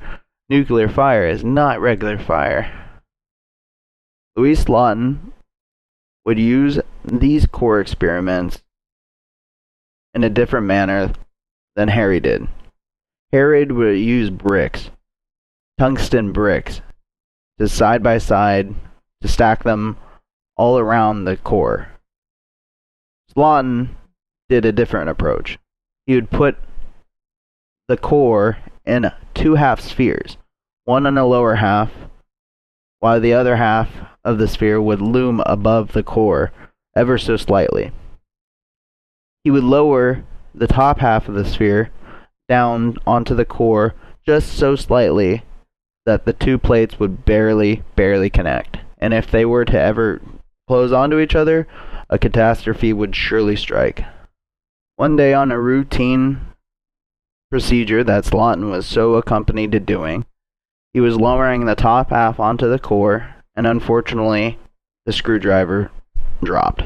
Nuclear 0.50 0.88
fire 0.88 1.28
is 1.28 1.44
not 1.44 1.82
regular 1.82 2.18
fire. 2.18 2.72
Louis 4.36 4.64
Slotin 4.64 5.34
would 6.26 6.40
use 6.40 6.80
these 7.04 7.46
core 7.46 7.82
experiments 7.82 8.62
in 10.14 10.24
a 10.24 10.30
different 10.30 10.66
manner 10.66 11.12
than 11.76 11.88
Harry 11.88 12.20
did. 12.20 12.48
Harry 13.32 13.66
would 13.66 13.98
use 13.98 14.30
bricks, 14.30 14.90
tungsten 15.78 16.32
bricks, 16.32 16.82
to 17.60 17.68
side 17.68 18.02
by 18.02 18.18
side 18.18 18.74
to 19.22 19.28
stack 19.28 19.64
them 19.64 19.98
all 20.58 20.80
around 20.80 21.26
the 21.26 21.38
core. 21.38 21.90
Slotin 23.32 23.90
did 24.48 24.66
a 24.66 24.72
different 24.72 25.10
approach. 25.10 25.60
He 26.06 26.16
would 26.16 26.32
put 26.32 26.58
the 27.88 27.98
core 27.98 28.58
in 28.86 29.12
two 29.36 29.56
half 29.56 29.80
spheres, 29.80 30.38
one 30.86 31.06
on 31.06 31.16
the 31.16 31.26
lower 31.26 31.56
half, 31.56 31.92
while 33.00 33.20
the 33.20 33.34
other 33.34 33.58
half 33.58 33.90
of 34.24 34.38
the 34.38 34.48
sphere 34.48 34.82
would 34.82 35.02
loom 35.02 35.42
above 35.46 35.94
the 35.94 36.04
core 36.04 36.52
ever 36.96 37.18
so 37.18 37.38
slightly 37.38 37.92
he 39.44 39.52
would 39.52 39.64
lower 39.64 40.24
the 40.54 40.68
top 40.68 41.00
half 41.00 41.28
of 41.28 41.36
the 41.36 41.46
sphere 41.46 41.92
down 42.48 42.98
onto 43.06 43.36
the 43.36 43.46
core 43.46 43.94
just 44.26 44.54
so 44.54 44.76
slightly 44.76 45.44
that 46.06 46.26
the 46.26 46.34
two 46.34 46.58
plates 46.58 47.00
would 47.00 47.26
barely, 47.26 47.84
barely 47.96 48.30
connect. 48.30 48.78
And 48.98 49.14
if 49.14 49.30
they 49.30 49.46
were 49.46 49.66
to 49.66 49.80
ever 49.80 50.22
close 50.68 50.92
onto 50.92 51.20
each 51.20 51.36
other, 51.36 51.68
a 52.10 52.18
catastrophe 52.18 52.92
would 52.94 53.16
surely 53.16 53.56
strike. 53.56 54.04
One 54.96 55.16
day 55.16 55.34
on 55.34 55.52
a 55.52 55.60
routine 55.60 56.42
procedure 57.50 58.04
that 58.04 58.26
Slotin 58.26 58.70
was 58.70 58.86
so 58.86 59.16
accustomed 59.16 59.72
to 59.72 59.80
doing, 59.80 60.26
he 60.94 61.00
was 61.00 61.18
lowering 61.18 61.66
the 61.66 61.76
top 61.76 62.10
half 62.10 62.40
onto 62.40 62.68
the 62.70 62.80
core, 62.80 63.36
and 63.56 63.68
unfortunately, 63.68 64.58
the 65.06 65.14
screwdriver 65.14 65.92
dropped. 66.44 66.84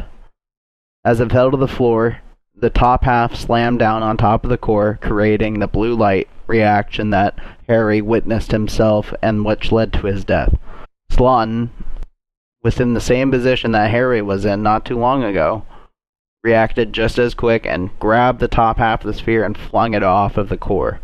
As 1.05 1.19
it 1.19 1.31
fell 1.31 1.51
to 1.51 1.57
the 1.57 1.67
floor, 1.67 2.19
the 2.55 2.69
top 2.69 3.03
half 3.03 3.35
slammed 3.35 3.79
down 3.79 4.03
on 4.03 4.17
top 4.17 4.43
of 4.43 4.49
the 4.49 4.57
core, 4.57 4.99
creating 5.01 5.59
the 5.59 5.67
blue 5.67 5.95
light 5.95 6.27
reaction 6.47 7.09
that 7.09 7.37
Harry 7.67 8.01
witnessed 8.01 8.51
himself 8.51 9.13
and 9.21 9.45
which 9.45 9.71
led 9.71 9.93
to 9.93 10.07
his 10.07 10.23
death. 10.23 10.55
Slotin, 11.11 11.69
within 12.61 12.93
the 12.93 13.01
same 13.01 13.31
position 13.31 13.71
that 13.71 13.91
Harry 13.91 14.21
was 14.21 14.45
in 14.45 14.63
not 14.63 14.85
too 14.85 14.97
long 14.97 15.23
ago, 15.23 15.65
reacted 16.43 16.93
just 16.93 17.17
as 17.17 17.33
quick 17.33 17.65
and 17.65 17.97
grabbed 17.99 18.39
the 18.39 18.47
top 18.47 18.77
half 18.77 19.01
of 19.01 19.07
the 19.07 19.17
sphere 19.17 19.43
and 19.45 19.57
flung 19.57 19.93
it 19.93 20.03
off 20.03 20.37
of 20.37 20.49
the 20.49 20.57
core. 20.57 20.99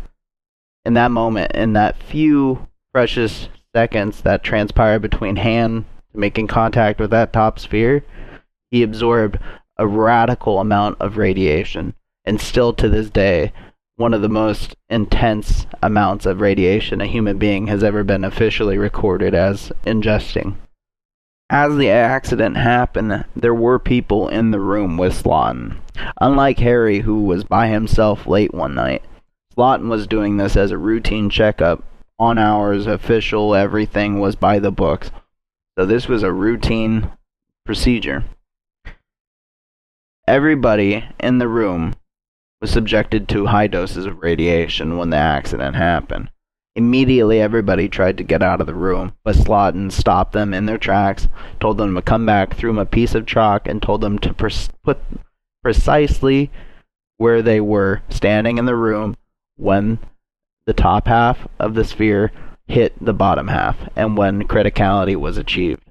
In 0.84 0.94
that 0.94 1.10
moment, 1.10 1.52
in 1.52 1.72
that 1.74 2.02
few 2.02 2.68
precious 2.92 3.48
seconds 3.74 4.22
that 4.22 4.42
transpired 4.42 5.00
between 5.00 5.36
Han 5.36 5.84
making 6.12 6.46
contact 6.46 7.00
with 7.00 7.10
that 7.10 7.32
top 7.32 7.58
sphere, 7.58 8.04
he 8.70 8.82
absorbed 8.82 9.38
a 9.80 9.86
radical 9.86 10.60
amount 10.60 11.00
of 11.00 11.16
radiation. 11.16 11.94
And 12.26 12.38
still 12.38 12.74
to 12.74 12.88
this 12.88 13.08
day, 13.08 13.52
one 13.96 14.12
of 14.12 14.20
the 14.20 14.28
most 14.28 14.76
intense 14.90 15.66
amounts 15.82 16.26
of 16.26 16.42
radiation 16.42 17.00
a 17.00 17.06
human 17.06 17.38
being 17.38 17.66
has 17.68 17.82
ever 17.82 18.04
been 18.04 18.22
officially 18.22 18.76
recorded 18.76 19.34
as 19.34 19.72
ingesting. 19.84 20.56
As 21.48 21.76
the 21.76 21.88
accident 21.90 22.58
happened, 22.58 23.24
there 23.34 23.54
were 23.54 23.78
people 23.78 24.28
in 24.28 24.50
the 24.50 24.60
room 24.60 24.98
with 24.98 25.20
Slotin. 25.22 25.78
Unlike 26.20 26.58
Harry, 26.58 27.00
who 27.00 27.22
was 27.22 27.42
by 27.42 27.68
himself 27.68 28.26
late 28.26 28.52
one 28.52 28.74
night, 28.74 29.02
Slotin 29.56 29.88
was 29.88 30.06
doing 30.06 30.36
this 30.36 30.56
as 30.56 30.70
a 30.70 30.78
routine 30.78 31.30
checkup, 31.30 31.82
on 32.18 32.36
hours, 32.36 32.86
official, 32.86 33.54
everything 33.54 34.20
was 34.20 34.36
by 34.36 34.58
the 34.58 34.70
books. 34.70 35.10
So 35.78 35.86
this 35.86 36.06
was 36.06 36.22
a 36.22 36.30
routine 36.30 37.10
procedure. 37.64 38.24
Everybody 40.30 41.04
in 41.18 41.38
the 41.38 41.48
room 41.48 41.96
was 42.60 42.70
subjected 42.70 43.28
to 43.30 43.46
high 43.46 43.66
doses 43.66 44.06
of 44.06 44.22
radiation 44.22 44.96
when 44.96 45.10
the 45.10 45.16
accident 45.16 45.74
happened. 45.74 46.30
Immediately, 46.76 47.40
everybody 47.40 47.88
tried 47.88 48.16
to 48.18 48.22
get 48.22 48.40
out 48.40 48.60
of 48.60 48.68
the 48.68 48.74
room, 48.76 49.12
but 49.24 49.34
Slotin 49.34 49.90
stopped 49.90 50.32
them 50.32 50.54
in 50.54 50.66
their 50.66 50.78
tracks, 50.78 51.26
told 51.58 51.78
them 51.78 51.96
to 51.96 52.00
come 52.00 52.26
back, 52.26 52.54
threw 52.54 52.70
them 52.70 52.78
a 52.78 52.86
piece 52.86 53.16
of 53.16 53.26
chalk, 53.26 53.66
and 53.66 53.82
told 53.82 54.02
them 54.02 54.20
to 54.20 54.32
put 54.32 54.98
precisely 55.64 56.48
where 57.16 57.42
they 57.42 57.60
were 57.60 58.02
standing 58.08 58.56
in 58.56 58.66
the 58.66 58.76
room 58.76 59.16
when 59.56 59.98
the 60.64 60.72
top 60.72 61.08
half 61.08 61.48
of 61.58 61.74
the 61.74 61.82
sphere 61.82 62.30
hit 62.68 62.94
the 63.04 63.12
bottom 63.12 63.48
half 63.48 63.76
and 63.96 64.16
when 64.16 64.46
criticality 64.46 65.16
was 65.16 65.36
achieved. 65.36 65.89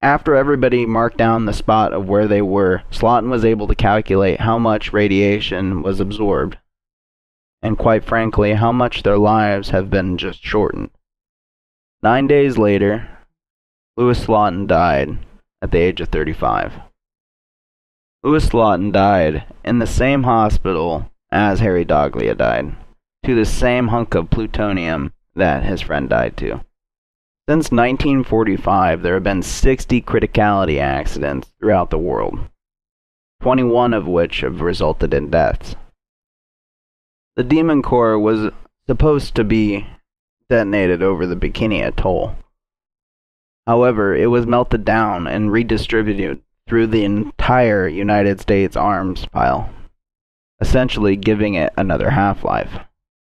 After 0.00 0.36
everybody 0.36 0.86
marked 0.86 1.16
down 1.16 1.46
the 1.46 1.52
spot 1.52 1.92
of 1.92 2.08
where 2.08 2.28
they 2.28 2.40
were, 2.40 2.82
Slotin 2.90 3.30
was 3.30 3.44
able 3.44 3.66
to 3.66 3.74
calculate 3.74 4.40
how 4.40 4.56
much 4.56 4.92
radiation 4.92 5.82
was 5.82 5.98
absorbed, 5.98 6.56
and 7.62 7.76
quite 7.76 8.04
frankly, 8.04 8.54
how 8.54 8.70
much 8.70 9.02
their 9.02 9.18
lives 9.18 9.70
have 9.70 9.90
been 9.90 10.16
just 10.16 10.40
shortened. 10.44 10.90
Nine 12.00 12.28
days 12.28 12.56
later, 12.56 13.08
Louis 13.96 14.24
Slotin 14.24 14.68
died 14.68 15.18
at 15.60 15.72
the 15.72 15.78
age 15.78 16.00
of 16.00 16.10
35. 16.10 16.74
Louis 18.22 18.48
Slotin 18.48 18.92
died 18.92 19.44
in 19.64 19.80
the 19.80 19.86
same 19.86 20.22
hospital 20.22 21.10
as 21.32 21.58
Harry 21.58 21.84
Daghlian 21.84 22.36
died, 22.36 22.76
to 23.24 23.34
the 23.34 23.44
same 23.44 23.88
hunk 23.88 24.14
of 24.14 24.30
plutonium 24.30 25.12
that 25.34 25.64
his 25.64 25.80
friend 25.80 26.08
died 26.08 26.36
to. 26.36 26.60
Since 27.48 27.70
1945, 27.70 29.00
there 29.00 29.14
have 29.14 29.22
been 29.22 29.42
60 29.42 30.02
criticality 30.02 30.78
accidents 30.80 31.50
throughout 31.58 31.88
the 31.88 31.96
world, 31.96 32.40
21 33.40 33.94
of 33.94 34.06
which 34.06 34.42
have 34.42 34.60
resulted 34.60 35.14
in 35.14 35.30
deaths. 35.30 35.74
The 37.36 37.44
Demon 37.44 37.80
Core 37.80 38.18
was 38.18 38.52
supposed 38.86 39.34
to 39.36 39.44
be 39.44 39.86
detonated 40.50 41.02
over 41.02 41.26
the 41.26 41.36
Bikini 41.36 41.80
Atoll. 41.80 42.36
However, 43.66 44.14
it 44.14 44.26
was 44.26 44.46
melted 44.46 44.84
down 44.84 45.26
and 45.26 45.50
redistributed 45.50 46.42
through 46.66 46.88
the 46.88 47.04
entire 47.04 47.88
United 47.88 48.42
States 48.42 48.76
arms 48.76 49.24
pile, 49.24 49.70
essentially 50.60 51.16
giving 51.16 51.54
it 51.54 51.72
another 51.78 52.10
half 52.10 52.44
life. 52.44 52.78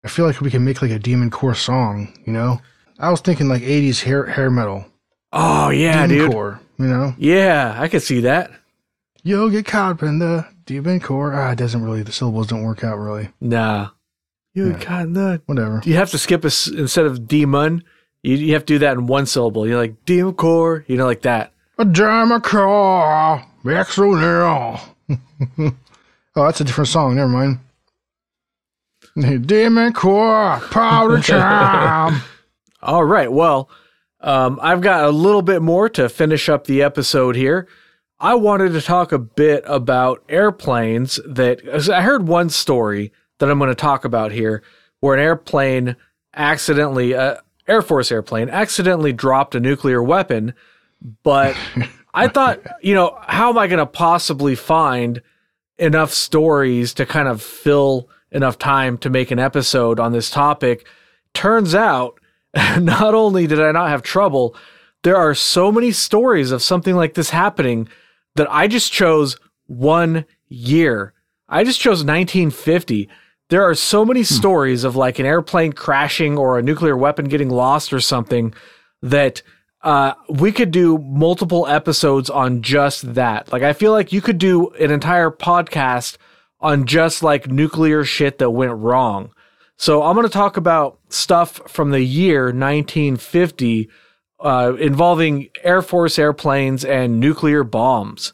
I 0.05 0.09
feel 0.09 0.27
like 0.27 0.41
we 0.41 0.51
can 0.51 0.65
make 0.65 0.83
like 0.83 0.91
a 0.91 0.99
Demon 0.99 1.31
Core 1.31 1.55
song, 1.55 2.19
you 2.27 2.33
know? 2.33 2.59
I 2.99 3.11
was 3.11 3.21
thinking 3.21 3.49
like 3.49 3.63
80s 3.63 4.03
hair 4.03 4.27
hair 4.27 4.51
metal. 4.51 4.85
Oh 5.33 5.69
yeah, 5.71 6.07
dude. 6.07 6.31
Core, 6.33 6.61
you 6.79 6.87
know? 6.87 7.15
Yeah, 7.19 7.77
I 7.79 7.89
could 7.89 8.03
see 8.03 8.21
that. 8.21 8.51
You'll 9.23 9.51
get 9.51 9.67
caught 9.67 9.93
up 9.93 10.03
in 10.03 10.19
the 10.19 10.47
Demon 10.65 11.01
Core. 11.01 11.35
Ah, 11.35 11.53
it 11.53 11.59
doesn't 11.59 11.83
really, 11.83 12.03
the 12.03 12.13
syllables 12.13 12.47
don't 12.47 12.63
work 12.63 12.83
out 12.85 12.97
really. 12.99 13.29
Nah. 13.41 13.91
You 14.55 14.71
Yeah. 14.73 14.85
got 14.85 15.09
nut. 15.09 15.43
Whatever. 15.47 15.83
You 15.85 15.95
have 15.95 16.11
to 16.11 16.19
skip 16.19 16.43
a 16.45 16.51
instead 16.77 17.07
of 17.07 17.29
demon. 17.29 17.85
You, 18.23 18.35
you 18.37 18.53
have 18.55 18.63
to 18.67 18.75
do 18.75 18.79
that 18.81 18.95
in 18.97 19.07
one 19.07 19.27
syllable. 19.27 19.67
You're 19.69 19.79
like 19.79 20.05
demon 20.05 20.35
core. 20.35 20.85
You 20.89 20.97
know, 20.97 21.07
like 21.07 21.23
that. 21.23 21.53
A 21.81 21.85
Demon 21.85 22.41
Core, 22.41 23.45
back 23.65 23.87
so 23.89 24.11
now. 24.11 24.81
oh, 25.61 25.73
that's 26.35 26.61
a 26.61 26.65
different 26.65 26.89
song. 26.89 27.15
Never 27.15 27.29
mind. 27.29 27.61
Demon 29.47 29.93
Core, 29.93 30.61
powder 30.73 31.21
time. 31.23 32.21
All 32.83 33.05
right. 33.05 33.31
Well, 33.31 33.69
um, 34.21 34.59
I've 34.63 34.81
got 34.81 35.05
a 35.05 35.11
little 35.11 35.43
bit 35.43 35.63
more 35.63 35.89
to 35.91 36.09
finish 36.09 36.49
up 36.49 36.65
the 36.65 36.83
episode 36.83 37.37
here. 37.37 37.69
I 38.21 38.35
wanted 38.35 38.73
to 38.73 38.81
talk 38.81 39.13
a 39.13 39.19
bit 39.19 39.63
about 39.67 40.25
airplanes 40.29 41.21
that 41.27 41.89
I 41.89 42.03
heard 42.03 42.27
one 42.27 42.51
story 42.51 43.13
that 43.39 43.49
I'm 43.49 43.59
going 43.59 43.71
to 43.71 43.77
talk 43.77 44.05
about 44.05 44.33
here 44.33 44.63
where 45.01 45.15
an 45.15 45.21
airplane 45.21 45.97
accidentally, 46.35 47.15
uh, 47.15 47.37
Air 47.69 47.83
Force 47.83 48.11
airplane 48.11 48.49
accidentally 48.49 49.13
dropped 49.13 49.55
a 49.55 49.61
nuclear 49.61 50.03
weapon. 50.03 50.55
But 51.23 51.57
I 52.13 52.27
thought, 52.29 52.61
you 52.83 52.95
know, 52.95 53.17
how 53.23 53.51
am 53.51 53.59
I 53.59 53.69
going 53.69 53.79
to 53.79 53.87
possibly 53.87 54.57
find 54.57 55.23
enough 55.79 56.13
stories 56.13 56.95
to 56.95 57.07
kind 57.07 57.29
of 57.29 57.41
fill 57.41 58.09
enough 58.33 58.59
time 58.59 58.99
to 58.99 59.11
make 59.11 59.31
an 59.31 59.39
episode 59.39 60.01
on 60.01 60.13
this 60.13 60.31
topic? 60.31 60.87
Turns 61.35 61.75
out, 61.75 62.19
not 62.81 63.15
only 63.15 63.47
did 63.47 63.61
I 63.61 63.73
not 63.73 63.89
have 63.89 64.03
trouble, 64.03 64.57
there 65.03 65.17
are 65.17 65.35
so 65.35 65.71
many 65.71 65.93
stories 65.93 66.51
of 66.51 66.63
something 66.63 66.95
like 66.95 67.15
this 67.15 67.31
happening 67.31 67.89
that 68.35 68.51
I 68.51 68.67
just 68.67 68.93
chose 68.93 69.37
one 69.67 70.25
year. 70.49 71.13
I 71.49 71.65
just 71.65 71.81
chose 71.81 72.05
1950. 72.05 73.09
There 73.51 73.63
are 73.63 73.75
so 73.75 74.05
many 74.05 74.23
stories 74.25 74.85
of 74.85 74.97
like 74.97 75.19
an 75.19 75.27
airplane 75.27 75.73
crashing 75.73 76.37
or 76.37 76.59
a 76.59 76.63
nuclear 76.63 76.97
weapon 76.97 77.27
getting 77.27 77.49
lost 77.49 77.93
or 77.93 78.01
something 78.01 78.53
that 79.03 79.43
uh, 79.83 80.15
we 80.29 80.53
could 80.53 80.71
do 80.71 80.99
multiple 80.99 81.67
episodes 81.67 82.29
on 82.29 82.63
just 82.63 83.15
that. 83.15 83.53
Like, 83.53 83.63
I 83.63 83.73
feel 83.73 83.93
like 83.93 84.13
you 84.13 84.21
could 84.21 84.39
do 84.39 84.71
an 84.71 84.91
entire 84.91 85.31
podcast 85.31 86.19
on 86.61 86.85
just 86.85 87.23
like 87.23 87.47
nuclear 87.47 88.05
shit 88.05 88.39
that 88.39 88.51
went 88.51 88.75
wrong. 88.75 89.31
So 89.81 90.03
I'm 90.03 90.15
going 90.17 90.27
to 90.27 90.33
talk 90.33 90.57
about 90.57 90.99
stuff 91.09 91.61
from 91.71 91.93
the 91.93 92.01
year 92.03 92.47
1950 92.47 93.89
uh, 94.41 94.75
involving 94.79 95.49
Air 95.63 95.83
Force 95.83 96.19
airplanes 96.19 96.85
and 96.85 97.21
nuclear 97.21 97.63
bombs. 97.65 98.33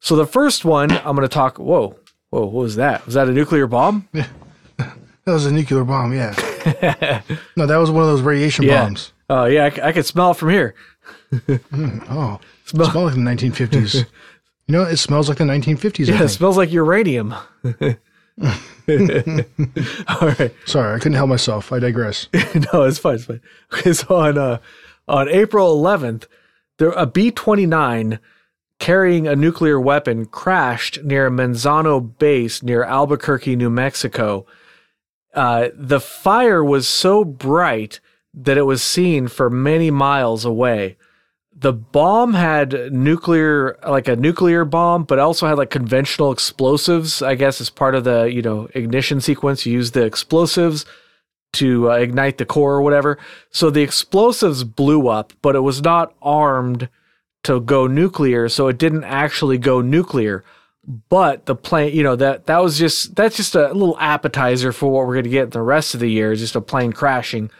So 0.00 0.16
the 0.16 0.26
first 0.26 0.64
one 0.64 0.90
I'm 0.90 1.14
going 1.14 1.20
to 1.22 1.28
talk. 1.28 1.58
Whoa, 1.58 1.96
whoa, 2.30 2.46
what 2.46 2.52
was 2.62 2.76
that? 2.76 3.04
Was 3.04 3.14
that 3.14 3.28
a 3.28 3.32
nuclear 3.32 3.66
bomb? 3.66 4.08
Yeah. 4.12 4.26
That 5.26 5.32
was 5.32 5.44
a 5.46 5.50
nuclear 5.52 5.82
bomb, 5.82 6.12
yeah. 6.12 6.36
no, 7.56 7.66
that 7.66 7.76
was 7.78 7.90
one 7.90 8.04
of 8.04 8.08
those 8.10 8.20
radiation 8.20 8.64
Yeah. 8.64 8.84
bombs. 8.84 9.12
Oh 9.28 9.46
yeah, 9.46 9.64
I 9.82 9.90
could 9.90 10.06
smell 10.06 10.30
it 10.30 10.36
from 10.36 10.50
here. 10.50 10.76
Oh, 12.08 12.38
Smell- 12.64 12.86
it 12.90 12.94
like 12.94 13.14
the 13.14 13.20
1950s. 13.20 13.94
you 13.96 14.04
know, 14.68 14.84
it 14.84 14.98
smells 14.98 15.28
like 15.28 15.38
the 15.38 15.44
1950s. 15.44 16.06
Yeah, 16.06 16.22
it 16.22 16.28
smells 16.28 16.56
like 16.56 16.70
uranium. 16.70 17.34
All 18.42 20.28
right. 20.28 20.54
Sorry, 20.66 20.94
I 20.94 20.98
couldn't 20.98 21.14
help 21.14 21.28
myself. 21.28 21.72
I 21.72 21.78
digress. 21.78 22.28
no, 22.72 22.82
it's 22.82 22.98
fine. 22.98 23.14
It's 23.14 23.24
fine. 23.24 23.40
Okay, 23.72 23.92
so 23.92 24.16
on 24.16 24.38
uh, 24.38 24.58
on 25.08 25.28
April 25.28 25.76
11th, 25.82 26.26
there 26.78 26.90
a 26.90 27.06
B 27.06 27.30
29 27.30 28.18
carrying 28.78 29.26
a 29.26 29.34
nuclear 29.36 29.80
weapon 29.80 30.26
crashed 30.26 31.02
near 31.02 31.30
Manzano 31.30 32.18
Base 32.18 32.62
near 32.62 32.84
Albuquerque, 32.84 33.56
New 33.56 33.70
Mexico. 33.70 34.46
Uh, 35.34 35.68
the 35.74 36.00
fire 36.00 36.64
was 36.64 36.86
so 36.86 37.24
bright 37.24 38.00
that 38.34 38.58
it 38.58 38.62
was 38.62 38.82
seen 38.82 39.28
for 39.28 39.48
many 39.48 39.90
miles 39.90 40.44
away. 40.44 40.96
The 41.58 41.72
bomb 41.72 42.34
had 42.34 42.92
nuclear, 42.92 43.78
like 43.88 44.08
a 44.08 44.16
nuclear 44.16 44.66
bomb, 44.66 45.04
but 45.04 45.18
also 45.18 45.46
had 45.46 45.56
like 45.56 45.70
conventional 45.70 46.30
explosives. 46.30 47.22
I 47.22 47.34
guess 47.34 47.60
as 47.62 47.70
part 47.70 47.94
of 47.94 48.04
the 48.04 48.24
you 48.24 48.42
know 48.42 48.68
ignition 48.74 49.20
sequence, 49.20 49.64
you 49.64 49.72
use 49.72 49.92
the 49.92 50.04
explosives 50.04 50.84
to 51.54 51.90
uh, 51.90 51.94
ignite 51.94 52.36
the 52.36 52.44
core 52.44 52.74
or 52.74 52.82
whatever. 52.82 53.18
So 53.50 53.70
the 53.70 53.82
explosives 53.82 54.64
blew 54.64 55.08
up, 55.08 55.32
but 55.40 55.56
it 55.56 55.60
was 55.60 55.80
not 55.80 56.14
armed 56.20 56.90
to 57.44 57.60
go 57.60 57.86
nuclear, 57.86 58.48
so 58.48 58.68
it 58.68 58.76
didn't 58.76 59.04
actually 59.04 59.56
go 59.56 59.80
nuclear. 59.80 60.44
But 61.08 61.46
the 61.46 61.56
plane, 61.56 61.96
you 61.96 62.02
know, 62.02 62.16
that 62.16 62.46
that 62.46 62.62
was 62.62 62.78
just 62.78 63.16
that's 63.16 63.36
just 63.36 63.54
a 63.54 63.68
little 63.68 63.98
appetizer 63.98 64.72
for 64.72 64.90
what 64.90 65.06
we're 65.06 65.14
going 65.14 65.24
to 65.24 65.30
get 65.30 65.52
the 65.52 65.62
rest 65.62 65.94
of 65.94 66.00
the 66.00 66.10
year, 66.10 66.34
just 66.36 66.54
a 66.54 66.60
plane 66.60 66.92
crashing. 66.92 67.50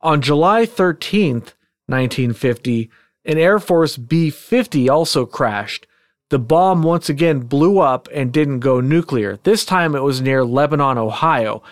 On 0.00 0.22
July 0.22 0.64
13th, 0.64 1.54
1950, 1.86 2.90
an 3.24 3.38
Air 3.38 3.58
Force 3.58 3.96
B 3.96 4.30
50 4.30 4.88
also 4.88 5.26
crashed. 5.26 5.86
the 6.30 6.38
bomb 6.38 6.82
once 6.82 7.10
again 7.10 7.40
blew 7.40 7.78
up 7.78 8.08
and 8.10 8.32
didn't 8.32 8.60
go 8.60 8.80
nuclear. 8.80 9.38
This 9.42 9.66
time 9.66 9.94
it 9.94 10.02
was 10.02 10.22
near 10.22 10.44
Lebanon, 10.44 10.96
Ohio. 10.96 11.62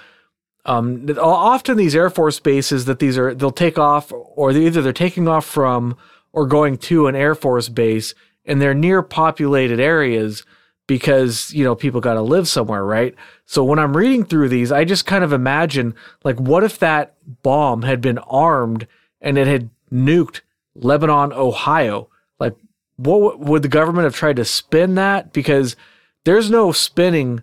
Um, 0.66 1.09
often 1.18 1.78
these 1.78 1.94
Air 1.96 2.11
Force 2.11 2.38
bases 2.40 2.84
that 2.84 2.98
these 2.98 3.16
are 3.16 3.34
they'll 3.34 3.51
take 3.51 3.78
off 3.78 4.12
or 4.12 4.53
they 4.53 4.66
either 4.66 4.82
they're 4.82 4.92
taking 4.92 5.26
off 5.28 5.46
from 5.46 5.96
or 6.32 6.46
going 6.46 6.76
to 6.76 7.07
an 7.07 7.16
Air 7.16 7.34
Force 7.34 7.70
base 7.70 8.14
and 8.44 8.61
they're 8.61 8.74
near 8.74 9.01
populated 9.03 9.80
areas 9.80 10.44
because 10.86 11.53
you 11.55 11.64
know 11.64 11.74
people 11.74 12.01
got 12.01 12.14
to 12.14 12.22
live 12.22 12.46
somewhere, 12.46 12.84
right? 12.84 13.14
So 13.46 13.64
when 13.64 13.78
I'm 13.78 13.96
reading 13.96 14.24
through 14.24 14.51
these, 14.51 14.70
I 14.70 14.84
just 14.84 15.07
kind 15.07 15.24
of 15.24 15.32
imagine 15.32 15.94
like 16.22 16.38
what 16.38 16.64
if 16.64 16.78
that 16.80 17.14
bomb 17.42 17.82
had 17.82 18.01
been 18.03 18.18
armed 18.18 18.86
and 19.20 19.38
it 19.38 19.46
had 19.46 19.70
nuked 19.90 20.40
Lebanon, 20.81 21.33
Ohio? 21.33 22.09
Like 22.39 22.55
what 22.97 23.41
would 23.41 23.62
the 23.62 23.68
government 23.68 24.05
have 24.05 24.14
tried 24.14 24.37
to 24.37 24.45
spin 24.45 24.95
that 24.97 25.33
because 25.33 25.76
there's 26.24 26.51
no 26.51 26.72
spinning 26.72 27.43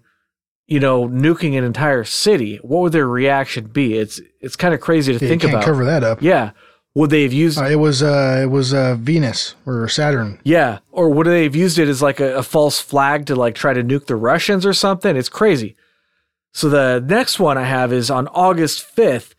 you 0.69 0.81
know, 0.81 1.07
nuking 1.07 1.57
an 1.57 1.63
entire 1.63 2.03
city, 2.03 2.57
what 2.57 2.81
would 2.81 2.91
their 2.91 3.07
reaction 3.07 3.67
be? 3.67 3.97
It's 3.97 4.19
it's 4.41 4.57
kind 4.57 4.73
of 4.73 4.81
crazy 4.81 5.17
to 5.17 5.23
Yeah, 5.23 5.29
think 5.29 5.43
about. 5.45 5.63
cover 5.63 5.85
that 5.85 6.03
up. 6.03 6.21
Yeah. 6.21 6.51
Would 6.93 7.09
they 7.09 7.23
have 7.23 7.31
used 7.31 7.57
Uh, 7.57 7.65
it 7.65 7.77
was 7.77 8.03
uh, 8.03 8.41
it 8.43 8.47
was 8.47 8.73
uh, 8.73 8.95
Venus 8.99 9.55
or 9.65 9.87
Saturn. 9.87 10.39
Yeah. 10.43 10.79
Or 10.91 11.09
would 11.09 11.25
they 11.25 11.43
have 11.43 11.55
used 11.55 11.79
it 11.79 11.87
as 11.87 12.01
like 12.01 12.19
a, 12.19 12.35
a 12.35 12.43
false 12.43 12.81
flag 12.81 13.27
to 13.27 13.35
like 13.35 13.55
try 13.55 13.71
to 13.73 13.81
nuke 13.81 14.07
the 14.07 14.17
Russians 14.17 14.65
or 14.65 14.73
something? 14.73 15.15
It's 15.15 15.29
crazy. 15.29 15.77
So 16.53 16.67
the 16.67 16.99
next 16.99 17.39
one 17.39 17.57
I 17.57 17.63
have 17.63 17.93
is 17.93 18.11
on 18.11 18.27
August 18.29 18.93
5th, 18.93 19.35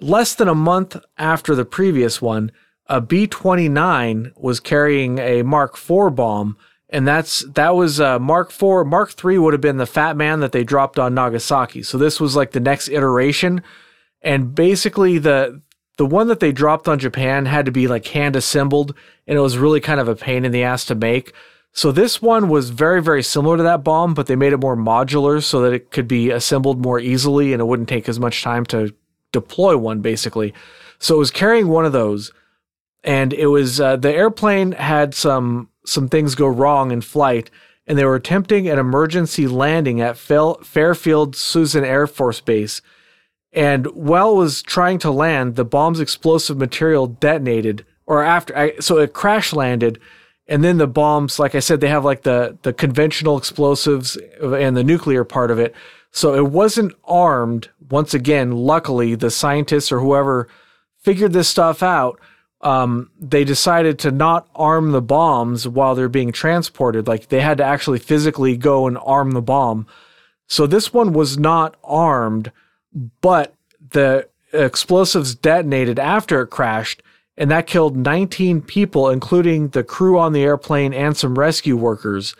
less 0.00 0.34
than 0.34 0.48
a 0.48 0.54
month 0.56 0.96
after 1.18 1.54
the 1.54 1.64
previous 1.64 2.20
one, 2.20 2.50
a 2.86 3.00
B 3.00 3.26
29 3.26 4.32
was 4.36 4.60
carrying 4.60 5.18
a 5.18 5.42
Mark 5.42 5.76
IV 5.76 6.14
bomb. 6.14 6.56
And 6.90 7.08
that's 7.08 7.40
that 7.54 7.74
was 7.74 7.98
uh, 7.98 8.18
Mark 8.20 8.50
IV. 8.50 8.86
Mark 8.86 9.12
III 9.24 9.38
would 9.38 9.52
have 9.52 9.60
been 9.60 9.78
the 9.78 9.86
Fat 9.86 10.16
Man 10.16 10.40
that 10.40 10.52
they 10.52 10.62
dropped 10.62 10.98
on 10.98 11.14
Nagasaki. 11.14 11.82
So 11.82 11.98
this 11.98 12.20
was 12.20 12.36
like 12.36 12.52
the 12.52 12.60
next 12.60 12.88
iteration, 12.88 13.62
and 14.22 14.54
basically 14.54 15.18
the 15.18 15.60
the 15.96 16.06
one 16.06 16.28
that 16.28 16.38
they 16.38 16.52
dropped 16.52 16.86
on 16.86 16.98
Japan 16.98 17.46
had 17.46 17.66
to 17.66 17.72
be 17.72 17.88
like 17.88 18.06
hand 18.06 18.36
assembled, 18.36 18.94
and 19.26 19.36
it 19.36 19.40
was 19.40 19.58
really 19.58 19.80
kind 19.80 19.98
of 19.98 20.06
a 20.06 20.14
pain 20.14 20.44
in 20.44 20.52
the 20.52 20.62
ass 20.62 20.84
to 20.86 20.94
make. 20.94 21.32
So 21.72 21.90
this 21.90 22.22
one 22.22 22.48
was 22.48 22.70
very, 22.70 23.02
very 23.02 23.22
similar 23.22 23.56
to 23.56 23.62
that 23.64 23.82
bomb, 23.82 24.14
but 24.14 24.28
they 24.28 24.36
made 24.36 24.52
it 24.52 24.60
more 24.60 24.76
modular 24.76 25.42
so 25.42 25.60
that 25.62 25.72
it 25.72 25.90
could 25.90 26.06
be 26.06 26.30
assembled 26.30 26.80
more 26.80 27.00
easily 27.00 27.52
and 27.52 27.60
it 27.60 27.64
wouldn't 27.64 27.88
take 27.88 28.08
as 28.08 28.20
much 28.20 28.44
time 28.44 28.64
to 28.66 28.94
deploy 29.32 29.76
one, 29.76 30.00
basically. 30.00 30.54
So 31.00 31.16
it 31.16 31.18
was 31.18 31.32
carrying 31.32 31.66
one 31.66 31.84
of 31.84 31.92
those, 31.92 32.32
and 33.04 33.32
it 33.32 33.46
was 33.46 33.80
uh, 33.80 33.96
the 33.96 34.12
airplane 34.12 34.72
had 34.72 35.14
some 35.14 35.68
some 35.86 36.08
things 36.08 36.34
go 36.34 36.48
wrong 36.48 36.90
in 36.90 37.02
flight, 37.02 37.50
and 37.86 37.98
they 37.98 38.04
were 38.04 38.16
attempting 38.16 38.68
an 38.68 38.78
emergency 38.78 39.46
landing 39.46 40.00
at 40.00 40.16
Fairfield 40.16 41.34
Suisun 41.34 41.84
Air 41.84 42.06
Force 42.06 42.40
Base. 42.40 42.80
And 43.52 43.86
while 43.88 44.34
was 44.34 44.62
trying 44.62 44.98
to 45.00 45.10
land, 45.10 45.54
the 45.54 45.64
bomb's 45.64 46.00
explosive 46.00 46.56
material 46.56 47.06
detonated, 47.06 47.86
or 48.06 48.24
after, 48.24 48.56
I, 48.56 48.76
so 48.80 48.98
it 48.98 49.12
crash 49.12 49.52
landed, 49.52 50.00
and 50.48 50.64
then 50.64 50.78
the 50.78 50.88
bombs, 50.88 51.38
like 51.38 51.54
I 51.54 51.60
said, 51.60 51.80
they 51.80 51.88
have 51.88 52.04
like 52.04 52.22
the 52.22 52.58
the 52.62 52.72
conventional 52.72 53.38
explosives 53.38 54.16
and 54.40 54.76
the 54.76 54.82
nuclear 54.82 55.24
part 55.24 55.50
of 55.50 55.58
it. 55.58 55.74
So 56.10 56.34
it 56.34 56.50
wasn't 56.50 56.94
armed. 57.04 57.68
Once 57.90 58.14
again, 58.14 58.52
luckily, 58.52 59.14
the 59.14 59.30
scientists 59.30 59.92
or 59.92 60.00
whoever 60.00 60.48
figured 61.00 61.32
this 61.32 61.48
stuff 61.48 61.82
out, 61.82 62.18
um, 62.64 63.10
they 63.20 63.44
decided 63.44 63.98
to 64.00 64.10
not 64.10 64.48
arm 64.54 64.92
the 64.92 65.02
bombs 65.02 65.68
while 65.68 65.94
they're 65.94 66.08
being 66.08 66.32
transported. 66.32 67.06
Like 67.06 67.28
they 67.28 67.40
had 67.40 67.58
to 67.58 67.64
actually 67.64 67.98
physically 67.98 68.56
go 68.56 68.86
and 68.86 68.98
arm 68.98 69.32
the 69.32 69.42
bomb. 69.42 69.86
So 70.48 70.66
this 70.66 70.92
one 70.92 71.12
was 71.12 71.38
not 71.38 71.76
armed, 71.84 72.50
but 73.20 73.54
the 73.90 74.28
explosives 74.52 75.34
detonated 75.34 75.98
after 75.98 76.40
it 76.40 76.48
crashed, 76.48 77.02
and 77.36 77.50
that 77.50 77.66
killed 77.66 77.96
19 77.96 78.62
people, 78.62 79.10
including 79.10 79.68
the 79.68 79.84
crew 79.84 80.18
on 80.18 80.32
the 80.32 80.42
airplane 80.42 80.94
and 80.94 81.16
some 81.16 81.38
rescue 81.38 81.76
workers. 81.76 82.34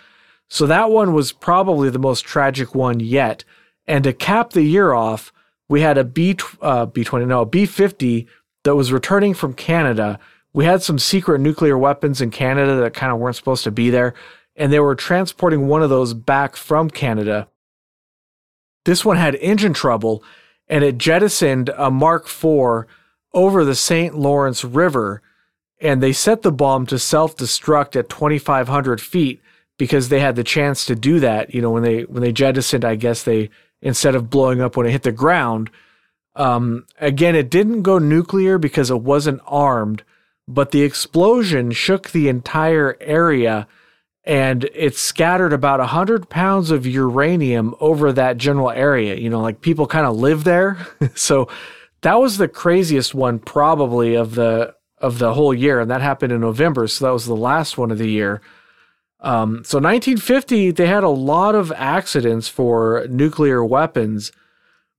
So 0.49 0.67
that 0.67 0.91
one 0.91 1.13
was 1.13 1.33
probably 1.33 1.91
the 1.91 1.99
most 1.99 2.23
tragic 2.23 2.75
one 2.75 3.01
yet. 3.01 3.45
And 3.87 4.05
to 4.05 4.13
cap 4.13 4.51
the 4.51 4.63
year 4.63 4.93
off, 4.93 5.33
we 5.69 5.83
had 5.83 5.99
a 5.99 6.05
B 6.05 6.37
uh, 6.63 6.87
B20 6.87 7.27
no 7.27 7.43
a 7.43 7.47
B50 7.47 8.27
that 8.65 8.75
was 8.75 8.93
returning 8.93 9.35
from 9.35 9.55
Canada. 9.55 10.19
We 10.53 10.65
had 10.65 10.83
some 10.83 10.99
secret 10.99 11.41
nuclear 11.41 11.79
weapons 11.79 12.21
in 12.21 12.31
Canada 12.31 12.77
that 12.77 12.95
kind 12.95 13.13
of 13.13 13.19
weren't 13.19 13.37
supposed 13.37 13.65
to 13.65 13.71
be 13.71 13.91
there, 13.91 14.15
and 14.57 14.73
they 14.73 14.81
were 14.81 14.95
transporting 14.95 15.69
one 15.69 15.83
of 15.83 15.91
those 15.91 16.15
back 16.15 16.57
from 16.57 16.91
Canada. 16.91 17.49
This 18.85 19.05
one 19.05 19.17
had 19.17 19.37
engine 19.37 19.73
trouble, 19.73 20.23
and 20.69 20.85
it 20.85 20.99
jettisoned 20.99 21.71
a 21.77 21.91
Mark 21.91 22.27
IV 22.27 22.85
over 23.33 23.65
the 23.65 23.75
St. 23.75 24.15
Lawrence 24.15 24.65
River, 24.65 25.23
and 25.81 26.03
they 26.03 26.13
set 26.13 26.43
the 26.43 26.53
bomb 26.53 26.87
to 26.87 26.99
self-destruct 26.99 27.97
at 27.97 28.09
2,500 28.09 29.01
feet 29.01 29.43
because 29.77 30.09
they 30.09 30.21
had 30.21 30.37
the 30.37 30.45
chance 30.45 30.87
to 30.87 30.95
do 30.95 31.21
that. 31.21 31.55
You 31.55 31.61
know, 31.61 31.71
when 31.71 31.83
they 31.83 32.03
when 32.03 32.23
they 32.23 32.33
jettisoned, 32.33 32.85
I 32.85 32.95
guess 32.95 33.25
they 33.25 33.51
instead 33.83 34.15
of 34.15 34.31
blowing 34.31 34.61
up 34.61 34.77
when 34.77 34.87
it 34.87 34.93
hit 34.93 35.03
the 35.03 35.13
ground. 35.13 35.71
Um, 36.37 36.87
again, 37.01 37.37
it 37.37 37.51
didn't 37.51 37.83
go 37.83 37.99
nuclear 37.99 38.59
because 38.59 38.91
it 38.91 39.01
wasn't 39.01 39.41
armed, 39.47 40.03
but 40.49 40.71
the 40.71 40.83
explosion 40.83 41.71
shook 41.71 42.11
the 42.11 42.29
entire 42.29 42.97
area 43.01 43.67
and 44.25 44.65
it 44.75 44.97
scattered 44.97 45.53
about 45.53 45.81
100 45.81 46.31
pounds 46.31 46.71
of 46.71 46.87
uranium 46.87 47.75
over 47.79 48.13
that 48.13 48.39
general 48.39 48.71
area. 48.71 49.17
You 49.17 49.29
know, 49.29 49.41
like 49.41 49.61
people 49.61 49.87
kind 49.87 50.07
of 50.07 50.17
live 50.17 50.45
there. 50.45 50.87
so 51.15 51.49
that 52.01 52.21
was 52.21 52.39
the 52.39 52.49
craziest 52.49 53.15
one 53.15 53.39
probably 53.39 54.15
of 54.15 54.35
the 54.35 54.75
of 54.99 55.19
the 55.19 55.35
whole 55.35 55.53
year 55.53 55.81
and 55.81 55.91
that 55.91 56.01
happened 56.01 56.33
in 56.33 56.41
November, 56.41 56.87
so 56.87 57.05
that 57.05 57.13
was 57.13 57.27
the 57.27 57.37
last 57.37 57.77
one 57.77 57.91
of 57.91 57.99
the 57.99 58.09
year. 58.09 58.41
Um, 59.21 59.65
so 59.65 59.79
1950 59.79 60.71
they 60.71 60.87
had 60.87 61.05
a 61.05 61.09
lot 61.09 61.55
of 61.55 61.73
accidents 61.73 62.49
for 62.49 63.07
nuclear 63.11 63.63
weapons. 63.65 64.33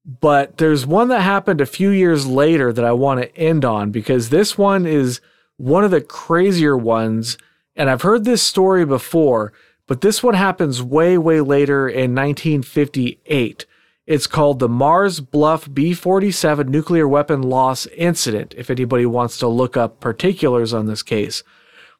But 0.05 0.57
there's 0.59 0.85
one 0.85 1.07
that 1.07 1.21
happened 1.21 1.61
a 1.61 1.65
few 1.65 1.89
years 1.89 2.27
later 2.27 2.71
that 2.71 2.85
I 2.85 2.91
want 2.91 3.21
to 3.21 3.35
end 3.35 3.65
on 3.65 3.89
because 3.89 4.29
this 4.29 4.57
one 4.57 4.85
is 4.85 5.19
one 5.57 5.83
of 5.83 5.91
the 5.91 6.01
crazier 6.01 6.77
ones. 6.77 7.37
And 7.75 7.89
I've 7.89 8.03
heard 8.03 8.23
this 8.23 8.43
story 8.43 8.85
before, 8.85 9.51
but 9.87 10.01
this 10.01 10.21
one 10.21 10.35
happens 10.35 10.81
way, 10.81 11.17
way 11.17 11.41
later 11.41 11.89
in 11.89 12.13
1958. 12.13 13.65
It's 14.05 14.27
called 14.27 14.59
the 14.59 14.69
Mars 14.69 15.19
Bluff 15.19 15.73
B 15.73 15.95
47 15.95 16.69
nuclear 16.69 17.07
weapon 17.07 17.41
loss 17.41 17.87
incident, 17.87 18.53
if 18.55 18.69
anybody 18.69 19.07
wants 19.07 19.39
to 19.39 19.47
look 19.47 19.75
up 19.75 19.99
particulars 19.99 20.73
on 20.73 20.85
this 20.85 21.01
case. 21.01 21.41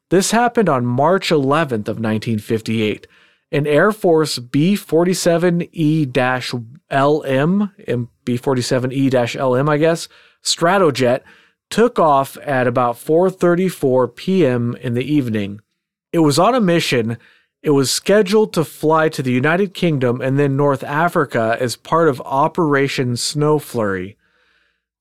This 0.10 0.30
happened 0.30 0.70
on 0.70 0.86
March 0.86 1.30
11th 1.30 1.88
of 1.88 1.98
1958 1.98 3.08
an 3.52 3.68
Air 3.68 3.92
Force 3.92 4.40
B 4.40 4.74
47E 4.76 6.12
LM, 6.92 7.72
B 8.24 8.38
47E 8.38 9.40
LM, 9.40 9.70
I 9.70 9.78
guess, 9.78 10.08
Stratojet 10.44 11.22
took 11.70 12.00
off 12.00 12.38
at 12.44 12.68
about 12.68 12.96
4:34 12.96 14.16
p.m. 14.16 14.76
in 14.76 14.94
the 14.94 15.04
evening. 15.04 15.62
It 16.12 16.20
was 16.20 16.38
on 16.40 16.56
a 16.56 16.62
mission. 16.62 17.18
It 17.64 17.72
was 17.72 17.90
scheduled 17.90 18.54
to 18.54 18.64
fly 18.64 19.10
to 19.10 19.24
the 19.24 19.32
United 19.32 19.74
Kingdom 19.74 20.22
and 20.22 20.38
then 20.38 20.56
North 20.56 20.84
Africa 20.84 21.58
as 21.60 21.76
part 21.76 22.08
of 22.08 22.22
Operation 22.22 23.18
Snow 23.18 23.58
Flurry. 23.58 24.18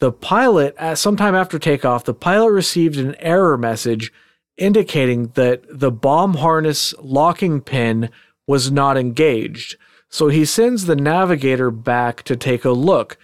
The 0.01 0.11
pilot, 0.11 0.75
sometime 0.99 1.35
after 1.35 1.59
takeoff, 1.59 2.05
the 2.05 2.15
pilot 2.15 2.51
received 2.51 2.99
an 2.99 3.15
error 3.17 3.59
message 3.59 4.13
indicating 4.57 5.29
that 5.35 5.63
the 5.69 5.91
bomb 5.91 6.35
harness 6.35 6.95
locking 7.01 7.61
pin 7.61 8.09
was 8.47 8.71
not 8.71 8.97
engaged. 8.97 9.77
So 10.09 10.29
he 10.29 10.45
sends 10.45 10.87
the 10.87 10.97
navigator 10.97 11.71
back 11.71 12.23
to 12.25 12.37
take 12.37 12.65
a 12.65 12.71
look 12.71 13.19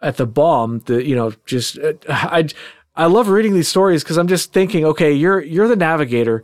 at 0.00 0.16
the 0.16 0.26
bomb. 0.26 0.80
The 0.80 1.04
you 1.04 1.16
know 1.16 1.32
just 1.44 1.78
uh, 1.78 1.94
I 2.08 2.48
I 2.94 3.06
love 3.06 3.28
reading 3.28 3.54
these 3.54 3.68
stories 3.68 4.02
because 4.02 4.16
I'm 4.16 4.28
just 4.28 4.52
thinking, 4.52 4.84
okay, 4.84 5.12
you're 5.12 5.42
you're 5.42 5.68
the 5.68 5.76
navigator, 5.76 6.42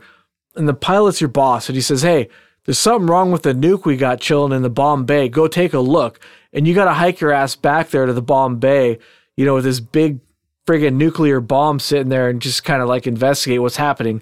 and 0.55 0.67
the 0.67 0.73
pilot's 0.73 1.21
your 1.21 1.29
boss, 1.29 1.69
and 1.69 1.75
he 1.75 1.81
says, 1.81 2.01
hey, 2.01 2.29
there's 2.65 2.77
something 2.77 3.07
wrong 3.07 3.31
with 3.31 3.43
the 3.43 3.53
nuke 3.53 3.85
we 3.85 3.97
got 3.97 4.19
chilling 4.19 4.51
in 4.51 4.61
the 4.61 4.69
bomb 4.69 5.05
bay. 5.05 5.29
Go 5.29 5.47
take 5.47 5.73
a 5.73 5.79
look, 5.79 6.19
and 6.51 6.67
you 6.67 6.73
got 6.73 6.85
to 6.85 6.93
hike 6.93 7.19
your 7.19 7.31
ass 7.31 7.55
back 7.55 7.89
there 7.89 8.05
to 8.05 8.13
the 8.13 8.21
bomb 8.21 8.57
bay, 8.59 8.99
you 9.35 9.45
know, 9.45 9.55
with 9.55 9.63
this 9.63 9.79
big 9.79 10.19
friggin' 10.67 10.95
nuclear 10.95 11.41
bomb 11.41 11.79
sitting 11.79 12.09
there, 12.09 12.29
and 12.29 12.41
just 12.41 12.63
kind 12.63 12.81
of 12.81 12.87
like 12.87 13.07
investigate 13.07 13.61
what's 13.61 13.77
happening. 13.77 14.21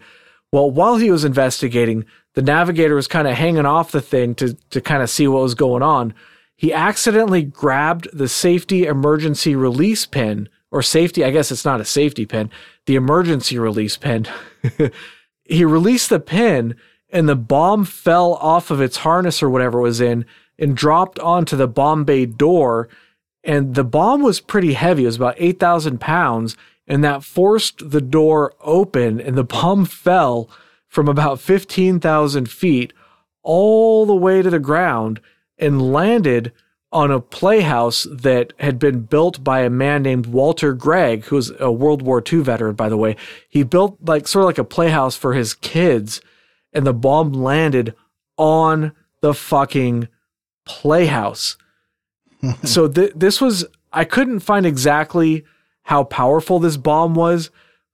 Well, 0.51 0.70
while 0.70 0.97
he 0.97 1.12
was 1.12 1.24
investigating, 1.24 2.05
the 2.34 2.42
navigator 2.42 2.96
was 2.96 3.08
kind 3.08 3.28
of 3.28 3.36
hanging 3.36 3.66
off 3.66 3.92
the 3.92 4.02
thing 4.02 4.36
to, 4.36 4.54
to 4.70 4.82
kind 4.82 5.04
of 5.04 5.10
see 5.10 5.28
what 5.28 5.44
was 5.44 5.56
going 5.56 5.84
on. 5.84 6.14
He 6.56 6.74
accidentally 6.74 7.44
grabbed 7.44 8.08
the 8.14 8.28
safety 8.28 8.86
emergency 8.86 9.56
release 9.56 10.06
pin, 10.06 10.48
or 10.70 10.82
safety, 10.82 11.26
I 11.26 11.32
guess 11.32 11.52
it's 11.52 11.66
not 11.66 11.82
a 11.82 11.86
safety 11.86 12.26
pin, 12.26 12.50
the 12.86 12.96
emergency 12.96 13.58
release 13.58 13.98
pin. 13.98 14.28
he 15.44 15.66
released 15.66 16.10
the 16.10 16.20
pin, 16.20 16.76
and 17.10 17.28
the 17.28 17.36
bomb 17.36 17.84
fell 17.84 18.36
off 18.36 18.72
of 18.72 18.80
its 18.80 18.98
harness 18.98 19.44
or 19.44 19.50
whatever 19.50 19.80
it 19.80 19.84
was 19.84 20.02
in 20.02 20.26
and 20.58 20.78
dropped 20.78 21.20
onto 21.20 21.58
the 21.58 21.68
bomb 21.68 22.06
bay 22.06 22.26
door. 22.26 22.88
And 23.44 23.76
the 23.76 23.84
bomb 23.84 24.22
was 24.22 24.40
pretty 24.40 24.74
heavy. 24.74 25.04
It 25.04 25.08
was 25.08 25.16
about 25.16 25.36
8,000 25.38 26.00
pounds. 26.00 26.56
And 26.88 27.04
that 27.04 27.24
forced 27.24 27.90
the 27.90 28.02
door 28.02 28.54
open, 28.62 29.20
and 29.20 29.36
the 29.38 29.44
bomb 29.44 29.86
fell 29.86 30.50
from 30.92 31.08
about 31.08 31.39
15,000 31.39 32.50
feet 32.50 32.92
all 33.44 34.06
the 34.06 34.14
way 34.14 34.42
to 34.42 34.50
the 34.50 34.60
ground 34.60 35.22
and 35.58 35.94
landed 35.94 36.52
on 36.92 37.10
a 37.10 37.22
playhouse 37.22 38.06
that 38.12 38.52
had 38.60 38.78
been 38.78 39.00
built 39.00 39.42
by 39.42 39.62
a 39.62 39.70
man 39.70 40.04
named 40.04 40.26
Walter 40.26 40.74
Gregg, 40.74 41.24
who 41.26 41.38
was 41.38 41.54
a 41.62 41.72
World 41.72 42.02
War 42.02 42.22
II 42.22 42.42
veteran, 42.42 42.76
by 42.76 42.89
the 42.89 42.98
way. 42.98 43.16
He 43.48 43.64
built 43.64 43.98
like 44.02 44.28
sort 44.28 44.44
of 44.44 44.48
like 44.48 44.58
a 44.58 44.66
playhouse 44.66 45.16
for 45.16 45.34
his 45.34 45.54
kids, 45.54 46.20
and 46.74 46.86
the 46.86 46.94
bomb 46.94 47.32
landed 47.32 47.96
on 48.36 48.92
the 49.22 49.34
fucking 49.34 50.10
playhouse. 50.66 51.56
so 52.66 52.89
th- 52.89 53.14
this 53.16 53.39
was 53.39 53.66
I 53.94 54.04
couldn't 54.04 54.42
find 54.42 54.66
exactly 54.66 55.46
how 55.84 56.04
powerful 56.04 56.60
this 56.60 56.76
bomb 56.76 57.16
was. 57.16 57.50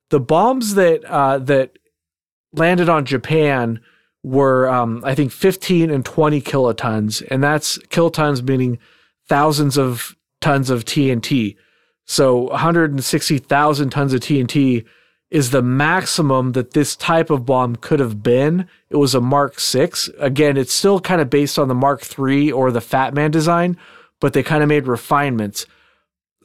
The 0.09 0.19
bombs 0.19 0.73
that 0.73 1.05
uh, 1.05 1.37
that 1.37 1.77
landed 2.53 2.89
on 2.89 3.05
Japan 3.05 3.79
were 4.23 4.67
um, 4.69 5.01
I 5.05 5.15
think 5.15 5.31
15 5.31 5.89
and 5.89 6.03
20 6.03 6.41
kilotons, 6.41 7.25
and 7.29 7.43
that's 7.43 7.77
kilotons 7.89 8.45
meaning 8.47 8.79
thousands 9.27 9.77
of 9.77 10.15
tons 10.41 10.69
of 10.69 10.85
TNT. 10.85 11.55
So 12.05 12.43
160,000 12.43 13.89
tons 13.89 14.13
of 14.13 14.21
TNT 14.21 14.85
is 15.29 15.51
the 15.51 15.61
maximum 15.61 16.53
that 16.53 16.71
this 16.71 16.95
type 16.95 17.29
of 17.29 17.45
bomb 17.45 17.75
could 17.75 17.99
have 17.99 18.23
been. 18.23 18.67
It 18.89 18.95
was 18.95 19.13
a 19.13 19.19
Mark 19.19 19.59
6. 19.59 20.09
Again, 20.19 20.55
it's 20.55 20.73
still 20.73 21.01
kind 21.01 21.19
of 21.19 21.29
based 21.29 21.59
on 21.59 21.67
the 21.67 21.75
Mark 21.75 22.01
3 22.01 22.51
or 22.51 22.71
the 22.71 22.79
Fat 22.79 23.13
Man 23.13 23.29
design, 23.29 23.77
but 24.21 24.31
they 24.31 24.43
kind 24.43 24.63
of 24.63 24.69
made 24.69 24.87
refinements. 24.87 25.65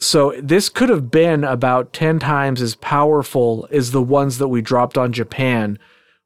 So 0.00 0.34
this 0.42 0.68
could 0.68 0.88
have 0.88 1.12
been 1.12 1.44
about 1.44 1.92
10 1.92 2.18
times 2.18 2.60
as 2.60 2.74
powerful 2.74 3.68
as 3.70 3.92
the 3.92 4.02
ones 4.02 4.38
that 4.38 4.48
we 4.48 4.60
dropped 4.60 4.98
on 4.98 5.12
Japan, 5.12 5.78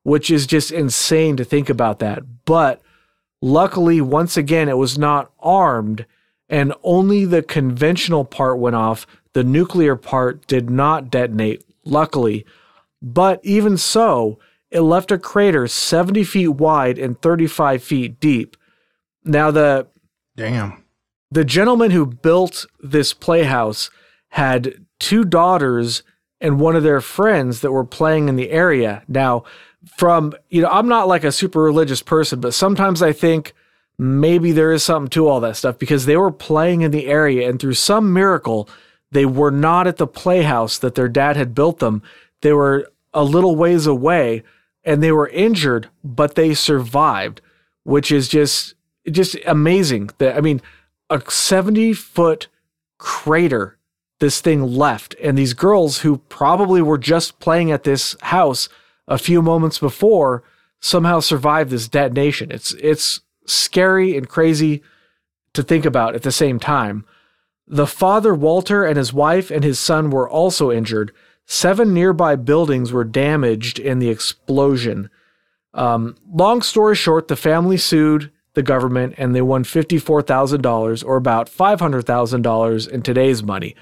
which 0.06 0.30
is 0.30 0.46
just 0.46 0.70
insane 0.70 1.36
to 1.36 1.42
think 1.42 1.68
about 1.68 1.98
that. 1.98 2.22
But 2.44 2.80
luckily, 3.42 4.00
once 4.00 4.36
again, 4.36 4.68
it 4.68 4.76
was 4.78 4.96
not 4.96 5.32
armed 5.40 6.06
and 6.48 6.72
only 6.84 7.24
the 7.24 7.42
conventional 7.42 8.24
part 8.24 8.60
went 8.60 8.76
off. 8.76 9.04
The 9.32 9.42
nuclear 9.42 9.96
part 9.96 10.46
did 10.46 10.70
not 10.70 11.10
detonate, 11.10 11.64
luckily. 11.84 12.46
But 13.02 13.40
even 13.42 13.76
so, 13.76 14.38
it 14.70 14.82
left 14.82 15.10
a 15.10 15.18
crater 15.18 15.66
70 15.66 16.22
feet 16.22 16.50
wide 16.50 17.00
and 17.00 17.20
35 17.20 17.82
feet 17.82 18.20
deep. 18.20 18.56
Now, 19.24 19.50
the 19.50 19.88
Damn. 20.36 20.84
the 21.32 21.44
gentleman 21.44 21.90
who 21.90 22.06
built 22.06 22.64
this 22.78 23.12
playhouse 23.12 23.90
had 24.28 24.86
two 25.00 25.24
daughters 25.24 26.04
and 26.40 26.60
one 26.60 26.76
of 26.76 26.84
their 26.84 27.00
friends 27.00 27.60
that 27.60 27.72
were 27.72 27.84
playing 27.84 28.28
in 28.28 28.36
the 28.36 28.50
area. 28.52 29.02
Now, 29.08 29.42
from, 29.96 30.34
you 30.48 30.62
know, 30.62 30.68
I'm 30.68 30.88
not 30.88 31.08
like 31.08 31.24
a 31.24 31.32
super 31.32 31.62
religious 31.62 32.02
person, 32.02 32.40
but 32.40 32.54
sometimes 32.54 33.02
I 33.02 33.12
think 33.12 33.54
maybe 33.98 34.52
there 34.52 34.72
is 34.72 34.82
something 34.82 35.10
to 35.10 35.28
all 35.28 35.40
that 35.40 35.56
stuff 35.56 35.78
because 35.78 36.06
they 36.06 36.16
were 36.16 36.32
playing 36.32 36.82
in 36.82 36.90
the 36.90 37.06
area 37.06 37.48
and 37.48 37.60
through 37.60 37.74
some 37.74 38.12
miracle, 38.12 38.68
they 39.10 39.24
were 39.24 39.50
not 39.50 39.86
at 39.86 39.96
the 39.96 40.06
playhouse 40.06 40.78
that 40.78 40.94
their 40.94 41.08
dad 41.08 41.36
had 41.36 41.54
built 41.54 41.78
them. 41.78 42.02
They 42.42 42.52
were 42.52 42.90
a 43.14 43.24
little 43.24 43.56
ways 43.56 43.86
away 43.86 44.42
and 44.84 45.02
they 45.02 45.12
were 45.12 45.28
injured, 45.28 45.88
but 46.04 46.34
they 46.34 46.54
survived, 46.54 47.40
which 47.84 48.12
is 48.12 48.28
just 48.28 48.74
just 49.10 49.36
amazing. 49.46 50.10
That 50.18 50.36
I 50.36 50.40
mean, 50.40 50.60
a 51.08 51.22
70 51.28 51.92
foot 51.92 52.48
crater 52.98 53.76
this 54.18 54.40
thing 54.40 54.62
left. 54.62 55.14
And 55.22 55.36
these 55.36 55.54
girls 55.54 55.98
who 55.98 56.18
probably 56.28 56.80
were 56.82 56.98
just 56.98 57.38
playing 57.38 57.70
at 57.70 57.84
this 57.84 58.16
house 58.22 58.68
a 59.08 59.18
few 59.18 59.42
moments 59.42 59.78
before 59.78 60.42
somehow 60.80 61.20
survived 61.20 61.70
this 61.70 61.88
detonation. 61.88 62.50
It's 62.50 62.72
it's 62.74 63.20
scary 63.46 64.16
and 64.16 64.28
crazy 64.28 64.82
to 65.54 65.62
think 65.62 65.84
about 65.84 66.14
at 66.14 66.22
the 66.22 66.32
same 66.32 66.58
time. 66.58 67.04
The 67.66 67.86
father, 67.86 68.34
Walter, 68.34 68.84
and 68.84 68.96
his 68.96 69.12
wife 69.12 69.50
and 69.50 69.64
his 69.64 69.78
son 69.78 70.10
were 70.10 70.28
also 70.28 70.70
injured. 70.70 71.12
Seven 71.46 71.94
nearby 71.94 72.36
buildings 72.36 72.92
were 72.92 73.04
damaged 73.04 73.78
in 73.78 73.98
the 73.98 74.08
explosion. 74.08 75.10
Um, 75.74 76.16
long 76.32 76.62
story 76.62 76.96
short, 76.96 77.28
the 77.28 77.36
family 77.36 77.76
sued 77.76 78.30
the 78.54 78.62
government 78.62 79.14
and 79.18 79.34
they 79.34 79.42
won 79.42 79.64
$54,000 79.64 81.04
or 81.04 81.16
about 81.16 81.48
$500,000 81.48 82.88
in 82.88 83.02
today's 83.02 83.42
money. 83.42 83.76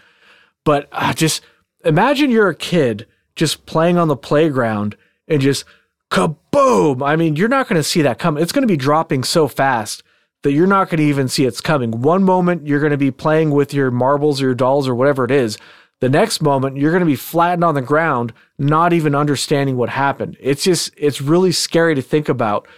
But 0.64 0.88
uh, 0.92 1.12
just 1.12 1.42
imagine 1.84 2.30
you're 2.30 2.48
a 2.48 2.54
kid 2.54 3.06
just 3.36 3.66
playing 3.66 3.98
on 3.98 4.08
the 4.08 4.16
playground 4.16 4.96
and 5.28 5.40
just 5.40 5.64
kaboom. 6.10 7.06
I 7.06 7.16
mean, 7.16 7.36
you're 7.36 7.48
not 7.48 7.68
going 7.68 7.78
to 7.78 7.88
see 7.88 8.02
that 8.02 8.18
coming. 8.18 8.42
It's 8.42 8.52
going 8.52 8.62
to 8.66 8.72
be 8.72 8.76
dropping 8.76 9.24
so 9.24 9.48
fast 9.48 10.02
that 10.42 10.52
you're 10.52 10.66
not 10.66 10.88
going 10.90 10.98
to 10.98 11.04
even 11.04 11.26
see 11.26 11.46
it's 11.46 11.60
coming. 11.60 12.02
One 12.02 12.22
moment 12.22 12.66
you're 12.66 12.80
going 12.80 12.92
to 12.92 12.98
be 12.98 13.10
playing 13.10 13.50
with 13.50 13.72
your 13.72 13.90
marbles 13.90 14.40
or 14.40 14.46
your 14.46 14.54
dolls 14.54 14.86
or 14.86 14.94
whatever 14.94 15.24
it 15.24 15.30
is. 15.30 15.58
The 16.00 16.08
next 16.08 16.42
moment 16.42 16.76
you're 16.76 16.90
going 16.90 17.00
to 17.00 17.06
be 17.06 17.16
flattened 17.16 17.64
on 17.64 17.74
the 17.74 17.82
ground, 17.82 18.32
not 18.58 18.92
even 18.92 19.14
understanding 19.14 19.76
what 19.76 19.88
happened. 19.88 20.36
It's 20.38 20.62
just, 20.62 20.92
it's 20.96 21.20
really 21.20 21.52
scary 21.52 21.94
to 21.94 22.02
think 22.02 22.28
about 22.28 22.68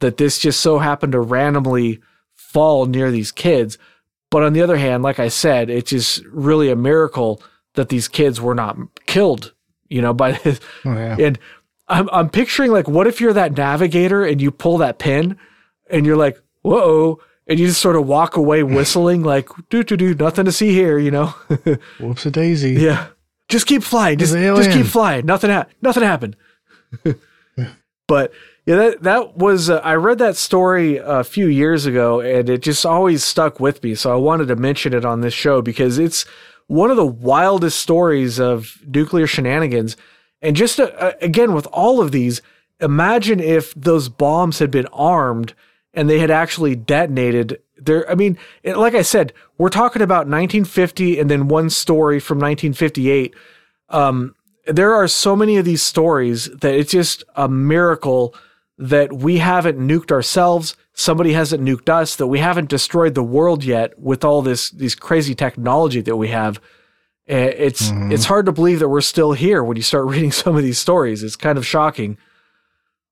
that 0.00 0.18
this 0.18 0.38
just 0.38 0.60
so 0.60 0.78
happened 0.78 1.12
to 1.12 1.20
randomly 1.20 2.00
fall 2.34 2.84
near 2.86 3.10
these 3.10 3.32
kids. 3.32 3.78
But 4.30 4.42
on 4.42 4.52
the 4.52 4.62
other 4.62 4.76
hand, 4.76 5.02
like 5.02 5.18
I 5.18 5.28
said, 5.28 5.70
it's 5.70 5.90
just 5.90 6.22
really 6.26 6.70
a 6.70 6.76
miracle 6.76 7.42
that 7.74 7.88
these 7.88 8.06
kids 8.06 8.40
were 8.40 8.54
not 8.54 8.76
killed, 9.06 9.54
you 9.88 10.02
know, 10.02 10.12
by 10.12 10.32
this. 10.32 10.60
Oh, 10.84 10.92
yeah. 10.92 11.16
And 11.18 11.38
I'm 11.88 12.08
I'm 12.12 12.30
picturing 12.30 12.72
like 12.72 12.88
what 12.88 13.06
if 13.06 13.20
you're 13.20 13.32
that 13.32 13.56
navigator 13.56 14.24
and 14.24 14.40
you 14.40 14.50
pull 14.50 14.78
that 14.78 14.98
pin 14.98 15.36
and 15.90 16.06
you're 16.06 16.16
like, 16.16 16.40
whoa, 16.62 17.20
and 17.46 17.58
you 17.58 17.66
just 17.66 17.80
sort 17.80 17.96
of 17.96 18.06
walk 18.06 18.36
away 18.36 18.62
whistling 18.62 19.22
like 19.22 19.48
do 19.68 19.82
do 19.82 19.96
do 19.96 20.14
nothing 20.14 20.44
to 20.46 20.52
see 20.52 20.72
here, 20.72 20.98
you 20.98 21.10
know? 21.10 21.26
Whoops 22.00 22.26
a 22.26 22.30
daisy. 22.30 22.72
yeah. 22.72 23.08
Just 23.48 23.66
keep 23.66 23.82
flying. 23.82 24.18
Just, 24.18 24.32
just 24.32 24.70
keep 24.70 24.86
flying. 24.86 25.26
Nothing 25.26 25.50
ha- 25.50 25.66
nothing 25.82 26.02
happened. 26.02 26.34
but 28.08 28.32
yeah, 28.66 28.76
that 28.76 29.02
that 29.02 29.36
was 29.36 29.68
uh, 29.68 29.80
I 29.84 29.94
read 29.94 30.18
that 30.18 30.36
story 30.36 30.96
a 30.96 31.22
few 31.22 31.46
years 31.46 31.84
ago 31.84 32.20
and 32.20 32.48
it 32.48 32.62
just 32.62 32.86
always 32.86 33.22
stuck 33.22 33.60
with 33.60 33.82
me. 33.82 33.94
So 33.94 34.10
I 34.10 34.16
wanted 34.16 34.48
to 34.48 34.56
mention 34.56 34.94
it 34.94 35.04
on 35.04 35.20
this 35.20 35.34
show 35.34 35.60
because 35.60 35.98
it's 35.98 36.24
one 36.66 36.90
of 36.90 36.96
the 36.96 37.06
wildest 37.06 37.78
stories 37.78 38.40
of 38.40 38.78
nuclear 38.86 39.26
shenanigans. 39.26 39.96
And 40.44 40.54
just 40.54 40.78
uh, 40.78 40.90
uh, 40.98 41.12
again 41.20 41.54
with 41.54 41.66
all 41.72 42.00
of 42.00 42.12
these, 42.12 42.42
imagine 42.80 43.40
if 43.40 43.74
those 43.74 44.08
bombs 44.08 44.58
had 44.58 44.70
been 44.70 44.86
armed 44.92 45.54
and 45.94 46.08
they 46.08 46.18
had 46.18 46.30
actually 46.30 46.76
detonated 46.76 47.60
there. 47.76 48.08
I 48.10 48.14
mean 48.14 48.38
like 48.64 48.94
i 48.94 49.02
said 49.02 49.32
we're 49.58 49.68
talking 49.68 50.00
about 50.00 50.28
1950 50.28 51.18
and 51.18 51.28
then 51.28 51.48
one 51.48 51.70
story 51.70 52.20
from 52.20 52.38
1958 52.38 53.34
um, 53.88 54.34
there 54.66 54.94
are 54.94 55.08
so 55.08 55.36
many 55.36 55.56
of 55.56 55.64
these 55.64 55.82
stories 55.82 56.46
that 56.46 56.74
it's 56.74 56.92
just 56.92 57.24
a 57.36 57.48
miracle 57.48 58.34
that 58.78 59.12
we 59.12 59.38
haven't 59.38 59.78
nuked 59.78 60.10
ourselves. 60.10 60.76
Somebody 60.94 61.32
hasn't 61.32 61.62
nuked 61.62 61.88
us 61.88 62.16
that 62.16 62.26
we 62.26 62.38
haven't 62.38 62.68
destroyed 62.68 63.14
the 63.14 63.22
world 63.22 63.64
yet 63.64 63.98
with 63.98 64.24
all 64.24 64.42
this 64.42 64.70
these 64.70 64.94
crazy 64.94 65.34
technology 65.34 66.00
that 66.00 66.16
we 66.16 66.28
have 66.28 66.60
Uh, 67.30 67.34
it's 67.56 67.90
it's 68.10 68.26
hard 68.26 68.44
to 68.46 68.52
believe 68.52 68.80
that 68.80 68.88
we're 68.90 69.00
still 69.00 69.32
here 69.32 69.64
when 69.64 69.76
you 69.76 69.82
start 69.82 70.06
reading 70.14 70.30
some 70.30 70.56
of 70.56 70.62
these 70.62 70.78
stories 70.78 71.22
it's 71.22 71.36
kind 71.36 71.56
of 71.56 71.66
shocking 71.66 72.18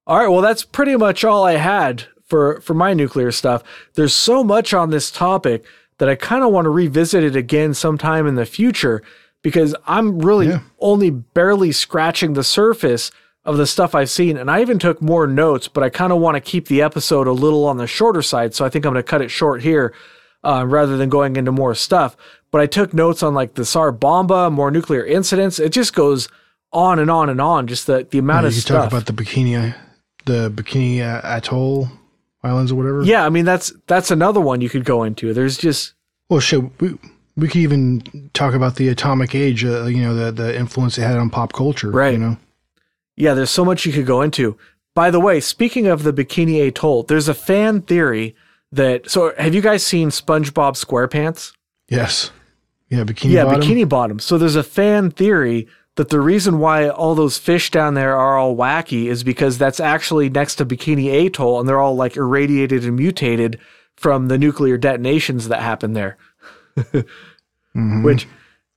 all 0.06 0.18
right, 0.18 0.26
well, 0.28 0.40
that's 0.42 0.64
pretty 0.64 0.96
much 0.96 1.22
all 1.24 1.44
I 1.44 1.52
had 1.52 2.04
for 2.26 2.60
for 2.60 2.74
my 2.74 2.92
nuclear 2.92 3.30
stuff. 3.30 3.62
There's 3.94 4.14
so 4.14 4.42
much 4.42 4.74
on 4.74 4.90
this 4.90 5.12
topic 5.12 5.64
that 5.98 6.08
I 6.08 6.16
kind 6.16 6.42
of 6.42 6.50
want 6.50 6.64
to 6.64 6.70
revisit 6.70 7.22
it 7.22 7.36
again 7.36 7.72
sometime 7.72 8.26
in 8.26 8.34
the 8.34 8.44
future 8.44 9.00
because 9.42 9.76
I'm 9.86 10.18
really 10.18 10.48
Yeah. 10.48 10.60
only 10.80 11.10
barely 11.10 11.70
scratching 11.70 12.32
the 12.32 12.42
surface 12.42 13.12
of 13.44 13.58
the 13.58 13.66
stuff 13.66 13.94
I've 13.94 14.10
seen, 14.10 14.36
and 14.36 14.50
I 14.50 14.60
even 14.60 14.80
took 14.80 15.00
more 15.00 15.28
notes. 15.28 15.68
But 15.68 15.84
I 15.84 15.88
kind 15.88 16.12
of 16.12 16.18
want 16.18 16.34
to 16.34 16.40
keep 16.40 16.66
the 16.66 16.82
episode 16.82 17.28
a 17.28 17.32
little 17.32 17.64
on 17.64 17.76
the 17.76 17.86
shorter 17.86 18.22
side, 18.22 18.54
so 18.56 18.64
I 18.64 18.68
think 18.70 18.84
I'm 18.84 18.92
going 18.92 19.04
to 19.04 19.08
cut 19.08 19.22
it 19.22 19.30
short 19.30 19.62
here 19.62 19.94
uh, 20.42 20.64
rather 20.66 20.96
than 20.96 21.08
going 21.10 21.36
into 21.36 21.52
more 21.52 21.76
stuff. 21.76 22.16
But 22.52 22.60
I 22.60 22.66
took 22.66 22.94
notes 22.94 23.22
on 23.24 23.34
like 23.34 23.54
the 23.54 23.64
Tsar 23.64 23.90
Bomba, 23.90 24.50
more 24.50 24.70
nuclear 24.70 25.04
incidents. 25.04 25.58
It 25.58 25.70
just 25.70 25.94
goes 25.94 26.28
on 26.72 26.98
and 27.00 27.10
on 27.10 27.28
and 27.28 27.40
on. 27.40 27.66
Just 27.66 27.86
the 27.88 28.06
the 28.08 28.18
amount 28.18 28.42
you 28.42 28.48
of 28.48 28.54
could 28.54 28.60
stuff. 28.62 28.74
You 28.74 28.82
talk 28.82 28.92
about 28.92 29.06
the 29.06 29.12
bikini, 29.24 29.74
the 30.26 30.50
bikini 30.50 31.00
atoll 31.24 31.88
islands 32.44 32.70
or 32.70 32.74
whatever. 32.76 33.02
Yeah, 33.02 33.24
I 33.26 33.30
mean 33.30 33.44
that's 33.44 33.72
that's 33.86 34.10
another 34.10 34.40
one 34.40 34.60
you 34.60 34.68
could 34.68 34.84
go 34.84 35.02
into. 35.02 35.32
There's 35.34 35.56
just 35.58 35.94
Well, 36.28 36.40
shit, 36.40 36.62
we, 36.80 36.98
we 37.36 37.48
could 37.48 37.62
even 37.62 38.30
talk 38.34 38.52
about 38.54 38.76
the 38.76 38.88
atomic 38.88 39.34
age. 39.34 39.64
Uh, 39.64 39.86
you 39.86 40.02
know, 40.02 40.14
the 40.14 40.30
the 40.30 40.56
influence 40.56 40.98
it 40.98 41.02
had 41.02 41.16
on 41.16 41.30
pop 41.30 41.52
culture. 41.54 41.90
Right. 41.90 42.12
You 42.12 42.18
know. 42.18 42.36
yeah, 43.16 43.32
there's 43.34 43.50
so 43.50 43.64
much 43.64 43.86
you 43.86 43.92
could 43.92 44.06
go 44.06 44.20
into. 44.22 44.58
By 44.94 45.10
the 45.10 45.20
way, 45.20 45.40
speaking 45.40 45.86
of 45.86 46.02
the 46.02 46.12
Bikini 46.12 46.68
Atoll, 46.68 47.04
there's 47.04 47.28
a 47.28 47.32
fan 47.34 47.80
theory 47.80 48.36
that. 48.70 49.08
So, 49.10 49.32
have 49.38 49.54
you 49.54 49.62
guys 49.62 49.86
seen 49.86 50.10
SpongeBob 50.10 50.76
SquarePants? 50.76 51.54
Yes. 51.88 52.30
Yeah, 52.92 53.04
bikini 53.04 53.30
yeah, 53.30 53.44
bottom. 53.44 53.60
Bikini 53.62 53.88
Bottom. 53.88 54.18
So, 54.18 54.36
there's 54.36 54.54
a 54.56 54.62
fan 54.62 55.10
theory 55.10 55.66
that 55.96 56.10
the 56.10 56.20
reason 56.20 56.58
why 56.58 56.88
all 56.88 57.14
those 57.14 57.38
fish 57.38 57.70
down 57.70 57.94
there 57.94 58.16
are 58.16 58.36
all 58.38 58.54
wacky 58.56 59.06
is 59.06 59.24
because 59.24 59.56
that's 59.58 59.80
actually 59.80 60.28
next 60.30 60.56
to 60.56 60.66
Bikini 60.66 61.26
Atoll 61.26 61.58
and 61.60 61.68
they're 61.68 61.80
all 61.80 61.96
like 61.96 62.16
irradiated 62.16 62.84
and 62.84 62.96
mutated 62.96 63.58
from 63.96 64.28
the 64.28 64.38
nuclear 64.38 64.76
detonations 64.78 65.48
that 65.48 65.60
happened 65.62 65.96
there. 65.96 66.16
Mhm. 67.74 68.04
Which 68.04 68.28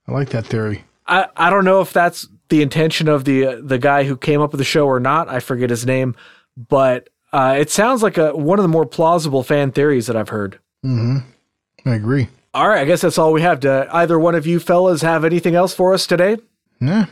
I 0.08 0.12
like 0.12 0.30
that 0.30 0.46
theory. 0.46 0.84
I, 1.06 1.26
I 1.36 1.50
don't 1.50 1.64
know 1.66 1.82
if 1.82 1.92
that's 1.92 2.26
the 2.48 2.62
intention 2.62 3.08
of 3.08 3.24
the 3.24 3.46
uh, 3.46 3.60
the 3.62 3.76
guy 3.78 4.04
who 4.04 4.16
came 4.16 4.40
up 4.40 4.52
with 4.52 4.58
the 4.58 4.64
show 4.64 4.86
or 4.86 4.98
not. 5.00 5.28
I 5.28 5.40
forget 5.40 5.68
his 5.68 5.84
name, 5.84 6.14
but 6.56 7.10
uh, 7.32 7.56
it 7.58 7.70
sounds 7.70 8.02
like 8.02 8.16
a 8.16 8.34
one 8.34 8.58
of 8.58 8.62
the 8.62 8.68
more 8.68 8.86
plausible 8.86 9.42
fan 9.42 9.70
theories 9.72 10.06
that 10.06 10.16
I've 10.16 10.30
heard. 10.30 10.58
hmm 10.82 11.18
I 11.84 11.94
agree. 11.94 12.28
All 12.56 12.70
right, 12.70 12.80
I 12.80 12.84
guess 12.86 13.02
that's 13.02 13.18
all 13.18 13.34
we 13.34 13.42
have. 13.42 13.60
Do 13.60 13.84
either 13.92 14.18
one 14.18 14.34
of 14.34 14.46
you 14.46 14.58
fellas 14.60 15.02
have 15.02 15.26
anything 15.26 15.54
else 15.54 15.74
for 15.74 15.92
us 15.92 16.06
today? 16.06 16.38
Yeah, 16.80 17.04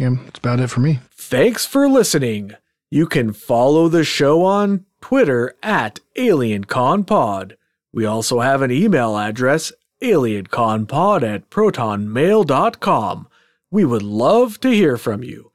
yeah, 0.00 0.16
that's 0.24 0.40
about 0.40 0.58
it 0.58 0.66
for 0.66 0.80
me. 0.80 0.98
Thanks 1.12 1.64
for 1.64 1.88
listening. 1.88 2.56
You 2.90 3.06
can 3.06 3.32
follow 3.32 3.86
the 3.86 4.02
show 4.02 4.42
on 4.44 4.86
Twitter 5.00 5.54
at 5.62 6.00
AlienConPod. 6.16 7.52
We 7.92 8.04
also 8.04 8.40
have 8.40 8.62
an 8.62 8.72
email 8.72 9.16
address, 9.16 9.72
alienconpod 10.02 11.22
at 11.22 11.48
protonmail.com. 11.50 13.28
We 13.70 13.84
would 13.84 14.02
love 14.02 14.58
to 14.58 14.70
hear 14.70 14.96
from 14.96 15.22
you. 15.22 15.49